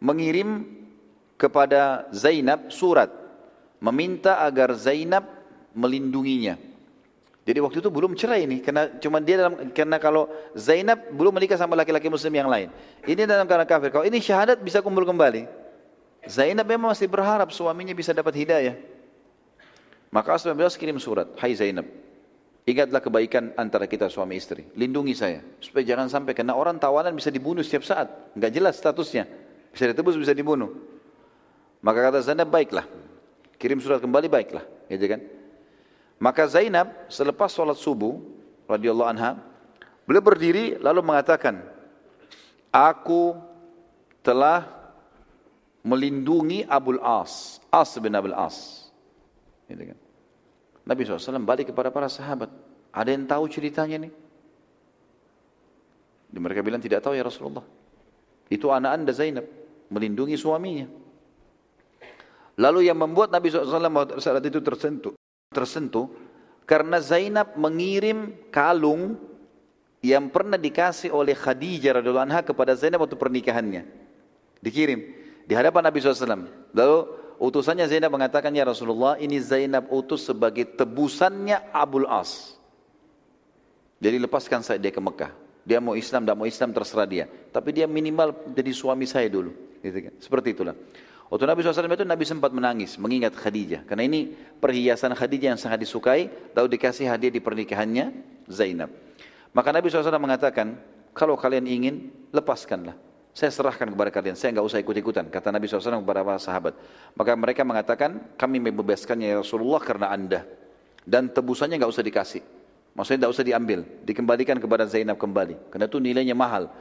[0.00, 0.64] mengirim
[1.36, 3.12] kepada Zainab surat
[3.76, 5.28] meminta agar Zainab
[5.76, 6.56] melindunginya.
[7.46, 10.26] Jadi waktu itu belum cerai ini karena cuma dia dalam karena kalau
[10.58, 12.74] Zainab belum menikah sama laki-laki muslim yang lain.
[13.06, 13.94] Ini dalam keadaan kafir.
[13.94, 15.46] Kalau ini syahadat bisa kumpul kembali.
[16.26, 18.74] Zainab memang masih berharap suaminya bisa dapat hidayah.
[20.10, 21.86] Maka Rasulullah kirim surat, "Hai Zainab,
[22.66, 24.66] Ingatlah kebaikan antara kita suami istri.
[24.74, 25.38] Lindungi saya.
[25.62, 28.10] Supaya jangan sampai karena orang tawanan bisa dibunuh setiap saat.
[28.34, 29.22] Enggak jelas statusnya.
[29.70, 30.74] Bisa ditebus, bisa dibunuh.
[31.78, 32.82] Maka kata Zainab, baiklah.
[33.54, 34.66] Kirim surat kembali, baiklah.
[34.90, 35.22] Gitu kan?
[36.18, 38.18] Maka Zainab selepas sholat subuh,
[38.66, 39.38] radhiyallahu anha,
[40.02, 41.62] beliau berdiri lalu mengatakan,
[42.74, 43.38] Aku
[44.26, 44.66] telah
[45.86, 48.85] melindungi Abul As, As bin Abul As.
[49.66, 49.98] Gitu kan?
[50.86, 52.50] Nabi SAW balik kepada para sahabat.
[52.94, 54.12] Ada yang tahu ceritanya nih?
[56.30, 57.66] Dan mereka bilang tidak tahu ya Rasulullah.
[58.46, 59.46] Itu anak anda Zainab.
[59.90, 60.86] Melindungi suaminya.
[62.56, 65.14] Lalu yang membuat Nabi SAW saat itu tersentuh.
[65.52, 66.08] Tersentuh.
[66.66, 69.14] Karena Zainab mengirim kalung
[70.02, 73.82] yang pernah dikasih oleh Khadijah radhiallahu anha kepada Zainab waktu pernikahannya.
[74.62, 74.98] Dikirim
[75.46, 76.46] di hadapan Nabi SAW.
[76.74, 76.98] Lalu
[77.38, 82.56] utusannya Zainab mengatakan, Ya Rasulullah, ini Zainab utus sebagai tebusannya Abul As.
[84.00, 85.32] Jadi lepaskan saya dia ke Mekah.
[85.66, 87.24] Dia mau Islam, tidak mau Islam, terserah dia.
[87.26, 89.50] Tapi dia minimal jadi suami saya dulu.
[89.82, 90.14] Gitu kan?
[90.22, 90.76] Seperti itulah.
[91.26, 93.82] Waktu Nabi SAW itu Nabi sempat menangis, mengingat Khadijah.
[93.82, 94.30] Karena ini
[94.62, 98.14] perhiasan Khadijah yang sangat disukai, lalu dikasih hadiah di pernikahannya
[98.46, 98.94] Zainab.
[99.50, 100.78] Maka Nabi SAW mengatakan,
[101.10, 102.94] kalau kalian ingin, lepaskanlah.
[103.36, 105.28] Saya serahkan kepada kalian, saya nggak usah ikut-ikutan.
[105.28, 106.72] Kata Nabi SAW kepada para sahabat.
[107.12, 110.48] Maka mereka mengatakan, kami membebaskannya ya Rasulullah karena anda.
[111.04, 112.40] Dan tebusannya nggak usah dikasih.
[112.96, 115.68] Maksudnya nggak usah diambil, dikembalikan kepada Zainab kembali.
[115.68, 116.72] Karena itu nilainya mahal.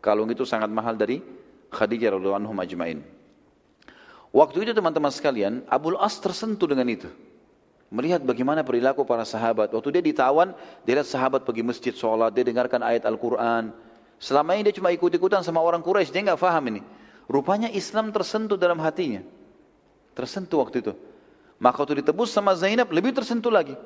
[0.00, 1.20] Kalung itu sangat mahal dari
[1.68, 3.04] Khadijah radhiallahu anhum ajmain.
[4.32, 7.12] Waktu itu teman-teman sekalian, Abul As tersentuh dengan itu.
[7.92, 9.76] Melihat bagaimana perilaku para sahabat.
[9.76, 10.56] Waktu dia ditawan,
[10.88, 13.76] dia lihat sahabat pergi masjid sholat, dia dengarkan ayat Al-Quran,
[14.18, 16.82] Selama ini dia cuma ikut-ikutan sama orang Quraisy, dia nggak paham ini.
[17.30, 19.22] Rupanya Islam tersentuh dalam hatinya.
[20.18, 20.92] Tersentuh waktu itu.
[21.62, 23.78] Maka waktu ditebus sama Zainab lebih tersentuh lagi.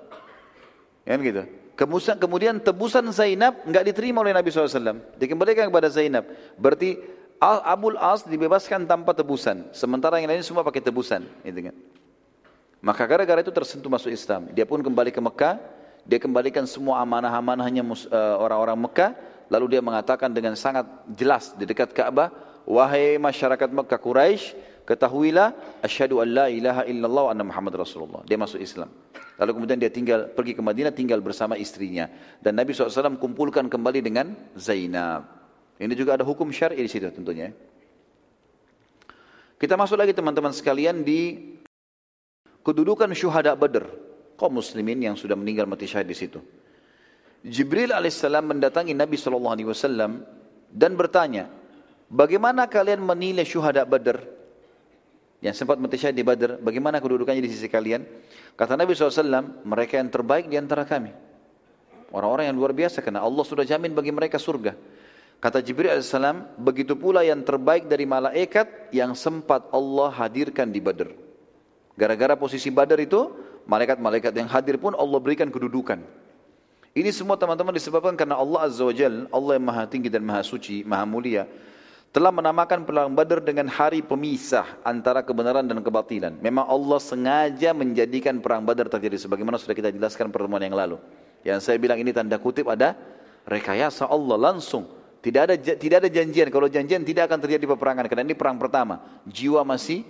[1.04, 1.44] Kan gitu.
[1.76, 5.18] Kemudian, kemudian tebusan Zainab nggak diterima oleh Nabi SAW.
[5.20, 6.24] Dikembalikan kepada Zainab.
[6.56, 6.96] Berarti
[7.42, 9.68] Abul As dibebaskan tanpa tebusan.
[9.76, 11.26] Sementara yang lain semua pakai tebusan.
[11.44, 11.76] Gitu kan.
[12.78, 14.48] Maka gara-gara itu tersentuh masuk Islam.
[14.54, 15.58] Dia pun kembali ke Mekah.
[16.06, 19.10] Dia kembalikan semua amanah-amanahnya eh, orang-orang Mekah
[19.52, 22.32] Lalu dia mengatakan dengan sangat jelas di dekat Ka'bah,
[22.64, 24.56] wahai masyarakat Mekah Quraisy,
[24.88, 25.52] ketahuilah
[25.84, 28.24] asyhadu an la ilaha illallah wa anna Muhammad Rasulullah.
[28.24, 28.88] Dia masuk Islam.
[29.36, 32.08] Lalu kemudian dia tinggal pergi ke Madinah tinggal bersama istrinya
[32.40, 35.28] dan Nabi SAW kumpulkan kembali dengan Zainab.
[35.76, 37.52] Ini juga ada hukum syar'i di situ tentunya.
[39.60, 41.54] Kita masuk lagi teman-teman sekalian di
[42.64, 43.84] kedudukan syuhada Badr,
[44.40, 46.40] kaum muslimin yang sudah meninggal mati syahid di situ.
[47.42, 50.22] Jibril alaihissalam mendatangi Nabi sallallahu alaihi wasallam
[50.70, 51.50] dan bertanya,
[52.06, 54.22] "Bagaimana kalian menilai syuhada Badr?"
[55.42, 58.06] Yang sempat mati syahid di Badr, bagaimana kedudukannya di sisi kalian?
[58.54, 61.10] Kata Nabi SAW, mereka yang terbaik di antara kami.
[62.14, 64.78] Orang-orang yang luar biasa, karena Allah sudah jamin bagi mereka surga.
[65.42, 66.14] Kata Jibril AS,
[66.54, 71.10] begitu pula yang terbaik dari malaikat yang sempat Allah hadirkan di Badr.
[71.98, 73.34] Gara-gara posisi Badr itu,
[73.66, 76.21] malaikat-malaikat yang hadir pun Allah berikan kedudukan.
[76.92, 80.44] Ini semua teman-teman disebabkan karena Allah Azza wa Jal, Allah yang maha tinggi dan maha
[80.44, 81.48] suci, maha mulia,
[82.12, 86.36] telah menamakan perang Badar dengan hari pemisah antara kebenaran dan kebatilan.
[86.44, 91.00] Memang Allah sengaja menjadikan perang Badar terjadi sebagaimana sudah kita jelaskan pertemuan yang lalu.
[91.40, 92.92] Yang saya bilang ini tanda kutip ada
[93.48, 94.84] rekayasa Allah langsung.
[95.24, 96.52] Tidak ada tidak ada janjian.
[96.52, 99.00] Kalau janjian tidak akan terjadi peperangan karena ini perang pertama.
[99.24, 100.04] Jiwa masih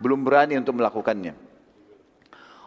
[0.00, 1.51] belum berani untuk melakukannya.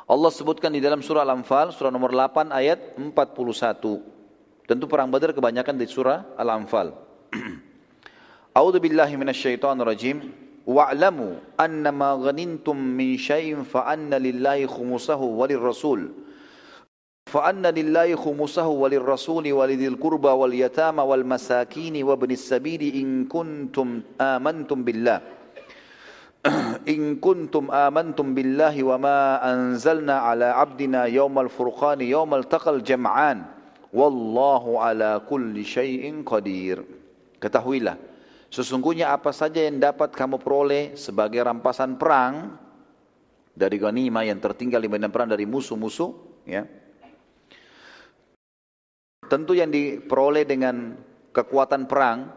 [0.05, 4.69] Allah sebutkan di dalam surah Al-Anfal, surah nomor 8 ayat 41.
[4.69, 6.93] Tentu perang Badar kebanyakan di surah Al-Anfal.
[8.57, 10.17] A'udzu billahi minasyaitonir rajim.
[10.65, 16.13] Wa'lamu annama ghanintum min syai'in fa anna lillahi khumusahu walir rasul.
[17.25, 23.01] Fa anna lillahi khumusahu walir rasuli walidil qurba wal yatama wal masakin wa ibnis sabili
[23.01, 25.44] in kuntum amantum billah.
[26.93, 33.49] in kuntum amantum billahi wa ma anzalna ala abdina yawmal furqani yawmal taqal jam'an.
[33.95, 36.83] Wallahu ala kulli syai'in qadir.
[37.39, 37.97] Ketahuilah
[38.51, 42.55] sesungguhnya apa saja yang dapat kamu peroleh sebagai rampasan perang
[43.55, 46.11] dari ghanimah yang tertinggal di medan perang dari musuh-musuh
[46.45, 46.63] ya.
[49.25, 50.93] Tentu yang diperoleh dengan
[51.33, 52.29] kekuatan perang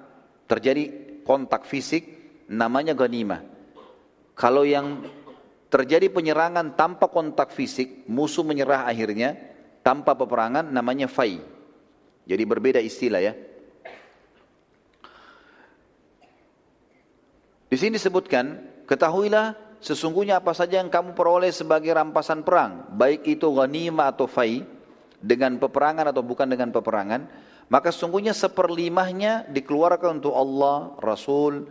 [0.49, 0.89] terjadi
[1.27, 2.03] kontak fisik
[2.49, 3.58] namanya ghanimah.
[4.39, 5.03] Kalau yang
[5.67, 9.35] terjadi penyerangan tanpa kontak fisik, musuh menyerah akhirnya
[9.83, 11.43] tanpa peperangan namanya fai.
[12.23, 13.35] Jadi berbeda istilah ya.
[17.69, 23.51] Di sini disebutkan, ketahuilah sesungguhnya apa saja yang kamu peroleh sebagai rampasan perang, baik itu
[23.51, 24.63] ghanimah atau fai,
[25.19, 27.27] dengan peperangan atau bukan dengan peperangan,
[27.69, 31.69] maka sesungguhnya seperlimahnya dikeluarkan untuk Allah, Rasul,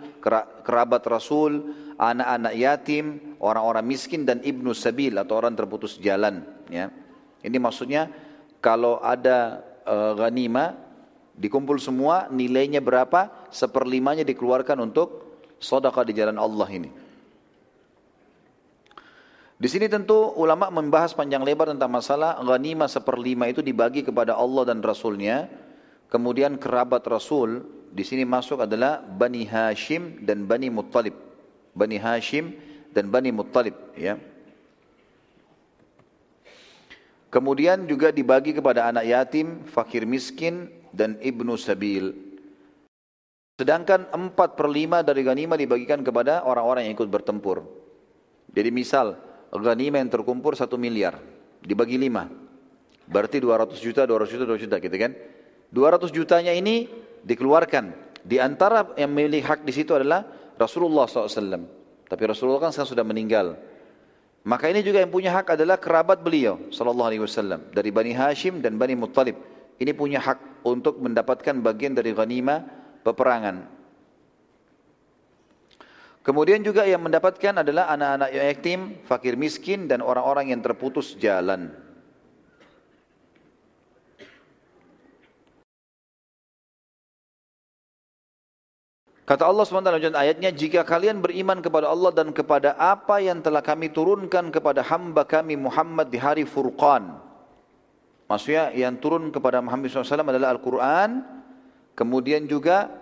[0.61, 6.45] kerabat Rasul, anak-anak yatim, orang-orang miskin dan ibnu sabil atau orang terputus jalan.
[6.69, 6.93] Ya.
[7.41, 8.13] Ini maksudnya
[8.61, 10.77] kalau ada uh, ghanimah
[11.33, 15.25] dikumpul semua nilainya berapa seperlimanya dikeluarkan untuk
[15.57, 16.89] sedekah di jalan Allah ini.
[19.57, 24.69] Di sini tentu ulama membahas panjang lebar tentang masalah ghanimah seperlima itu dibagi kepada Allah
[24.69, 25.65] dan Rasulnya.
[26.07, 31.15] Kemudian kerabat Rasul di sini masuk adalah Bani Hashim dan Bani Muttalib.
[31.75, 32.55] Bani Hashim
[32.95, 33.75] dan Bani Muttalib.
[33.99, 34.15] Ya.
[37.27, 42.15] Kemudian juga dibagi kepada anak yatim, fakir miskin, dan ibnu sabil.
[43.59, 47.67] Sedangkan empat per lima dari ghanimah dibagikan kepada orang-orang yang ikut bertempur.
[48.53, 49.19] Jadi misal
[49.51, 51.19] ghanimah yang terkumpul satu miliar
[51.59, 52.31] dibagi lima.
[53.07, 55.11] Berarti 200 juta, 200 juta, 200 juta gitu kan.
[55.71, 56.87] 200 jutanya ini
[57.23, 57.91] dikeluarkan.
[58.27, 60.27] Di antara yang memiliki hak di situ adalah
[60.59, 61.63] Rasulullah SAW.
[62.07, 63.55] Tapi Rasulullah kan sekarang sudah meninggal.
[64.47, 68.63] Maka ini juga yang punya hak adalah kerabat beliau sallallahu alaihi wasallam dari Bani Hashim
[68.63, 69.35] dan Bani Muttalib.
[69.75, 72.63] Ini punya hak untuk mendapatkan bagian dari ghanimah
[73.03, 73.67] peperangan.
[76.23, 81.71] Kemudian juga yang mendapatkan adalah anak-anak yatim, fakir miskin dan orang-orang yang terputus jalan.
[89.27, 93.59] Kata Allah SWT dalam ayatnya, jika kalian beriman kepada Allah dan kepada apa yang telah
[93.59, 97.19] kami turunkan kepada hamba kami Muhammad di hari Furqan.
[98.31, 101.37] Maksudnya yang turun kepada Muhammad SAW adalah Al-Quran,
[101.97, 102.93] Kemudian juga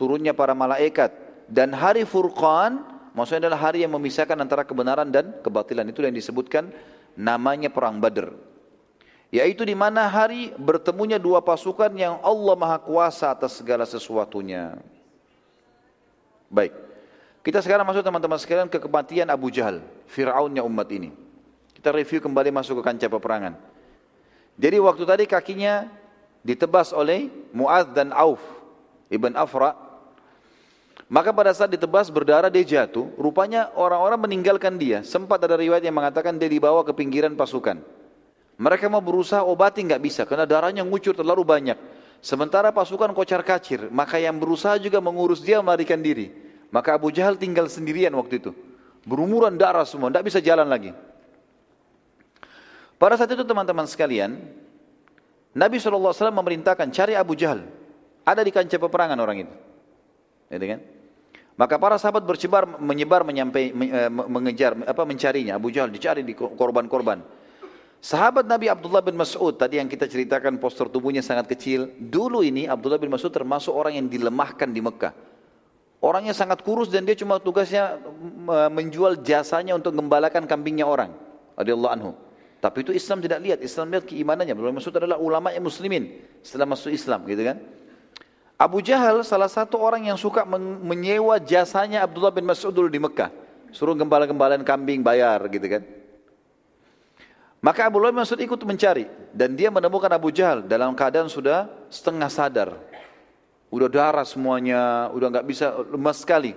[0.00, 1.12] turunnya para malaikat
[1.52, 2.80] dan hari Furqan
[3.12, 6.72] maksudnya adalah hari yang memisahkan antara kebenaran dan kebatilan itu yang disebutkan
[7.12, 8.32] namanya perang Badr.
[9.28, 14.80] Yaitu di mana hari bertemunya dua pasukan yang Allah Maha Kuasa atas segala sesuatunya.
[16.48, 16.72] Baik.
[17.44, 19.80] Kita sekarang masuk teman-teman sekalian ke kematian Abu Jahal,
[20.10, 21.14] Fir'aunnya umat ini.
[21.72, 23.54] Kita review kembali masuk ke kancah peperangan.
[24.58, 25.86] Jadi waktu tadi kakinya
[26.42, 28.42] ditebas oleh Mu'adz dan Auf
[29.08, 29.76] Ibn Afra.
[31.08, 35.00] Maka pada saat ditebas berdarah dia jatuh, rupanya orang-orang meninggalkan dia.
[35.00, 37.80] Sempat ada riwayat yang mengatakan dia dibawa ke pinggiran pasukan.
[38.58, 41.78] Mereka mau berusaha obati nggak bisa karena darahnya ngucur terlalu banyak.
[42.18, 46.34] Sementara pasukan kocar kacir, maka yang berusaha juga mengurus dia melarikan diri.
[46.68, 48.50] Maka Abu Jahal tinggal sendirian waktu itu.
[49.06, 50.92] Berumuran darah semua, tidak bisa jalan lagi.
[52.98, 54.34] Pada saat itu teman-teman sekalian,
[55.54, 57.64] Nabi SAW memerintahkan cari Abu Jahal.
[58.26, 59.54] Ada di kancah peperangan orang itu.
[60.50, 60.80] Gitu kan?
[61.58, 67.37] Maka para sahabat bercebar menyebar menyampai eh, mengejar apa mencarinya Abu Jahal dicari di korban-korban.
[67.98, 71.90] Sahabat Nabi Abdullah bin Mas'ud tadi yang kita ceritakan postur tubuhnya sangat kecil.
[71.98, 75.10] Dulu ini Abdullah bin Mas'ud termasuk orang yang dilemahkan di Mekah.
[75.98, 77.98] Orangnya sangat kurus dan dia cuma tugasnya
[78.70, 81.10] menjual jasanya untuk gembalakan kambingnya orang.
[81.58, 82.10] Radhiyallahu anhu.
[82.62, 84.54] Tapi itu Islam tidak lihat, Islam lihat keimanannya.
[84.54, 87.58] Abdullah bin Mas'ud adalah ulama yang muslimin setelah masuk Islam gitu kan.
[88.58, 90.46] Abu Jahal salah satu orang yang suka
[90.82, 93.34] menyewa jasanya Abdullah bin Mas'ud dulu di Mekah.
[93.74, 95.82] Suruh gembala-gembalaan kambing bayar gitu kan.
[97.58, 102.30] Maka Abu bin Mas'ud ikut mencari dan dia menemukan Abu Jahal dalam keadaan sudah setengah
[102.30, 102.70] sadar.
[103.68, 106.54] Udah darah semuanya, udah nggak bisa lemas sekali.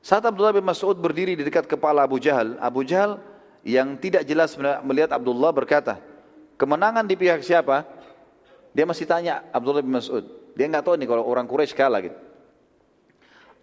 [0.00, 3.20] Saat Abdullah bin Mas'ud berdiri di dekat kepala Abu Jahal, Abu Jahal
[3.60, 4.56] yang tidak jelas
[4.86, 6.00] melihat Abdullah berkata,
[6.56, 7.84] kemenangan di pihak siapa?
[8.72, 10.24] Dia masih tanya Abdullah bin Mas'ud.
[10.56, 12.16] Dia nggak tahu nih kalau orang Quraisy kalah gitu.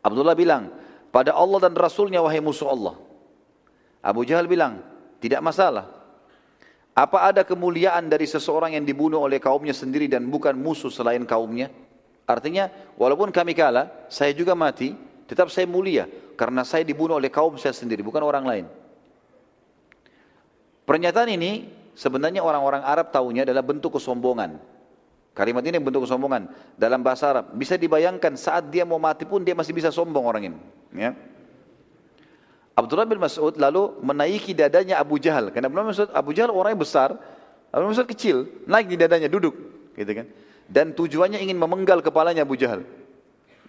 [0.05, 0.69] Abdullah bilang,
[1.09, 2.99] pada Allah dan Rasulnya wahai musuh Allah.
[4.03, 4.83] Abu Jahal bilang,
[5.17, 6.02] tidak masalah.
[6.93, 11.73] Apa ada kemuliaan dari seseorang yang dibunuh oleh kaumnya sendiri dan bukan musuh selain kaumnya?
[12.29, 14.93] Artinya, walaupun kami kalah, saya juga mati,
[15.25, 16.05] tetap saya mulia
[16.37, 18.65] karena saya dibunuh oleh kaum saya sendiri, bukan orang lain.
[20.85, 21.65] Pernyataan ini
[21.97, 24.61] sebenarnya orang-orang Arab tahunya adalah bentuk kesombongan.
[25.33, 26.45] Kalimat ini bentuk kesombongan
[26.77, 27.57] dalam bahasa Arab.
[27.57, 30.59] Bisa dibayangkan saat dia mau mati pun dia masih bisa sombong orang ini.
[30.93, 31.17] Ya.
[32.73, 35.53] Abdullah bin Mas'ud lalu menaiki dadanya Abu Jahal.
[35.53, 37.09] Karena Abdullah bin Mas'ud, Abu Jahal orangnya besar,
[37.69, 39.53] Abu Mas'ud kecil, naik di dadanya, duduk.
[39.93, 40.27] gitu kan.
[40.65, 42.81] Dan tujuannya ingin memenggal kepalanya Abu Jahal.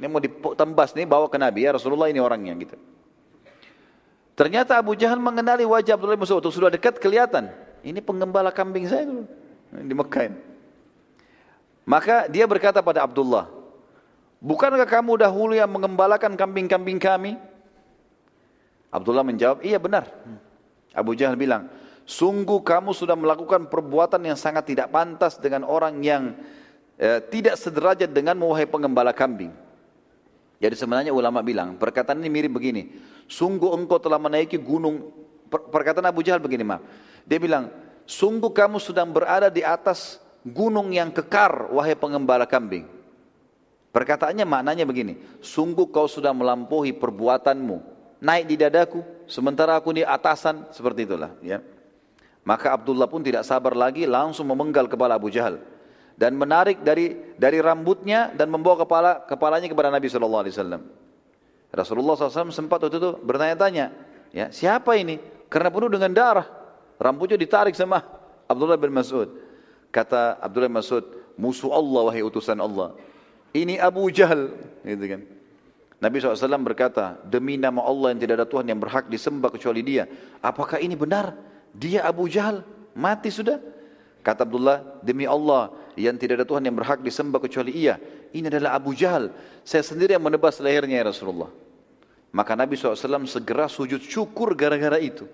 [0.01, 2.77] Ini mau ditembas nih bawa ke Nabi ya Rasulullah ini orangnya gitu.
[4.35, 6.43] Ternyata Abu Jahal mengenali wajah Abdullah bin Mas'ud.
[6.49, 7.53] Sudah dekat kelihatan.
[7.85, 9.29] Ini penggembala kambing saya dulu.
[9.75, 10.39] Di Mekah ini.
[11.85, 13.53] Maka dia berkata pada Abdullah,
[14.45, 17.41] Bukankah kamu dahulu yang mengembalakan kambing-kambing kami?
[18.95, 20.07] Abdullah menjawab, iya benar.
[20.95, 21.67] Abu Jahal bilang,
[22.07, 26.39] sungguh kamu sudah melakukan perbuatan yang sangat tidak pantas dengan orang yang
[26.95, 29.51] eh, tidak sederajat dengan wahai pengembala kambing.
[30.63, 32.95] Jadi sebenarnya ulama bilang, perkataan ini mirip begini.
[33.27, 35.11] Sungguh engkau telah menaiki gunung,
[35.51, 36.87] perkataan Abu Jahal begini maaf.
[37.27, 37.75] Dia bilang,
[38.07, 42.87] sungguh kamu sedang berada di atas gunung yang kekar, wahai pengembala kambing.
[43.91, 47.94] Perkataannya maknanya begini, sungguh kau sudah melampaui perbuatanmu,
[48.25, 51.37] naik di dadaku, sementara aku di atasan, seperti itulah.
[51.45, 51.61] Ya.
[52.41, 55.61] Maka Abdullah pun tidak sabar lagi, langsung memenggal kepala Abu Jahal
[56.15, 60.83] dan menarik dari dari rambutnya dan membawa kepala kepalanya kepada Nabi Shallallahu Alaihi Wasallam.
[61.75, 63.91] Rasulullah SAW sempat waktu itu bertanya-tanya,
[64.31, 65.19] ya siapa ini?
[65.51, 66.47] Karena penuh dengan darah,
[67.03, 67.99] rambutnya ditarik sama
[68.47, 69.27] Abdullah bin Mas'ud.
[69.91, 71.03] Kata Abdullah bin Mas'ud,
[71.35, 72.95] musuh Allah wahai utusan Allah.
[73.51, 74.55] Ini Abu Jahal,
[74.87, 75.21] gitu kan.
[76.05, 80.05] Nabi SAW berkata, demi nama Allah yang tidak ada Tuhan yang berhak disembah kecuali dia.
[80.45, 81.33] Apakah ini benar?
[81.73, 82.61] Dia Abu Jahal,
[82.93, 83.57] mati sudah.
[84.21, 87.97] Kata Abdullah, demi Allah yang tidak ada Tuhan yang berhak disembah kecuali ia.
[88.37, 89.33] Ini adalah Abu Jahal.
[89.65, 91.49] Saya sendiri yang menebas lehernya ya Rasulullah.
[92.37, 95.25] Maka Nabi SAW segera sujud syukur gara-gara itu.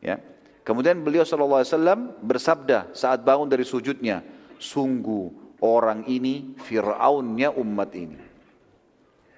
[0.00, 0.16] Ya.
[0.64, 4.24] Kemudian beliau SAW bersabda saat bangun dari sujudnya,
[4.56, 8.31] sungguh orang ini Fir'aunnya umat ini.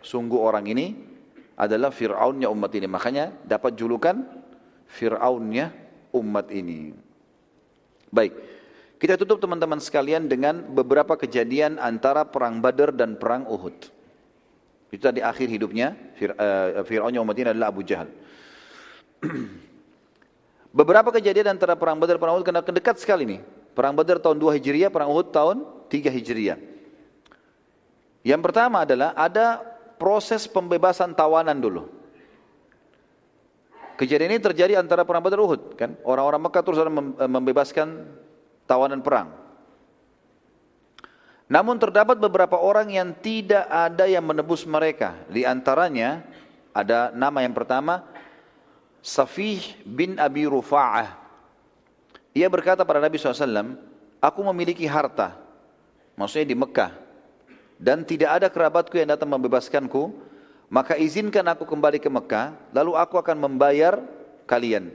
[0.05, 0.93] Sungguh orang ini
[1.57, 2.85] adalah Fir'aunnya umat ini.
[2.85, 4.21] Makanya dapat julukan
[4.85, 5.73] Fir'aunnya
[6.13, 6.93] umat ini.
[8.13, 8.37] Baik,
[9.01, 13.91] kita tutup teman-teman sekalian dengan beberapa kejadian antara perang Badar dan perang Uhud.
[14.93, 18.13] Itu tadi akhir hidupnya eh, Fir'aun yang umat ini adalah Abu Jahal.
[20.79, 23.41] beberapa kejadian antara perang Badar dan perang Uhud kena dekat sekali nih.
[23.75, 26.59] Perang Badar tahun 2 Hijriah, perang Uhud tahun 3 Hijriah.
[28.23, 29.74] Yang pertama adalah ada
[30.05, 31.89] proses pembebasan tawanan dulu.
[33.97, 35.97] Kejadian ini terjadi antara perang Badar Uhud kan.
[36.05, 36.93] Orang-orang Mekah terus eh,
[37.25, 38.05] membebaskan
[38.69, 39.33] tawanan perang.
[41.49, 45.25] Namun terdapat beberapa orang yang tidak ada yang menebus mereka.
[45.33, 46.21] Di antaranya
[46.77, 48.05] ada nama yang pertama
[49.01, 51.17] Safih bin Abi Rufa'ah.
[52.37, 53.81] Ia berkata pada Nabi SAW,
[54.21, 55.39] aku memiliki harta,
[56.19, 57.04] maksudnya di Mekah,
[57.79, 60.15] dan tidak ada kerabatku yang datang membebaskanku,
[60.71, 64.01] maka izinkan aku kembali ke Mekah, lalu aku akan membayar
[64.49, 64.91] kalian.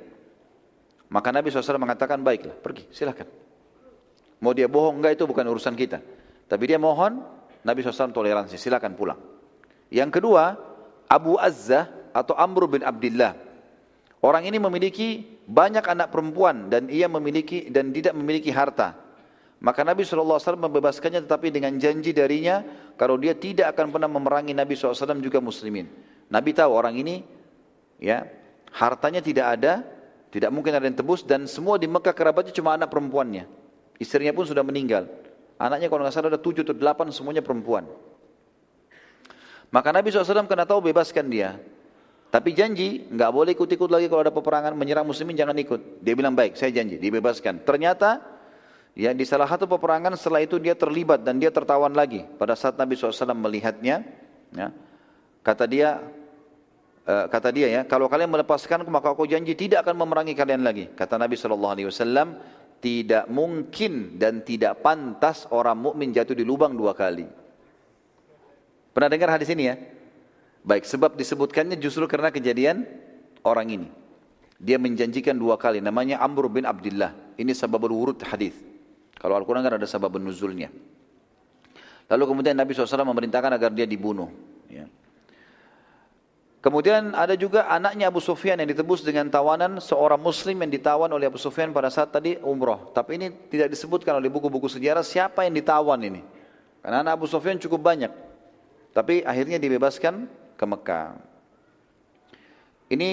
[1.10, 3.26] Maka Nabi SAW mengatakan, baiklah, pergi, silahkan.
[4.40, 6.00] Mau dia bohong, enggak itu bukan urusan kita.
[6.46, 7.22] Tapi dia mohon,
[7.66, 9.20] Nabi SAW toleransi, silahkan pulang.
[9.90, 10.56] Yang kedua,
[11.10, 13.34] Abu Azzah atau Amr bin Abdullah.
[14.22, 18.94] Orang ini memiliki banyak anak perempuan dan ia memiliki dan tidak memiliki harta.
[19.60, 22.64] Maka Nabi SAW membebaskannya tetapi dengan janji darinya
[22.96, 25.92] kalau dia tidak akan pernah memerangi Nabi SAW juga muslimin.
[26.32, 27.28] Nabi tahu orang ini
[28.00, 28.24] ya
[28.72, 29.84] hartanya tidak ada,
[30.32, 33.52] tidak mungkin ada yang tebus dan semua di Mekah kerabatnya cuma anak perempuannya.
[34.00, 35.12] Istrinya pun sudah meninggal.
[35.60, 37.84] Anaknya kalau nggak salah ada tujuh atau delapan semuanya perempuan.
[39.76, 41.60] Maka Nabi SAW kena tahu bebaskan dia.
[42.32, 46.00] Tapi janji nggak boleh ikut-ikut lagi kalau ada peperangan menyerang muslimin jangan ikut.
[46.00, 47.68] Dia bilang baik, saya janji, dibebaskan.
[47.68, 48.39] Ternyata
[49.00, 52.28] ya di salah satu peperangan setelah itu dia terlibat dan dia tertawan lagi.
[52.36, 54.04] Pada saat Nabi SAW melihatnya,
[54.52, 54.76] ya,
[55.40, 56.04] kata dia,
[57.08, 60.92] uh, kata dia ya, kalau kalian melepaskan maka aku janji tidak akan memerangi kalian lagi.
[60.92, 61.80] Kata Nabi SAW,
[62.84, 67.28] tidak mungkin dan tidak pantas orang mukmin jatuh di lubang dua kali.
[68.92, 69.80] Pernah dengar hadis ini ya?
[70.60, 72.84] Baik, sebab disebutkannya justru karena kejadian
[73.48, 73.90] orang ini.
[74.60, 77.16] Dia menjanjikan dua kali, namanya Amr bin Abdullah.
[77.40, 78.69] Ini sebab urut hadis.
[79.20, 80.72] Kalau Al-Quran kan ada sebab nuzulnya.
[82.10, 84.32] Lalu kemudian Nabi SAW memerintahkan agar dia dibunuh.
[84.72, 84.90] Ya.
[86.60, 91.32] Kemudian ada juga anaknya Abu Sufyan yang ditebus dengan tawanan seorang muslim yang ditawan oleh
[91.32, 92.92] Abu Sufyan pada saat tadi umroh.
[92.92, 96.20] Tapi ini tidak disebutkan oleh buku-buku sejarah siapa yang ditawan ini.
[96.84, 98.12] Karena anak Abu Sufyan cukup banyak.
[98.92, 100.28] Tapi akhirnya dibebaskan
[100.60, 101.16] ke Mekah.
[102.92, 103.10] Ini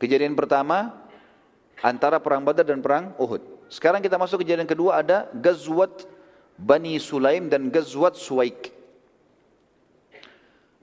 [0.00, 1.04] kejadian pertama
[1.84, 3.53] antara perang Badar dan perang Uhud.
[3.68, 6.06] Sekarang kita masuk kejadian kedua ada Gazwat
[6.54, 8.70] Bani Sulaim dan Gazwat Suwaik.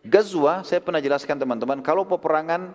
[0.01, 2.73] Gazwa, saya pernah jelaskan teman-teman, kalau peperangan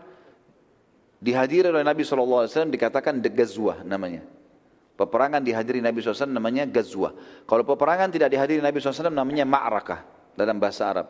[1.18, 4.22] dihadiri oleh Nabi SAW dikatakan the Gazwa namanya.
[4.96, 7.12] Peperangan dihadiri Nabi SAW namanya Gazwa.
[7.44, 10.00] Kalau peperangan tidak dihadiri Nabi SAW namanya Ma'rakah
[10.38, 11.06] dalam bahasa Arab.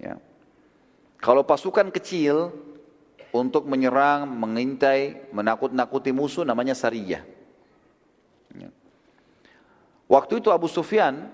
[0.00, 0.16] Ya.
[1.20, 2.54] Kalau pasukan kecil
[3.34, 7.31] untuk menyerang, mengintai, menakut-nakuti musuh namanya sariyah.
[10.12, 11.32] Waktu itu Abu Sufyan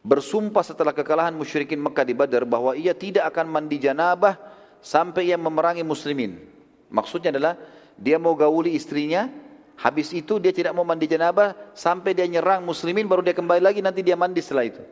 [0.00, 4.40] bersumpah setelah kekalahan musyrikin Mekah di Badar bahwa ia tidak akan mandi janabah
[4.80, 6.40] sampai ia memerangi muslimin.
[6.88, 7.60] Maksudnya adalah
[8.00, 9.28] dia mau gauli istrinya,
[9.76, 13.84] habis itu dia tidak mau mandi janabah sampai dia nyerang muslimin baru dia kembali lagi
[13.84, 14.82] nanti dia mandi setelah itu.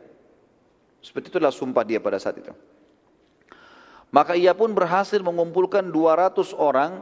[1.01, 2.53] Seperti itulah sumpah dia pada saat itu.
[4.13, 7.01] Maka ia pun berhasil mengumpulkan 200 orang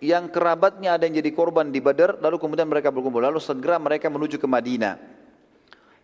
[0.00, 3.20] yang kerabatnya ada yang jadi korban di Badar, lalu kemudian mereka berkumpul.
[3.20, 4.96] Lalu segera mereka menuju ke Madinah.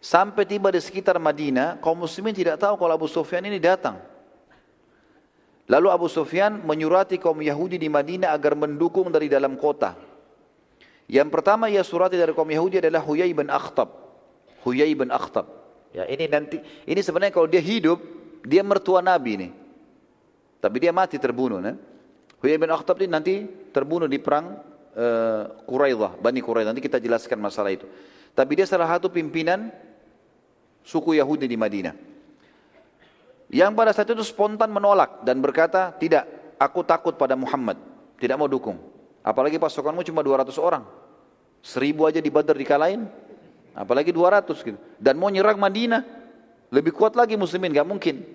[0.05, 3.97] Sampai tiba di sekitar Madinah, kaum muslimin tidak tahu kalau Abu Sufyan ini datang.
[5.67, 9.99] Lalu Abu Sufyan menyurati kaum Yahudi di Madinah agar mendukung dari dalam kota.
[11.09, 13.89] Yang pertama ia surati dari kaum Yahudi adalah Huyai bin Akhtab.
[14.63, 15.49] Huyai bin Akhtab.
[15.97, 17.99] Ya, ini nanti ini sebenarnya kalau dia hidup,
[18.45, 19.49] dia mertua Nabi ini.
[20.61, 21.59] Tapi dia mati terbunuh.
[21.65, 21.96] Nah.
[22.41, 23.35] Huyai bin Akhtab ini nanti
[23.73, 24.61] terbunuh di perang
[24.97, 26.73] uh, Quraidah, Bani Quraidah.
[26.73, 27.89] Nanti kita jelaskan masalah itu.
[28.37, 29.73] Tapi dia salah satu pimpinan
[30.85, 31.97] suku Yahudi di Madinah.
[33.49, 36.27] Yang pada saat itu spontan menolak dan berkata, tidak,
[36.61, 37.79] aku takut pada Muhammad.
[38.21, 38.77] Tidak mau dukung.
[39.23, 40.85] Apalagi pasukanmu cuma 200 orang.
[41.65, 43.07] Seribu aja di Badar dikalahin.
[43.73, 44.79] Apalagi 200 gitu.
[44.99, 46.03] Dan mau nyerang Madinah.
[46.71, 48.27] Lebih kuat lagi muslimin, gak mungkin.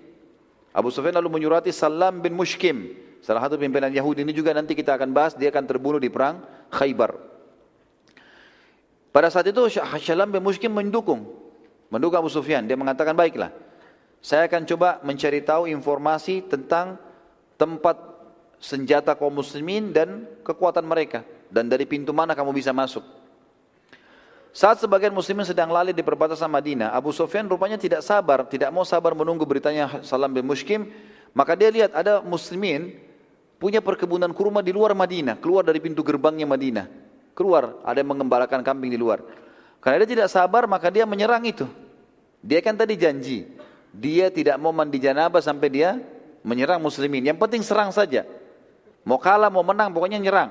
[0.72, 4.98] Abu Sufyan lalu menyurati Salam bin Mushkim, salah satu pimpinan Yahudi ini juga nanti kita
[4.98, 6.42] akan bahas, dia akan terbunuh di perang
[6.74, 7.14] Khaybar.
[9.12, 9.60] Pada saat itu
[10.02, 11.28] Salam bin Mushkim mendukung,
[11.92, 12.64] mendukung Abu Sufyan.
[12.64, 13.52] Dia mengatakan baiklah,
[14.24, 16.96] saya akan coba mencari tahu informasi tentang
[17.60, 18.00] tempat
[18.56, 21.22] senjata kaum muslimin dan kekuatan mereka.
[21.52, 23.04] Dan dari pintu mana kamu bisa masuk.
[24.56, 28.84] Saat sebagian muslimin sedang lalai di perbatasan Madinah, Abu Sufyan rupanya tidak sabar, tidak mau
[28.88, 30.88] sabar menunggu beritanya Salam bin Mushkim,
[31.36, 32.96] maka dia lihat ada muslimin
[33.62, 36.90] punya perkebunan kurma di luar Madinah, keluar dari pintu gerbangnya Madinah.
[37.38, 39.22] Keluar, ada yang mengembalakan kambing di luar.
[39.78, 41.70] Karena dia tidak sabar, maka dia menyerang itu.
[42.42, 43.46] Dia kan tadi janji,
[43.94, 46.02] dia tidak mau mandi janabah sampai dia
[46.42, 47.22] menyerang muslimin.
[47.22, 48.26] Yang penting serang saja.
[49.06, 50.50] Mau kalah, mau menang, pokoknya nyerang.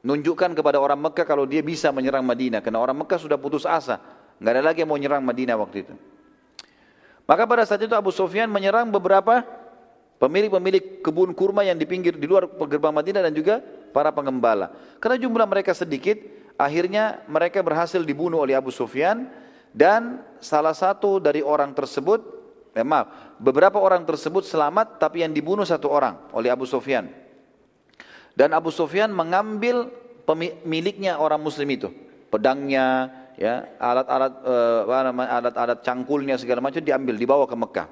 [0.00, 2.64] Nunjukkan kepada orang Mekah kalau dia bisa menyerang Madinah.
[2.64, 4.00] Karena orang Mekah sudah putus asa.
[4.40, 5.94] Nggak ada lagi yang mau menyerang Madinah waktu itu.
[7.28, 9.44] Maka pada saat itu Abu Sufyan menyerang beberapa
[10.16, 13.60] pemilik-pemilik kebun kurma yang di pinggir di luar gerbang Madinah dan juga
[13.92, 14.72] para pengembala.
[15.00, 16.16] Karena jumlah mereka sedikit,
[16.56, 19.28] akhirnya mereka berhasil dibunuh oleh Abu Sufyan
[19.76, 22.24] dan salah satu dari orang tersebut,
[22.72, 27.12] eh, maaf, beberapa orang tersebut selamat tapi yang dibunuh satu orang oleh Abu Sufyan.
[28.36, 29.88] Dan Abu Sufyan mengambil
[30.28, 31.88] pemiliknya orang muslim itu,
[32.28, 33.08] pedangnya,
[33.40, 37.88] ya, alat-alat uh, alat-alat cangkulnya segala macam diambil dibawa ke Mekah.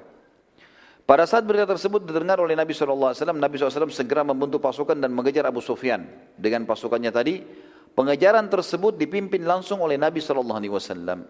[1.05, 5.45] Pada saat berita tersebut didengar oleh Nabi SAW, Nabi SAW segera membentuk pasukan dan mengejar
[5.45, 6.01] Abu Sufyan
[6.33, 7.45] dengan pasukannya tadi.
[7.93, 11.21] Pengejaran tersebut dipimpin langsung oleh Nabi SAW.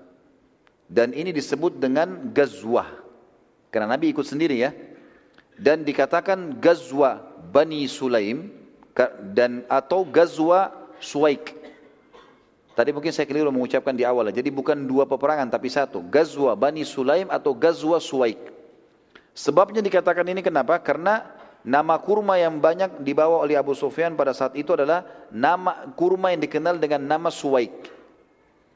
[0.87, 2.87] Dan ini disebut dengan gazwah.
[3.67, 4.71] Karena Nabi ikut sendiri ya.
[5.59, 7.19] Dan dikatakan gazwah
[7.51, 8.47] Bani Sulaim
[9.35, 10.71] dan atau Gazwa
[11.03, 11.51] Suwaik.
[12.75, 14.31] Tadi mungkin saya keliru mengucapkan di awal.
[14.31, 15.99] Jadi bukan dua peperangan tapi satu.
[16.07, 18.54] Gazwa Bani Sulaim atau Gazwa Suwaik.
[19.35, 20.79] Sebabnya dikatakan ini kenapa?
[20.79, 21.35] Karena
[21.65, 25.01] Nama kurma yang banyak dibawa oleh Abu Sufyan pada saat itu adalah
[25.33, 27.89] nama kurma yang dikenal dengan nama Suwaik.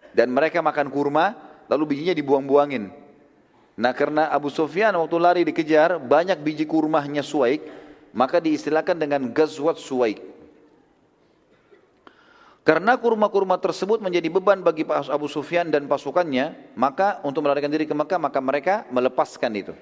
[0.09, 1.37] Dan mereka makan kurma,
[1.69, 2.89] lalu bijinya dibuang-buangin.
[3.77, 7.61] Nah karena Abu Sufyan waktu lari dikejar, banyak biji kurmanya Suwaik,
[8.09, 10.25] maka diistilahkan dengan Gazwat Suwaik.
[12.65, 17.93] Karena kurma-kurma tersebut menjadi beban bagi Abu Sufyan dan pasukannya, maka untuk melarikan diri ke
[17.93, 19.77] Mekah, maka mereka melepaskan itu.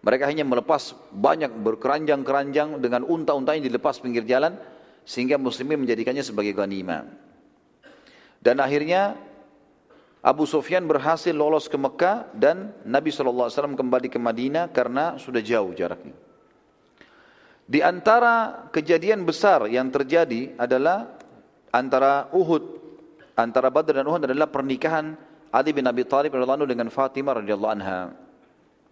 [0.00, 4.56] Mereka hanya melepas banyak berkeranjang-keranjang dengan unta-unta yang dilepas pinggir jalan
[5.04, 7.04] sehingga muslimin menjadikannya sebagai ghanimah.
[8.40, 9.20] Dan akhirnya
[10.24, 15.72] Abu Sufyan berhasil lolos ke Mekah dan Nabi SAW kembali ke Madinah karena sudah jauh
[15.76, 16.16] jaraknya.
[17.70, 21.12] Di antara kejadian besar yang terjadi adalah
[21.70, 22.64] antara Uhud,
[23.38, 25.14] antara Badr dan Uhud adalah pernikahan
[25.54, 28.29] Ali bin Abi Thalib radhiyallahu dengan Fatimah radhiyallahu anha.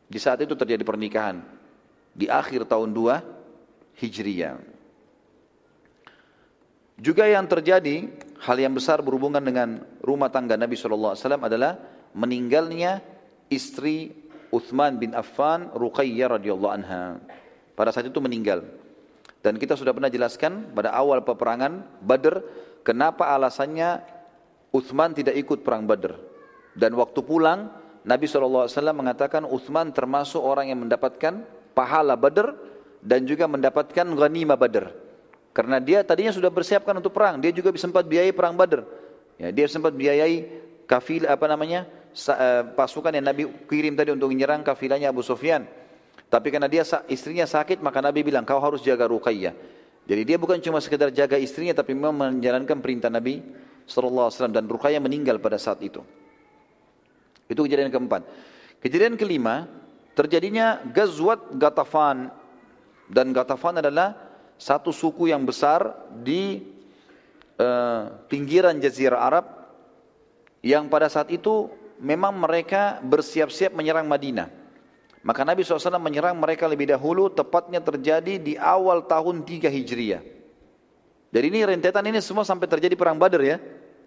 [0.09, 1.45] Di saat itu terjadi pernikahan.
[2.17, 4.57] Di akhir tahun 2 Hijriyah.
[6.99, 8.11] Juga yang terjadi,
[8.43, 11.79] hal yang besar berhubungan dengan rumah tangga Nabi SAW adalah
[12.11, 12.99] meninggalnya
[13.47, 14.11] istri
[14.51, 17.23] Uthman bin Affan Ruqayyah radhiyallahu anha.
[17.79, 18.67] Pada saat itu meninggal.
[19.39, 22.43] Dan kita sudah pernah jelaskan pada awal peperangan Badr,
[22.83, 24.03] kenapa alasannya
[24.75, 26.19] Uthman tidak ikut perang Badr.
[26.75, 27.71] Dan waktu pulang,
[28.07, 31.43] Nabi SAW mengatakan Uthman termasuk orang yang mendapatkan
[31.75, 32.55] pahala Badr
[33.03, 34.91] dan juga mendapatkan ghanimah Badr.
[35.55, 38.87] Karena dia tadinya sudah bersiapkan untuk perang, dia juga sempat biayai perang Badr.
[39.39, 40.47] Ya, dia sempat biayai
[40.87, 45.67] kafil apa namanya eh, pasukan yang Nabi kirim tadi untuk menyerang kafilahnya Abu Sufyan.
[46.29, 49.55] Tapi karena dia istrinya sakit, maka Nabi bilang kau harus jaga Ruqayyah.
[50.09, 53.41] Jadi dia bukan cuma sekedar jaga istrinya, tapi memang menjalankan perintah Nabi
[53.89, 56.05] SAW dan Ruqayyah meninggal pada saat itu.
[57.49, 58.23] Itu kejadian keempat.
[58.85, 59.67] Kejadian kelima,
[60.13, 62.31] terjadinya Gazwat Gatafan.
[63.09, 64.15] Dan Gatafan adalah
[64.61, 66.61] satu suku yang besar di
[67.57, 69.47] uh, pinggiran Jazirah Arab
[70.61, 74.51] yang pada saat itu memang mereka bersiap-siap menyerang Madinah.
[75.23, 80.23] Maka Nabi SAW menyerang mereka lebih dahulu, tepatnya terjadi di awal tahun 3 Hijriah.
[81.29, 83.57] Jadi ini rentetan ini semua sampai terjadi perang Badar ya.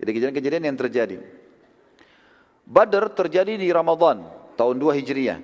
[0.02, 1.22] Jadi kejadian-kejadian yang terjadi.
[2.72, 4.24] Badr terjadi di Ramadan
[4.56, 5.44] tahun 2 Hijriah.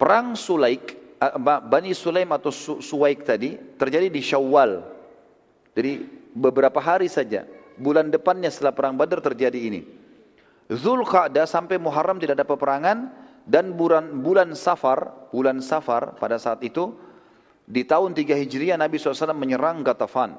[0.00, 2.48] Perang Sulaik, eh, Bani Sulaim atau
[2.80, 4.80] Suwaik tadi terjadi di Syawal.
[5.76, 5.92] Jadi
[6.32, 7.44] beberapa hari saja.
[7.76, 9.84] Bulan depannya setelah perang Badr terjadi ini.
[10.72, 13.12] Zulqa'dah sampai Muharram tidak ada peperangan
[13.44, 16.96] dan bulan bulan Safar, bulan Safar pada saat itu
[17.68, 20.38] di tahun 3 Hijriah Nabi SAW menyerang Gatafan.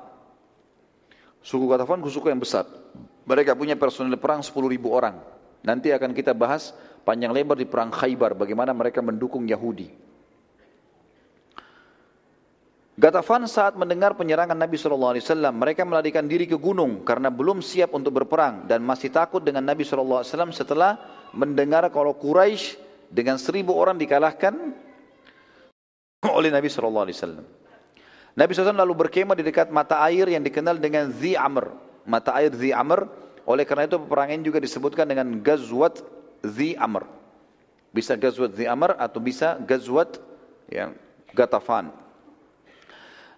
[1.46, 2.66] Suku Gatafan suku yang besar.
[3.28, 5.35] Mereka punya personil perang 10 ribu orang.
[5.66, 9.90] Nanti akan kita bahas panjang lebar di perang Khaybar bagaimana mereka mendukung Yahudi.
[12.96, 15.20] Gatafan saat mendengar penyerangan Nabi SAW,
[15.52, 19.84] mereka melarikan diri ke gunung karena belum siap untuk berperang dan masih takut dengan Nabi
[19.84, 20.24] SAW
[20.56, 20.96] setelah
[21.36, 22.80] mendengar kalau Quraisy
[23.12, 24.56] dengan seribu orang dikalahkan
[26.40, 27.44] oleh Nabi SAW.
[28.36, 31.76] Nabi SAW lalu berkemah di dekat mata air yang dikenal dengan Zi Amr.
[32.08, 36.02] Mata air Zi Amr oleh karena itu peperangan juga disebutkan dengan Gazwat
[36.42, 37.06] Zi Amr.
[37.94, 40.18] Bisa Gazwat Zi Amr atau bisa Gazwat
[40.70, 40.98] yang
[41.32, 41.94] Gatafan.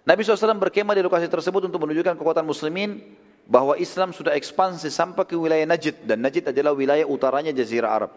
[0.08, 3.04] Nabi SAW berkemah di lokasi tersebut untuk menunjukkan kekuatan muslimin
[3.44, 8.12] bahwa Islam sudah ekspansi sampai ke wilayah Najd dan Najd adalah wilayah utaranya Jazirah Arab.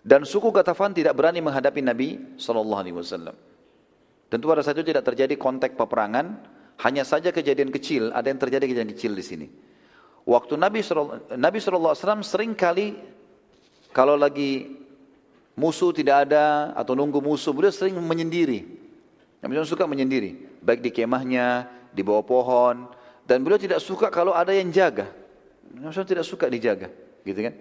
[0.00, 2.08] Dan suku Gatafan tidak berani menghadapi Nabi
[2.40, 3.36] SAW.
[4.28, 6.40] Tentu pada saat itu tidak terjadi kontak peperangan,
[6.80, 9.46] hanya saja kejadian kecil, ada yang terjadi kejadian kecil di sini.
[10.28, 10.84] Waktu Nabi
[11.40, 13.00] Nabi SAW sering kali
[13.96, 14.76] kalau lagi
[15.56, 18.68] musuh tidak ada atau nunggu musuh, beliau sering menyendiri.
[19.40, 21.64] Nabi SAW suka menyendiri, baik di kemahnya,
[21.96, 22.92] di bawah pohon,
[23.24, 25.08] dan beliau tidak suka kalau ada yang jaga.
[25.72, 26.92] Nabi SAW tidak suka dijaga,
[27.24, 27.54] gitu kan?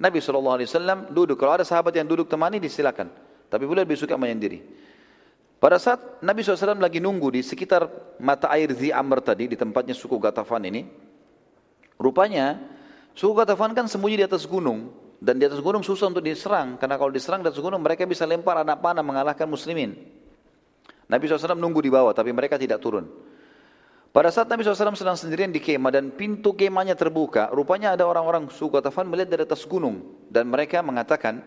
[0.00, 3.12] Nabi SAW duduk, kalau ada sahabat yang duduk temani disilakan.
[3.52, 4.64] Tapi beliau lebih suka menyendiri.
[5.60, 9.92] Pada saat Nabi SAW lagi nunggu di sekitar mata air Zi Amr tadi, di tempatnya
[9.92, 11.05] suku Gatafan ini,
[11.96, 12.60] Rupanya
[13.16, 17.00] suku Gatafan kan sembunyi di atas gunung dan di atas gunung susah untuk diserang karena
[17.00, 19.96] kalau diserang di atas gunung mereka bisa lempar anak panah mengalahkan muslimin.
[21.06, 23.06] Nabi SAW nunggu di bawah tapi mereka tidak turun.
[24.16, 28.48] Pada saat Nabi SAW sedang sendirian di kemah dan pintu kemahnya terbuka, rupanya ada orang-orang
[28.48, 31.44] suku Gatafan melihat dari atas gunung dan mereka mengatakan,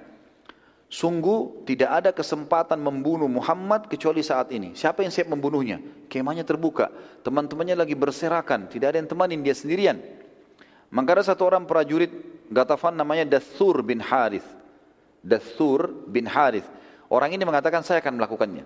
[0.85, 4.77] sungguh tidak ada kesempatan membunuh Muhammad kecuali saat ini.
[4.77, 5.81] Siapa yang siap membunuhnya?
[6.13, 6.93] Kemahnya terbuka,
[7.26, 9.97] teman-temannya lagi berserakan, tidak ada yang temanin dia sendirian.
[10.90, 12.10] Maka ada satu orang prajurit
[12.49, 14.45] Gatafan namanya Dathur bin Harith.
[15.22, 16.66] Dathur bin Harith.
[17.10, 18.66] Orang ini mengatakan saya akan melakukannya.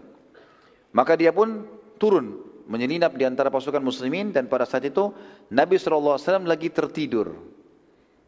[0.95, 1.67] Maka dia pun
[1.99, 5.11] turun menyelinap di antara pasukan muslimin dan pada saat itu
[5.51, 7.35] Nabi SAW lagi tertidur.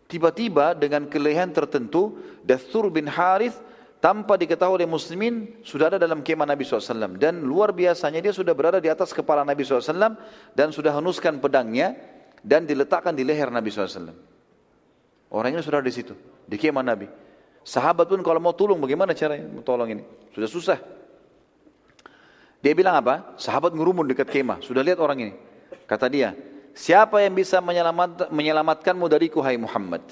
[0.06, 3.58] Tiba-tiba dengan kelehan tertentu, Dathur bin Harith
[4.04, 7.18] tanpa diketahui oleh muslimin sudah ada dalam kemah Nabi SAW.
[7.18, 10.20] Dan luar biasanya dia sudah berada di atas kepala Nabi SAW
[10.54, 11.96] dan sudah henuskan pedangnya
[12.46, 14.14] dan diletakkan di leher Nabi SAW.
[15.34, 16.14] Orang ini sudah di situ,
[16.46, 17.10] di kemah Nabi.
[17.66, 20.04] Sahabat pun kalau mau tolong bagaimana caranya tolong ini?
[20.30, 20.78] Sudah susah.
[22.62, 23.34] Dia bilang apa?
[23.42, 24.62] Sahabat ngurumun dekat kemah.
[24.62, 25.34] Sudah lihat orang ini.
[25.90, 26.38] Kata dia,
[26.78, 30.06] siapa yang bisa menyelamat, menyelamatkanmu dariku hai Muhammad?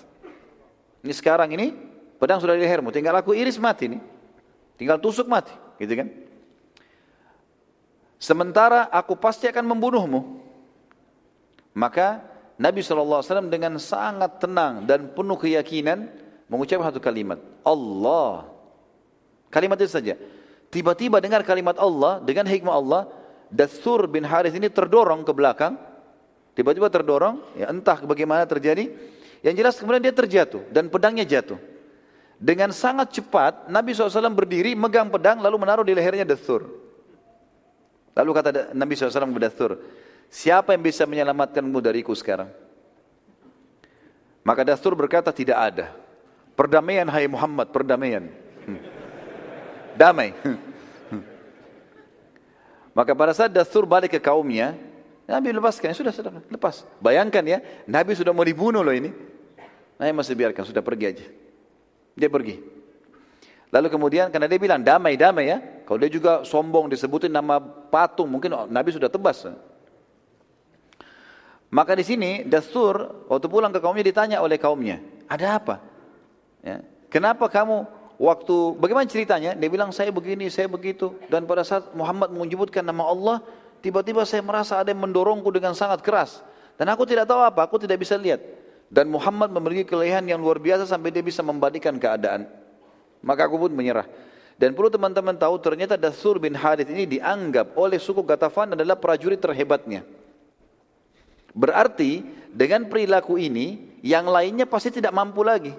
[1.06, 1.78] Ini sekarang ini
[2.18, 2.90] pedang sudah di lehermu.
[2.90, 4.02] Tinggal aku iris mati nih.
[4.82, 5.54] Tinggal tusuk mati.
[5.78, 6.10] Gitu kan?
[8.18, 10.43] Sementara aku pasti akan membunuhmu.
[11.74, 12.22] Maka
[12.58, 16.06] Nabi SAW dengan sangat tenang dan penuh keyakinan
[16.46, 17.42] mengucapkan satu kalimat.
[17.66, 18.46] Allah.
[19.50, 20.14] Kalimat itu saja.
[20.70, 23.02] Tiba-tiba dengar kalimat Allah dengan hikmah Allah,
[23.50, 25.78] Dathur bin Harith ini terdorong ke belakang.
[26.54, 28.90] Tiba-tiba terdorong, ya entah bagaimana terjadi.
[29.42, 31.58] Yang jelas kemudian dia terjatuh dan pedangnya jatuh.
[32.38, 36.70] Dengan sangat cepat Nabi SAW berdiri megang pedang lalu menaruh di lehernya Dathur.
[38.14, 39.72] Lalu kata Nabi SAW kepada Dathur,
[40.34, 42.50] siapa yang bisa menyelamatkanmu dariku sekarang?
[44.42, 45.94] Maka Dathur berkata tidak ada.
[46.58, 48.26] Perdamaian hai Muhammad, perdamaian.
[48.66, 48.82] Hmm.
[49.94, 50.34] Damai.
[50.42, 50.74] Hmm.
[52.94, 54.78] Maka pada saat Dathur balik ke kaumnya,
[55.26, 56.86] Nabi lepaskan, ya sudah, sudah, lepas.
[57.02, 57.58] Bayangkan ya,
[57.90, 59.10] Nabi sudah mau dibunuh loh ini.
[59.98, 61.26] Nabi masih biarkan, sudah pergi aja.
[62.14, 62.62] Dia pergi.
[63.74, 65.58] Lalu kemudian karena dia bilang damai damai ya,
[65.90, 67.58] kalau dia juga sombong disebutin nama
[67.90, 69.50] patung, mungkin Nabi sudah tebas.
[71.74, 75.76] Maka di sini Dastur waktu pulang ke kaumnya ditanya oleh kaumnya, ada apa?
[76.62, 76.86] Ya.
[77.10, 77.90] Kenapa kamu
[78.22, 79.58] waktu bagaimana ceritanya?
[79.58, 81.18] Dia bilang saya begini, saya begitu.
[81.34, 83.38] Dan pada saat Muhammad menyebutkan nama Allah,
[83.82, 86.46] tiba-tiba saya merasa ada yang mendorongku dengan sangat keras.
[86.78, 88.42] Dan aku tidak tahu apa, aku tidak bisa lihat.
[88.94, 92.46] Dan Muhammad memiliki kelehan yang luar biasa sampai dia bisa membalikan keadaan.
[93.26, 94.06] Maka aku pun menyerah.
[94.62, 99.42] Dan perlu teman-teman tahu ternyata Dasur bin Hadith ini dianggap oleh suku Gatafan adalah prajurit
[99.42, 100.06] terhebatnya.
[101.54, 105.74] Berarti dengan perilaku ini yang lainnya pasti tidak mampu lagi.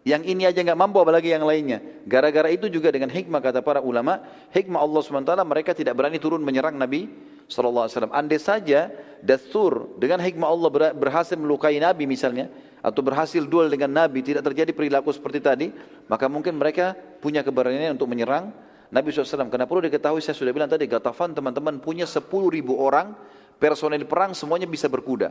[0.00, 1.84] Yang ini aja nggak mampu apalagi yang lainnya.
[2.08, 6.40] Gara-gara itu juga dengan hikmah kata para ulama, hikmah Allah SWT mereka tidak berani turun
[6.40, 7.04] menyerang Nabi
[7.44, 8.08] SAW.
[8.08, 8.88] Andai saja
[9.20, 12.48] Dathur dengan hikmah Allah berhasil melukai Nabi misalnya,
[12.80, 15.68] atau berhasil duel dengan Nabi, tidak terjadi perilaku seperti tadi,
[16.08, 18.56] maka mungkin mereka punya keberanian untuk menyerang
[18.88, 19.52] Nabi SAW.
[19.52, 23.12] Karena perlu diketahui, saya sudah bilang tadi, Gatafan teman-teman punya 10 ribu orang,
[23.60, 25.30] personel perang semuanya bisa berkuda.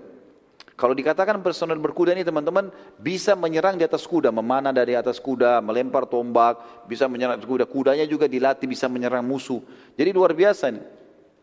[0.80, 5.60] Kalau dikatakan personel berkuda ini teman-teman bisa menyerang di atas kuda, memanah dari atas kuda,
[5.60, 7.68] melempar tombak, bisa menyerang kuda.
[7.68, 9.60] Kudanya juga dilatih bisa menyerang musuh.
[9.99, 10.80] Jadi luar biasa ini.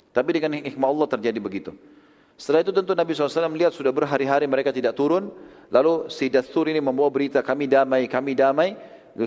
[0.08, 1.76] Tapi dengan hikmah Allah terjadi begitu.
[2.40, 5.28] Setelah itu tentu Nabi SAW melihat sudah berhari-hari mereka tidak turun.
[5.68, 8.72] Lalu si Dathur ini membawa berita kami damai, kami damai.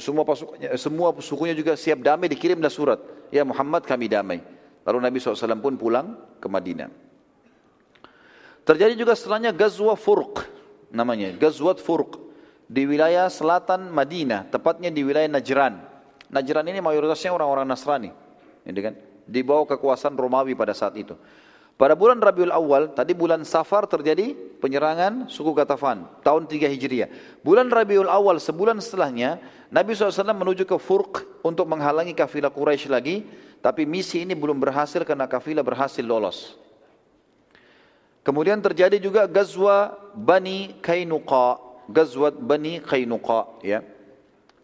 [0.02, 2.98] Semua pasukannya, semua sukunya juga siap damai dikirimlah surat.
[3.30, 4.42] Ya Muhammad kami damai.
[4.90, 7.09] Lalu Nabi SAW pun pulang ke Madinah.
[8.70, 10.46] Terjadi juga setelahnya Gazwa Furq
[10.94, 12.22] namanya, Gazwat Furq
[12.70, 15.82] di wilayah selatan Madinah, tepatnya di wilayah Najran.
[16.30, 18.14] Najran ini mayoritasnya orang-orang Nasrani,
[18.70, 18.94] gitu kan?
[19.26, 21.18] Di bawah kekuasaan Romawi pada saat itu.
[21.82, 27.10] Pada bulan Rabiul Awal, tadi bulan Safar terjadi penyerangan suku Gatafan, tahun 3 Hijriah.
[27.42, 29.42] Bulan Rabiul Awal, sebulan setelahnya,
[29.74, 33.26] Nabi SAW menuju ke Furq untuk menghalangi kafilah Quraisy lagi,
[33.66, 36.69] tapi misi ini belum berhasil karena kafilah berhasil lolos.
[38.24, 43.82] Kemudian terjadi juga Gazwa Bani Kainuqa, Gazwat Bani Kainuqa ya.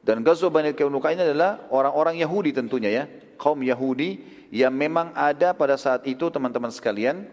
[0.06, 3.03] Dan Gazwa Bani Kainuqa ini adalah orang-orang Yahudi tentunya ya,
[3.41, 4.22] kaum Yahudi
[4.53, 7.26] yang memang ada pada saat itu teman-teman sekalian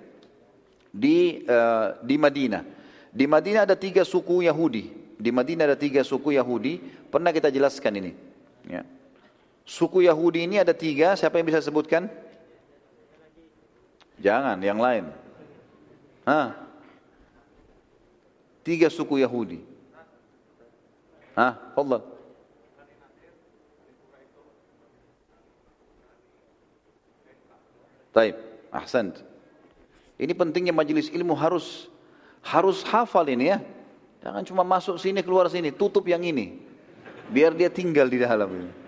[0.89, 2.65] di uh, di Madinah.
[3.13, 4.89] Di Madinah ada tiga suku Yahudi.
[5.21, 6.81] Di Madinah ada tiga suku Yahudi.
[7.13, 8.13] Pernah kita jelaskan ini.
[8.65, 8.89] Ya.
[9.69, 11.13] Suku Yahudi ini ada tiga.
[11.13, 12.09] Siapa yang bisa sebutkan?
[14.17, 15.13] Jangan, yang lain.
[16.23, 16.55] Hah?
[18.63, 19.59] Tiga suku Yahudi.
[21.35, 21.59] Hah?
[21.75, 22.01] Allah.
[28.13, 28.37] Taib,
[28.69, 29.17] ahsan.
[30.21, 31.89] Ini pentingnya majelis ilmu harus
[32.45, 33.59] harus hafal ini ya.
[34.23, 36.61] Jangan cuma masuk sini keluar sini, tutup yang ini.
[37.33, 38.82] Biar dia tinggal di dalam ini.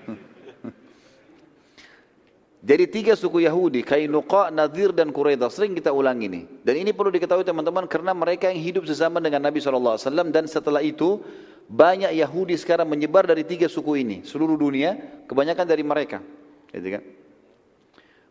[2.64, 5.52] Jadi tiga suku Yahudi, Kainuqa, Nadir dan Quraidah.
[5.52, 6.48] Sering kita ulang ini.
[6.64, 10.00] Dan ini perlu diketahui teman-teman karena mereka yang hidup sesama dengan Nabi SAW.
[10.32, 11.20] Dan setelah itu
[11.68, 14.16] banyak Yahudi sekarang menyebar dari tiga suku ini.
[14.24, 14.96] Seluruh dunia,
[15.28, 16.24] kebanyakan dari mereka.
[16.72, 17.02] Gitu kan?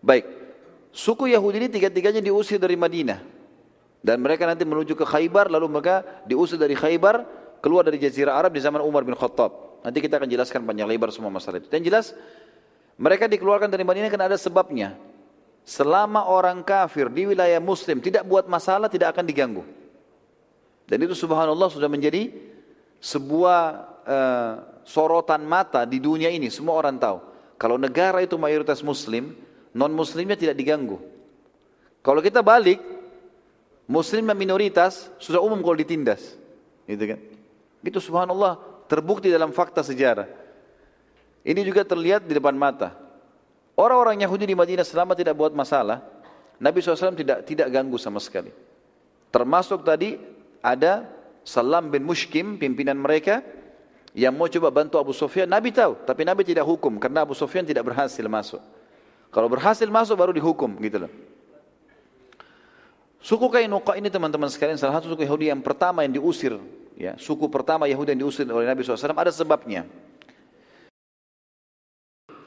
[0.02, 0.26] Baik.
[0.90, 3.22] Suku Yahudi ini tiga-tiganya diusir dari Madinah.
[4.02, 7.24] Dan mereka nanti menuju ke Khaybar, lalu mereka diusir dari Khaybar,
[7.62, 9.80] keluar dari Jazirah Arab di zaman Umar bin Khattab.
[9.86, 11.70] Nanti kita akan jelaskan panjang lebar semua masalah itu.
[11.70, 12.18] Dan jelas,
[12.98, 14.96] mereka dikeluarkan dari Madinah karena ada sebabnya.
[15.64, 19.64] Selama orang kafir di wilayah muslim tidak buat masalah, tidak akan diganggu.
[20.84, 22.30] Dan itu subhanallah sudah menjadi
[23.00, 23.60] sebuah
[24.04, 24.54] uh,
[24.84, 26.52] sorotan mata di dunia ini.
[26.52, 27.18] Semua orang tahu.
[27.56, 29.32] Kalau negara itu mayoritas muslim,
[29.72, 31.00] non muslimnya tidak diganggu.
[32.04, 32.84] Kalau kita balik,
[33.88, 36.36] muslim yang minoritas sudah umum kalau ditindas.
[36.84, 37.20] Gitu kan?
[37.80, 38.60] Itu subhanallah
[38.92, 40.43] terbukti dalam fakta sejarah.
[41.44, 42.96] Ini juga terlihat di depan mata.
[43.76, 46.00] Orang-orang Yahudi di Madinah selama tidak buat masalah,
[46.62, 48.54] Nabi SAW tidak tidak ganggu sama sekali.
[49.34, 50.16] Termasuk tadi
[50.64, 51.04] ada
[51.44, 53.44] Salam bin Mushkim, pimpinan mereka,
[54.16, 57.68] yang mau coba bantu Abu Sufyan, Nabi tahu, tapi Nabi tidak hukum karena Abu Sufyan
[57.68, 58.62] tidak berhasil masuk.
[59.34, 61.12] Kalau berhasil masuk baru dihukum gitu loh.
[63.24, 66.60] Suku Kainuqa ini teman-teman sekalian salah satu suku Yahudi yang pertama yang diusir,
[66.94, 69.90] ya, suku pertama Yahudi yang diusir oleh Nabi SAW ada sebabnya.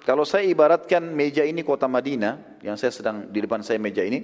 [0.07, 4.23] Kalau saya ibaratkan meja ini kota Madinah, yang saya sedang di depan saya meja ini,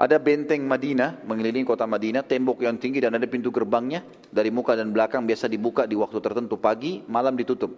[0.00, 4.00] ada benteng Madinah mengelilingi kota Madinah, tembok yang tinggi dan ada pintu gerbangnya
[4.32, 7.68] dari muka dan belakang biasa dibuka di waktu tertentu pagi, malam ditutup.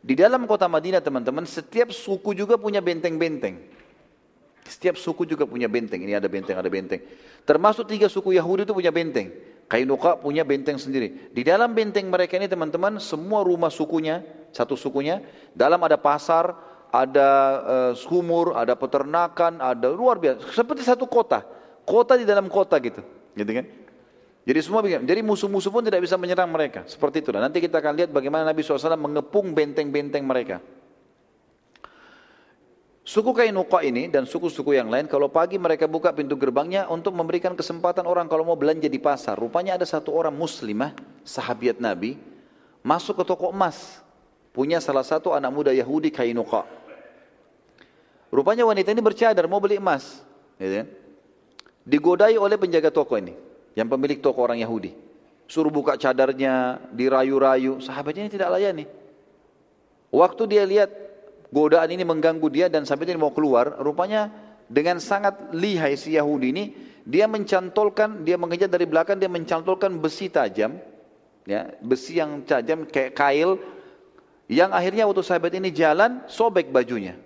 [0.00, 3.60] Di dalam kota Madinah teman-teman, setiap suku juga punya benteng-benteng.
[4.64, 6.00] Setiap suku juga punya benteng.
[6.00, 7.04] Ini ada benteng, ada benteng.
[7.44, 9.36] Termasuk tiga suku Yahudi itu punya benteng.
[9.68, 11.28] Kainuka punya benteng sendiri.
[11.28, 15.20] Di dalam benteng mereka ini teman-teman, semua rumah sukunya, satu sukunya,
[15.52, 16.56] dalam ada pasar,
[16.88, 17.28] ada
[17.60, 20.56] uh, sumur, ada peternakan, ada luar biasa.
[20.56, 21.44] Seperti satu kota.
[21.84, 23.04] Kota di dalam kota gitu.
[23.36, 23.66] Gitu kan?
[24.48, 24.80] Jadi semua.
[24.80, 26.88] Jadi musuh-musuh pun tidak bisa menyerang mereka.
[26.88, 27.44] Seperti itulah.
[27.44, 30.64] Nanti kita akan lihat bagaimana Nabi SAW mengepung benteng-benteng mereka.
[33.08, 37.56] Suku Kainuqa ini dan suku-suku yang lain kalau pagi mereka buka pintu gerbangnya untuk memberikan
[37.56, 39.32] kesempatan orang kalau mau belanja di pasar.
[39.40, 40.92] Rupanya ada satu orang muslimah,
[41.24, 42.20] sahabiat Nabi,
[42.84, 44.04] masuk ke toko emas.
[44.52, 46.68] Punya salah satu anak muda Yahudi Kainuqa.
[48.28, 50.20] Rupanya wanita ini bercadar mau beli emas.
[50.60, 50.86] Gitu kan?
[51.88, 53.32] Digodai oleh penjaga toko ini.
[53.72, 54.92] Yang pemilik toko orang Yahudi.
[55.48, 57.80] Suruh buka cadarnya, dirayu-rayu.
[57.80, 58.84] Sahabatnya ini tidak layani.
[60.12, 61.07] Waktu dia lihat
[61.52, 63.80] godaan ini mengganggu dia dan sampai dia mau keluar.
[63.80, 64.32] Rupanya
[64.68, 66.64] dengan sangat lihai si Yahudi ini.
[67.08, 70.76] Dia mencantolkan, dia mengejar dari belakang, dia mencantolkan besi tajam.
[71.48, 73.56] Ya, besi yang tajam kayak kail.
[74.44, 77.16] Yang akhirnya waktu sahabat ini jalan, sobek bajunya.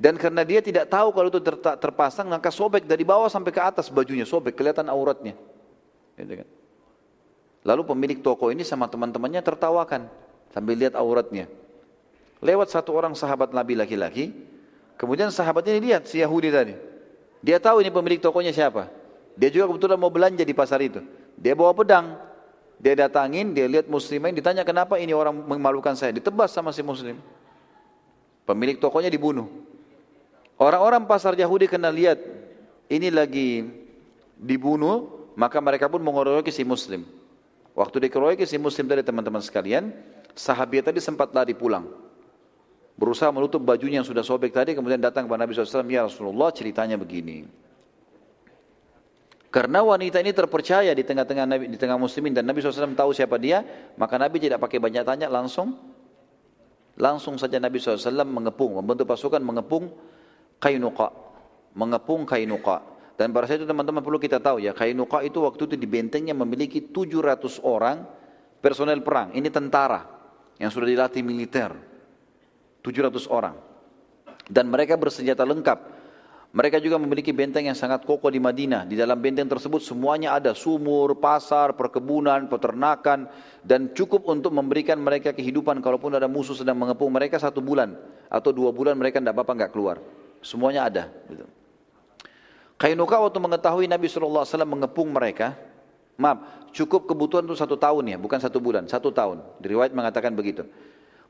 [0.00, 3.60] Dan karena dia tidak tahu kalau itu ter terpasang, maka sobek dari bawah sampai ke
[3.60, 5.36] atas bajunya, sobek, kelihatan auratnya.
[6.16, 6.48] Gitu kan.
[7.64, 10.08] Lalu pemilik toko ini sama teman-temannya tertawakan
[10.52, 11.52] sambil lihat auratnya.
[12.40, 14.32] Lewat satu orang sahabat Nabi laki-laki,
[14.96, 16.74] kemudian sahabat ini lihat si Yahudi tadi.
[17.44, 18.88] Dia tahu ini pemilik tokonya siapa.
[19.36, 21.00] Dia juga kebetulan mau belanja di pasar itu.
[21.36, 22.16] Dia bawa pedang.
[22.80, 26.16] Dia datangin, dia lihat muslimin, ditanya kenapa ini orang memalukan saya.
[26.16, 27.20] Ditebas sama si muslim.
[28.48, 29.52] Pemilik tokonya dibunuh.
[30.56, 32.16] Orang-orang pasar Yahudi kena lihat
[32.88, 33.68] ini lagi
[34.40, 37.04] dibunuh, maka mereka pun mengeroyoki si muslim.
[37.76, 39.92] Waktu dikeroyoki si muslim tadi teman-teman sekalian,
[40.32, 41.84] sahabat tadi sempat lari pulang.
[43.00, 47.00] Berusaha menutup bajunya yang sudah sobek tadi, kemudian datang kepada Nabi SAW, Ya Rasulullah ceritanya
[47.00, 47.48] begini.
[49.48, 53.40] Karena wanita ini terpercaya di tengah-tengah Nabi, di tengah muslimin dan Nabi SAW tahu siapa
[53.40, 53.64] dia,
[53.96, 55.74] maka Nabi tidak pakai banyak tanya, langsung
[57.00, 59.90] langsung saja Nabi SAW mengepung, membentuk pasukan mengepung
[60.60, 61.08] Kainuqa,
[61.72, 62.84] mengepung Kainuqa.
[63.16, 66.36] Dan pada saat itu teman-teman perlu kita tahu ya, Kainuqa itu waktu itu di bentengnya
[66.36, 68.04] memiliki 700 orang
[68.60, 69.32] personel perang.
[69.32, 70.04] Ini tentara
[70.60, 71.89] yang sudah dilatih militer.
[72.82, 73.56] 700 orang.
[74.50, 76.00] Dan mereka bersenjata lengkap.
[76.50, 78.82] Mereka juga memiliki benteng yang sangat kokoh di Madinah.
[78.82, 83.30] Di dalam benteng tersebut semuanya ada sumur, pasar, perkebunan, peternakan,
[83.62, 87.94] dan cukup untuk memberikan mereka kehidupan kalaupun ada musuh sedang mengepung mereka satu bulan
[88.26, 90.02] atau dua bulan mereka tidak apa-apa nggak keluar.
[90.42, 91.06] Semuanya ada.
[91.30, 91.46] Gitu.
[92.80, 95.54] Kainuka waktu mengetahui Nabi SAW mengepung mereka,
[96.18, 99.38] maaf, cukup kebutuhan itu satu tahun ya, bukan satu bulan, satu tahun.
[99.62, 100.66] Diriwayat mengatakan begitu.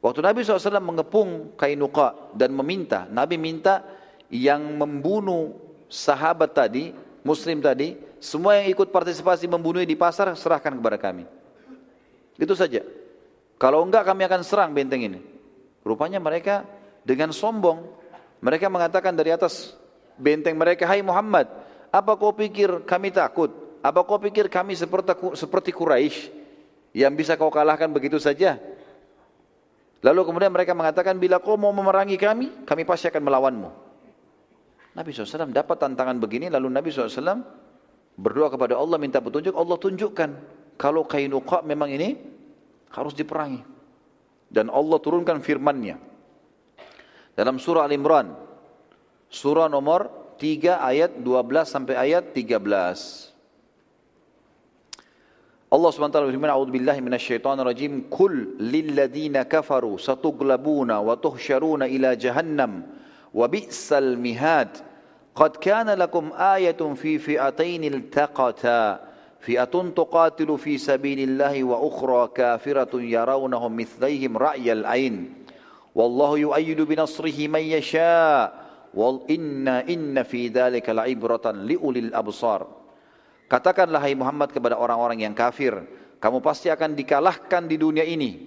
[0.00, 3.84] Waktu Nabi SAW mengepung Kainuka dan meminta, Nabi minta
[4.32, 5.56] yang membunuh
[5.92, 11.28] sahabat tadi, muslim tadi, semua yang ikut partisipasi membunuh di pasar, serahkan kepada kami.
[12.40, 12.80] Itu saja.
[13.60, 15.20] Kalau enggak kami akan serang benteng ini.
[15.84, 16.64] Rupanya mereka
[17.04, 18.00] dengan sombong
[18.40, 19.76] mereka mengatakan dari atas
[20.16, 21.44] benteng mereka, Hai Muhammad,
[21.92, 23.52] apa kau pikir kami takut?
[23.84, 26.32] Apa kau pikir kami seperti, seperti Quraisy
[26.96, 28.56] yang bisa kau kalahkan begitu saja?
[30.00, 33.70] Lalu kemudian mereka mengatakan, bila kau mau memerangi kami, kami pasti akan melawanmu.
[34.96, 37.46] Nabi SAW dapat tantangan begini lalu Nabi SAW
[38.18, 40.30] berdoa kepada Allah minta petunjuk Allah tunjukkan
[40.74, 42.18] kalau Kainuqa memang ini
[42.90, 43.62] harus diperangi.
[44.50, 45.94] Dan Allah turunkan firman-Nya.
[47.38, 48.34] Dalam surah Al-Imran
[49.30, 51.22] surah nomor 3 ayat 12
[51.70, 53.29] sampai ayat 13
[55.70, 62.16] الله سبحانه وتعالى يقول أعوذ بالله من الشيطان الرجيم كل للذين كفروا ستغلبون وتهشرون إلى
[62.16, 62.82] جهنم
[63.34, 64.68] وبئس المهاد.
[65.34, 69.00] قد كان لكم آية في فئتين التقتا
[69.40, 75.34] فئة تقاتل في سبيل الله وأخرى كافرة يرونهم مثليهم رأي العين.
[75.94, 78.54] والله يؤيد بنصره من يشاء
[78.94, 82.79] وإن إن في ذلك لعبرة لأولي الأبصار.
[83.50, 85.74] Katakanlah hai Muhammad kepada orang-orang yang kafir,
[86.22, 88.46] kamu pasti akan dikalahkan di dunia ini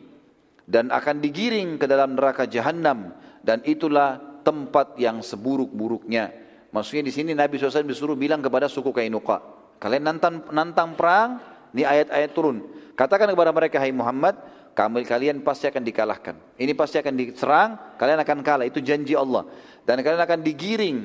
[0.64, 3.12] dan akan digiring ke dalam neraka jahanam
[3.44, 6.32] dan itulah tempat yang seburuk-buruknya.
[6.72, 9.44] Maksudnya di sini Nabi SAW disuruh bilang kepada suku Kainuka,
[9.84, 11.44] kalian nantang, nantang perang,
[11.76, 12.64] ini ayat-ayat turun.
[12.96, 14.40] Katakan kepada mereka, hai Muhammad,
[14.72, 16.36] kami kalian pasti akan dikalahkan.
[16.56, 17.70] Ini pasti akan diserang,
[18.00, 18.66] kalian akan kalah.
[18.66, 19.46] Itu janji Allah.
[19.84, 20.98] Dan kalian akan digiring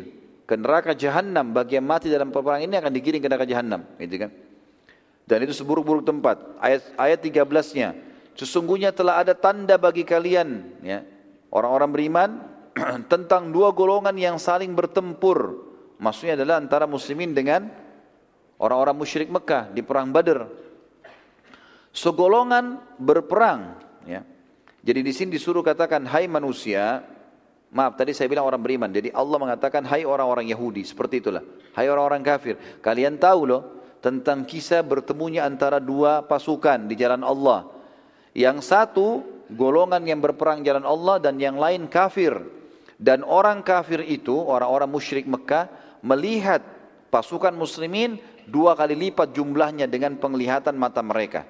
[0.49, 4.17] ke neraka jahanam bagi yang mati dalam peperangan ini akan digiring ke neraka jahanam gitu
[4.25, 4.31] kan?
[5.29, 6.41] Dan itu seburuk-buruk tempat.
[6.57, 7.93] Ayat ayat 13-nya
[8.33, 11.05] sesungguhnya telah ada tanda bagi kalian ya.
[11.53, 12.31] Orang-orang beriman
[13.13, 15.69] tentang dua golongan yang saling bertempur.
[16.01, 17.69] Maksudnya adalah antara muslimin dengan
[18.57, 20.49] orang-orang musyrik Mekah di perang Badar
[21.99, 23.75] segolongan berperang
[24.07, 24.23] ya.
[24.79, 27.03] Jadi di sini disuruh katakan hai manusia
[27.69, 28.89] Maaf, tadi saya bilang orang beriman.
[28.89, 31.45] Jadi Allah mengatakan, hai orang-orang Yahudi, seperti itulah.
[31.77, 32.57] Hai orang-orang kafir.
[32.81, 33.63] Kalian tahu loh
[34.01, 37.69] tentang kisah bertemunya antara dua pasukan di jalan Allah.
[38.33, 39.07] Yang satu,
[39.53, 42.41] golongan yang berperang jalan Allah dan yang lain kafir.
[42.97, 45.69] Dan orang kafir itu, orang-orang musyrik Mekah,
[46.01, 46.65] melihat
[47.13, 48.17] pasukan muslimin
[48.49, 51.45] dua kali lipat jumlahnya dengan penglihatan mata mereka.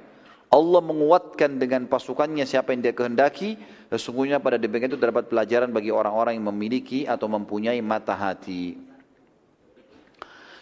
[0.48, 3.60] Allah menguatkan dengan pasukannya siapa yang dia kehendaki.
[3.88, 8.76] Sesungguhnya pada demikian itu terdapat pelajaran bagi orang-orang yang memiliki atau mempunyai mata hati.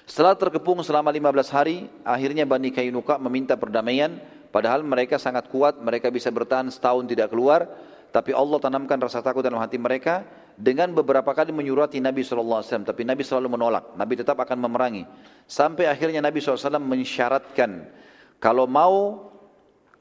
[0.07, 4.23] Setelah terkepung selama 15 hari, akhirnya Bani Kainuka meminta perdamaian.
[4.55, 7.67] Padahal mereka sangat kuat, mereka bisa bertahan setahun tidak keluar.
[8.15, 10.23] Tapi Allah tanamkan rasa takut dalam hati mereka
[10.55, 12.63] dengan beberapa kali menyurati Nabi SAW.
[12.63, 13.99] Tapi Nabi selalu menolak.
[13.99, 15.03] Nabi tetap akan memerangi.
[15.51, 17.91] Sampai akhirnya Nabi SAW mensyaratkan.
[18.39, 19.27] Kalau mau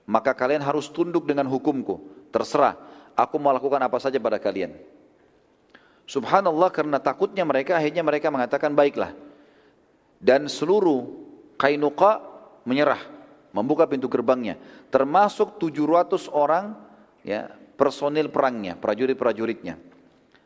[0.06, 2.30] maka kalian harus tunduk dengan hukumku.
[2.30, 2.78] Terserah,
[3.16, 4.76] aku mau lakukan apa saja pada kalian.
[6.06, 9.16] Subhanallah karena takutnya mereka akhirnya mereka mengatakan baiklah.
[10.22, 11.26] Dan seluruh
[11.56, 12.22] Kainuqa
[12.68, 13.00] menyerah,
[13.56, 14.60] membuka pintu gerbangnya,
[14.92, 16.76] termasuk 700 orang
[17.24, 19.80] ya personil perangnya, prajurit-prajuritnya.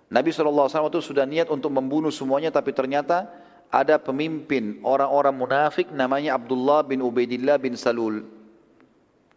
[0.10, 3.30] Nabi SAW itu sudah niat untuk membunuh semuanya tapi ternyata
[3.70, 8.26] ada pemimpin orang-orang munafik namanya Abdullah bin Ubaidillah bin Salul.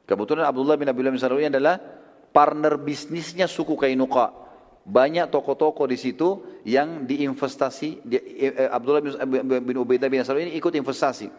[0.09, 1.77] Kebetulan Abdullah bin Abdullah bin Salul adalah
[2.33, 4.43] partner bisnisnya suku Kainuqa.
[4.83, 8.03] Banyak toko-toko di situ yang diinvestasi.
[8.03, 8.99] Di, eh, Abdullah
[9.63, 11.31] bin, Ubaidah bin Salul ini ikut investasi.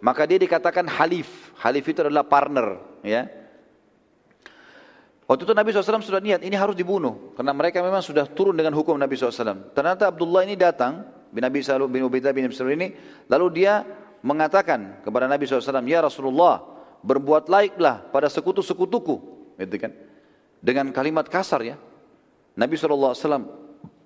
[0.00, 1.52] Maka dia dikatakan halif.
[1.60, 2.80] Halif itu adalah partner.
[3.04, 3.28] Ya.
[5.26, 7.34] Waktu itu Nabi SAW sudah niat, ini harus dibunuh.
[7.34, 9.74] Karena mereka memang sudah turun dengan hukum Nabi SAW.
[9.74, 11.02] Ternyata Abdullah ini datang,
[11.34, 12.94] bin Nabi SAW, bin Ubaidah bin Salul ini,
[13.26, 13.82] lalu dia
[14.22, 16.62] mengatakan kepada Nabi SAW, Ya Rasulullah,
[17.02, 19.16] berbuat laiklah pada sekutu-sekutuku,
[19.58, 19.92] gitu kan?
[20.66, 21.78] Dengan kalimat kasar ya.
[22.58, 23.14] Nabi SAW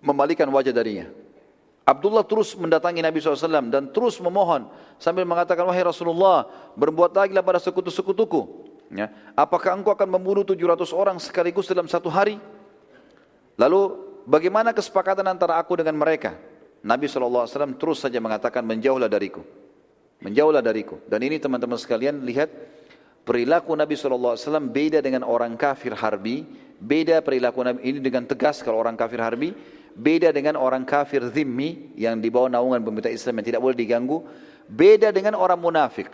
[0.04, 1.08] membalikan wajah darinya.
[1.88, 4.68] Abdullah terus mendatangi Nabi SAW dan terus memohon
[5.00, 6.44] sambil mengatakan, wahai Rasulullah,
[6.76, 8.68] berbuat laiklah pada sekutu-sekutuku.
[8.92, 9.08] Ya.
[9.32, 12.36] Apakah engkau akan membunuh 700 orang sekaligus dalam satu hari?
[13.56, 13.96] Lalu
[14.28, 16.36] bagaimana kesepakatan antara aku dengan mereka?
[16.84, 17.48] Nabi SAW
[17.80, 19.40] terus saja mengatakan menjauhlah dariku.
[20.20, 21.00] Menjauhlah dariku.
[21.08, 22.52] Dan ini teman-teman sekalian lihat
[23.30, 24.34] Perilaku Nabi SAW
[24.74, 26.42] beda dengan orang kafir harbi,
[26.82, 29.54] beda perilaku Nabi ini dengan tegas kalau orang kafir harbi,
[29.94, 34.26] beda dengan orang kafir zimmi yang dibawa naungan pemerintah Islam yang tidak boleh diganggu,
[34.66, 36.10] beda dengan orang munafik.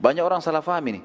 [0.00, 1.04] Banyak orang salah faham ini.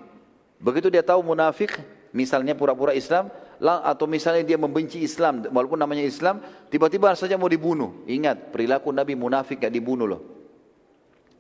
[0.56, 1.76] Begitu dia tahu munafik,
[2.16, 3.28] misalnya pura-pura Islam,
[3.60, 6.40] atau misalnya dia membenci Islam, walaupun namanya Islam,
[6.72, 8.08] tiba-tiba saja mau dibunuh.
[8.08, 10.39] Ingat, perilaku Nabi munafik gak dibunuh loh.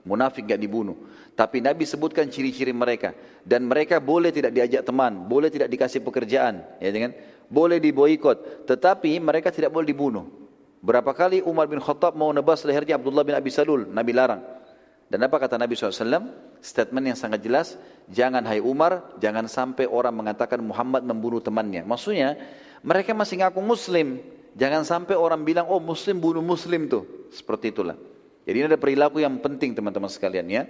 [0.09, 0.97] Munafik gak dibunuh.
[1.37, 3.13] Tapi Nabi sebutkan ciri-ciri mereka.
[3.45, 6.65] Dan mereka boleh tidak diajak teman, boleh tidak dikasih pekerjaan.
[6.81, 7.13] ya kan?
[7.45, 10.25] Boleh diboikot, tetapi mereka tidak boleh dibunuh.
[10.81, 14.41] Berapa kali Umar bin Khattab mau nebas lehernya Abdullah bin Abi Salul, Nabi larang.
[15.09, 16.49] Dan apa kata Nabi SAW?
[16.61, 17.77] Statement yang sangat jelas,
[18.09, 21.81] jangan hai Umar, jangan sampai orang mengatakan Muhammad membunuh temannya.
[21.81, 22.37] Maksudnya,
[22.85, 24.21] mereka masih ngaku muslim,
[24.57, 27.29] Jangan sampai orang bilang, oh muslim bunuh muslim tuh.
[27.29, 27.95] Seperti itulah.
[28.49, 30.65] Jadi ini ada perilaku yang penting teman-teman sekalian ya.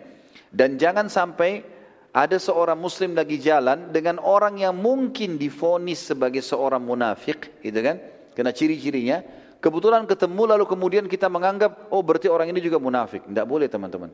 [0.51, 1.63] Dan jangan sampai
[2.11, 8.03] ada seorang muslim lagi jalan dengan orang yang mungkin difonis sebagai seorang munafik, gitu kan?
[8.35, 9.23] Karena ciri-cirinya,
[9.63, 13.23] kebetulan ketemu lalu kemudian kita menganggap, oh berarti orang ini juga munafik.
[13.23, 14.11] Tidak boleh teman-teman.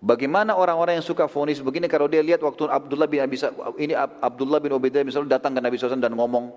[0.00, 3.36] Bagaimana orang-orang yang suka fonis begini kalau dia lihat waktu Abdullah bin Abi
[3.80, 6.52] ini Abdullah bin Ubaidah misalnya datang ke Nabi SAW dan ngomong,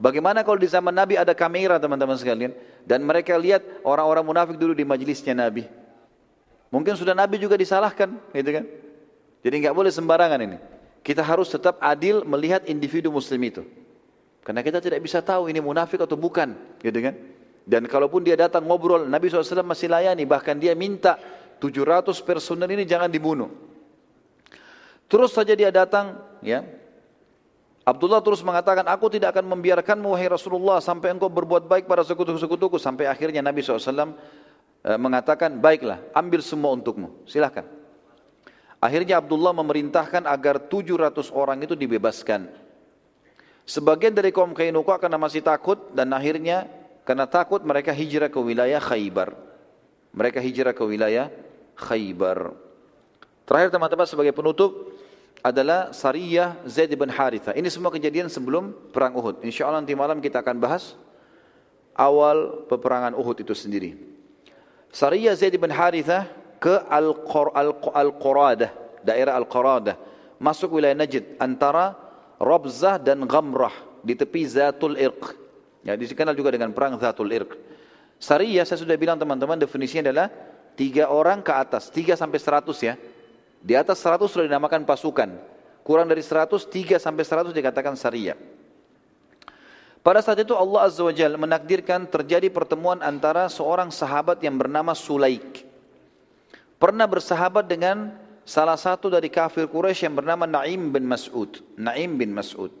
[0.00, 2.56] Bagaimana kalau di zaman Nabi ada kamera teman-teman sekalian
[2.88, 5.68] dan mereka lihat orang-orang munafik dulu di majelisnya Nabi.
[6.72, 8.64] Mungkin sudah Nabi juga disalahkan, gitu kan?
[9.44, 10.56] Jadi nggak boleh sembarangan ini.
[11.04, 13.62] Kita harus tetap adil melihat individu muslim itu.
[14.40, 17.14] Karena kita tidak bisa tahu ini munafik atau bukan, gitu kan?
[17.68, 21.20] Dan kalaupun dia datang ngobrol, Nabi SAW masih layani, bahkan dia minta
[21.60, 23.52] 700 personel ini jangan dibunuh.
[25.12, 26.64] Terus saja dia datang, ya,
[27.80, 32.76] Abdullah terus mengatakan, aku tidak akan membiarkanmu wahai Rasulullah sampai engkau berbuat baik pada sekutu-sekutuku.
[32.76, 33.80] Sampai akhirnya Nabi SAW
[34.84, 37.64] eh, mengatakan, baiklah ambil semua untukmu, silahkan.
[38.80, 42.48] Akhirnya Abdullah memerintahkan agar 700 orang itu dibebaskan.
[43.68, 46.64] Sebagian dari kaum Kainuqa karena masih takut dan akhirnya
[47.04, 49.36] karena takut mereka hijrah ke wilayah Khaybar.
[50.16, 51.28] Mereka hijrah ke wilayah
[51.76, 52.56] Khaybar.
[53.44, 54.96] Terakhir teman-teman sebagai penutup,
[55.40, 57.56] adalah Sariyah Zaid bin Haritha.
[57.56, 59.40] Ini semua kejadian sebelum perang Uhud.
[59.44, 60.96] Insya Allah nanti malam kita akan bahas
[61.96, 63.96] awal peperangan Uhud itu sendiri.
[64.92, 66.28] Sariyah Zaid bin Haritha
[66.60, 66.76] ke
[67.92, 69.96] Al-Quradah, daerah Al-Quradah.
[70.40, 71.96] Masuk wilayah Najd antara
[72.40, 75.36] Rabzah dan Ghamrah di tepi Zatul Irq.
[75.84, 77.56] Ya, dikenal juga dengan perang Zatul Irq.
[78.20, 80.28] Sariyah saya sudah bilang teman-teman definisinya adalah
[80.76, 82.96] tiga orang ke atas, tiga sampai seratus ya.
[83.60, 85.30] Di atas 100 sudah dinamakan pasukan.
[85.84, 88.36] Kurang dari 100, 3 sampai 100 dikatakan syariah.
[90.00, 94.96] Pada saat itu Allah Azza wa Jalla menakdirkan terjadi pertemuan antara seorang sahabat yang bernama
[94.96, 95.68] Sulaik.
[96.80, 98.16] Pernah bersahabat dengan
[98.48, 101.60] salah satu dari kafir Quraisy yang bernama Naim bin Mas'ud.
[101.76, 102.72] Naim bin Mas'ud.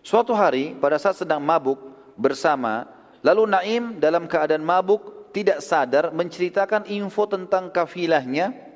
[0.00, 1.76] Suatu hari pada saat sedang mabuk
[2.16, 2.88] bersama,
[3.20, 8.71] lalu Naim dalam keadaan mabuk tidak sadar menceritakan info tentang kafilahnya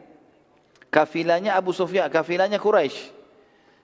[0.97, 3.13] kafilahnya Abu Sufyan, kafilahnya Quraisy.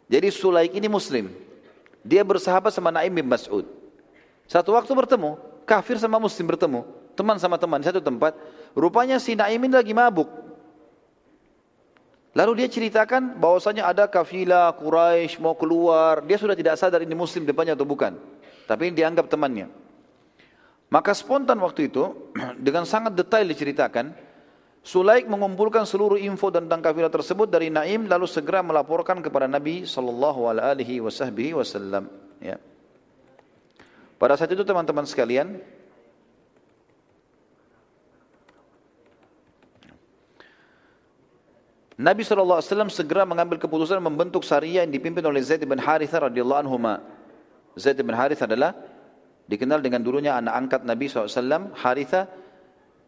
[0.08, 1.28] Jadi Sulaik ini muslim.
[2.00, 3.68] Dia bersahabat sama Naim bin Mas'ud.
[4.48, 5.36] Satu waktu bertemu,
[5.68, 8.32] kafir sama muslim bertemu, teman sama teman satu tempat.
[8.72, 10.26] Rupanya si Naim ini lagi mabuk.
[12.32, 16.24] Lalu dia ceritakan bahwasanya ada kafilah Quraisy mau keluar.
[16.24, 18.16] Dia sudah tidak sadar ini muslim depannya atau bukan.
[18.64, 19.68] Tapi ini dianggap temannya.
[20.88, 22.32] Maka spontan waktu itu
[22.66, 24.31] dengan sangat detail diceritakan
[24.82, 30.50] Sulaik mengumpulkan seluruh info tentang kafilah tersebut dari Naim lalu segera melaporkan kepada Nabi sallallahu
[30.50, 32.10] alaihi wasallam
[32.42, 32.58] ya.
[34.18, 35.62] Pada saat itu teman-teman sekalian
[42.02, 46.74] Nabi SAW segera mengambil keputusan membentuk syariah yang dipimpin oleh Zaid bin Haritha radhiyallahu anhu.
[47.78, 48.74] Zaid bin Haritha adalah
[49.46, 52.26] dikenal dengan dulunya anak angkat Nabi SAW, Haritha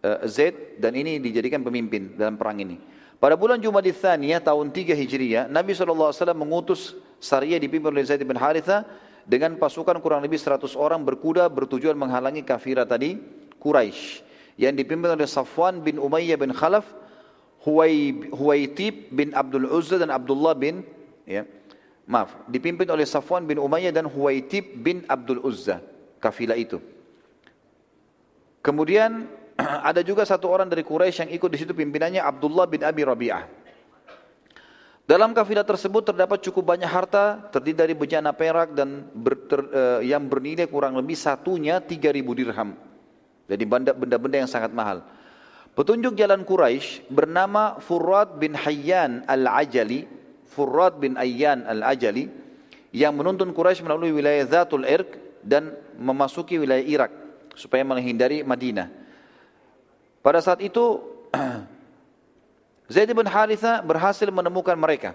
[0.04, 2.76] uh, Zaid dan ini dijadikan pemimpin dalam perang ini.
[3.16, 6.92] Pada bulan Jumadil Thaniyah tahun 3 Hijriah, Nabi SAW mengutus
[7.24, 8.84] Sariyah dipimpin oleh Zaid bin Haritha
[9.24, 13.16] dengan pasukan kurang lebih 100 orang berkuda bertujuan menghalangi kafirah tadi
[13.56, 14.20] Quraisy
[14.60, 16.84] yang dipimpin oleh Safwan bin Umayyah bin Khalaf,
[17.64, 20.84] Huwaitib bin Abdul Uzza dan Abdullah bin
[21.24, 21.48] ya,
[22.04, 25.80] maaf, dipimpin oleh Safwan bin Umayyah dan Huwaitib bin Abdul Uzza
[26.20, 26.76] kafilah itu.
[28.60, 29.28] Kemudian
[29.88, 33.64] ada juga satu orang dari Quraisy yang ikut di situ pimpinannya Abdullah bin Abi Rabi'ah.
[35.04, 40.00] Dalam kafilah tersebut terdapat cukup banyak harta terdiri dari bejana perak dan ber, ter, uh,
[40.00, 42.72] yang bernilai kurang lebih satunya 3000 dirham.
[43.44, 45.04] Jadi benda-benda yang sangat mahal.
[45.76, 50.08] Petunjuk jalan Quraisy bernama Furrad bin Hayyan al-Ajali,
[50.48, 52.32] Furrad bin Ayyan al-Ajali
[52.96, 57.12] yang menuntun Quraisy melalui wilayah Zatul Irq dan memasuki wilayah Irak
[57.52, 59.03] supaya menghindari Madinah.
[60.24, 61.04] Pada saat itu
[62.94, 65.12] Zaid bin Haritha berhasil menemukan mereka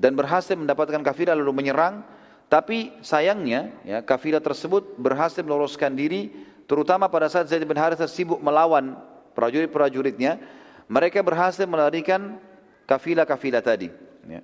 [0.00, 2.00] dan berhasil mendapatkan kafilah lalu menyerang
[2.48, 6.32] tapi sayangnya ya, kafilah tersebut berhasil meloloskan diri
[6.64, 8.96] terutama pada saat Zaid bin Haritha sibuk melawan
[9.36, 10.40] prajurit-prajuritnya
[10.88, 12.40] mereka berhasil melarikan
[12.88, 13.92] kafilah-kafilah tadi
[14.24, 14.40] ya.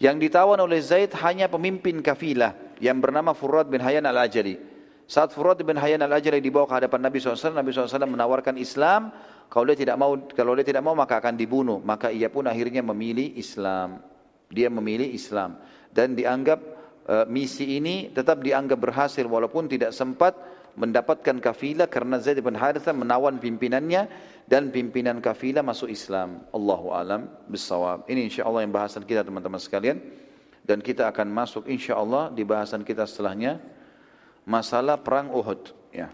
[0.00, 4.79] yang ditawan oleh Zaid hanya pemimpin kafilah yang bernama Furad bin Hayyan al-Ajali
[5.10, 9.10] saat Furat bin Hayyan al-Ajali dibawa ke hadapan Nabi SAW, Nabi SAW menawarkan Islam.
[9.50, 11.82] Kalau dia tidak mau, kalau dia tidak mau maka akan dibunuh.
[11.82, 13.98] Maka ia pun akhirnya memilih Islam.
[14.54, 15.58] Dia memilih Islam
[15.90, 16.58] dan dianggap
[17.10, 20.38] uh, misi ini tetap dianggap berhasil walaupun tidak sempat
[20.78, 24.06] mendapatkan kafilah karena Zaid bin Harithah menawan pimpinannya
[24.46, 26.46] dan pimpinan kafilah masuk Islam.
[26.54, 28.06] Allahu alam bisawab.
[28.06, 29.98] Ini insyaallah yang bahasan kita teman-teman sekalian
[30.62, 33.58] dan kita akan masuk insyaallah di bahasan kita setelahnya
[34.50, 36.10] masalah perang Uhud ya.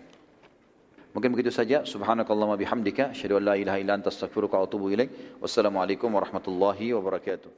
[1.16, 1.80] Mungkin begitu saja.
[1.88, 5.40] Subhanakallahumma bihamdika asyhadu an la ilaha illa anta astaghfiruka wa atubu ilaik.
[5.40, 7.48] Wassalamualaikum warahmatullahi wabarakatuh.